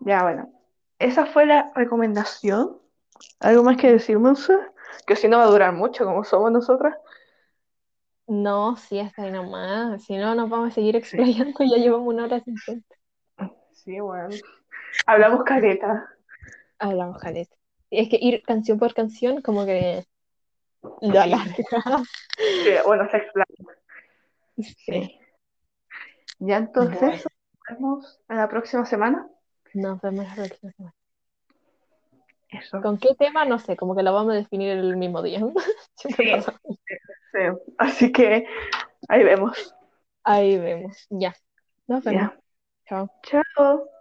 [0.00, 0.52] Ya, bueno.
[0.98, 2.78] Esa fue la recomendación.
[3.40, 4.56] ¿Algo más que decir, Monse?
[5.06, 6.96] Que si no va a durar mucho, como somos nosotras.
[8.26, 10.04] No, sí, hasta ahí nomás.
[10.04, 11.58] Si no, nos vamos a seguir explayando.
[11.64, 12.94] Ya llevamos una hora cincuenta.
[13.72, 14.28] Sí, bueno.
[15.06, 16.08] Hablamos caleta.
[16.78, 17.48] Hablamos, Jalet.
[17.90, 20.04] Es que ir canción por canción, como que
[21.00, 21.54] lo alarga.
[22.36, 23.47] Sí, bueno, se explaya.
[24.62, 25.18] Sí.
[26.40, 27.22] Ya entonces, Bueno.
[27.68, 29.28] nos vemos la próxima semana.
[29.74, 30.94] Nos vemos la próxima semana.
[32.50, 32.80] Eso.
[32.80, 33.44] ¿Con qué tema?
[33.44, 35.40] No sé, como que lo vamos a definir el mismo día.
[35.96, 36.12] Sí.
[37.32, 37.38] Sí.
[37.76, 38.46] Así que
[39.08, 39.74] ahí vemos.
[40.24, 41.06] Ahí vemos.
[41.10, 41.34] Ya.
[41.86, 42.32] Nos vemos.
[42.32, 42.40] Ya.
[42.86, 43.10] Chao.
[43.22, 43.97] Chao.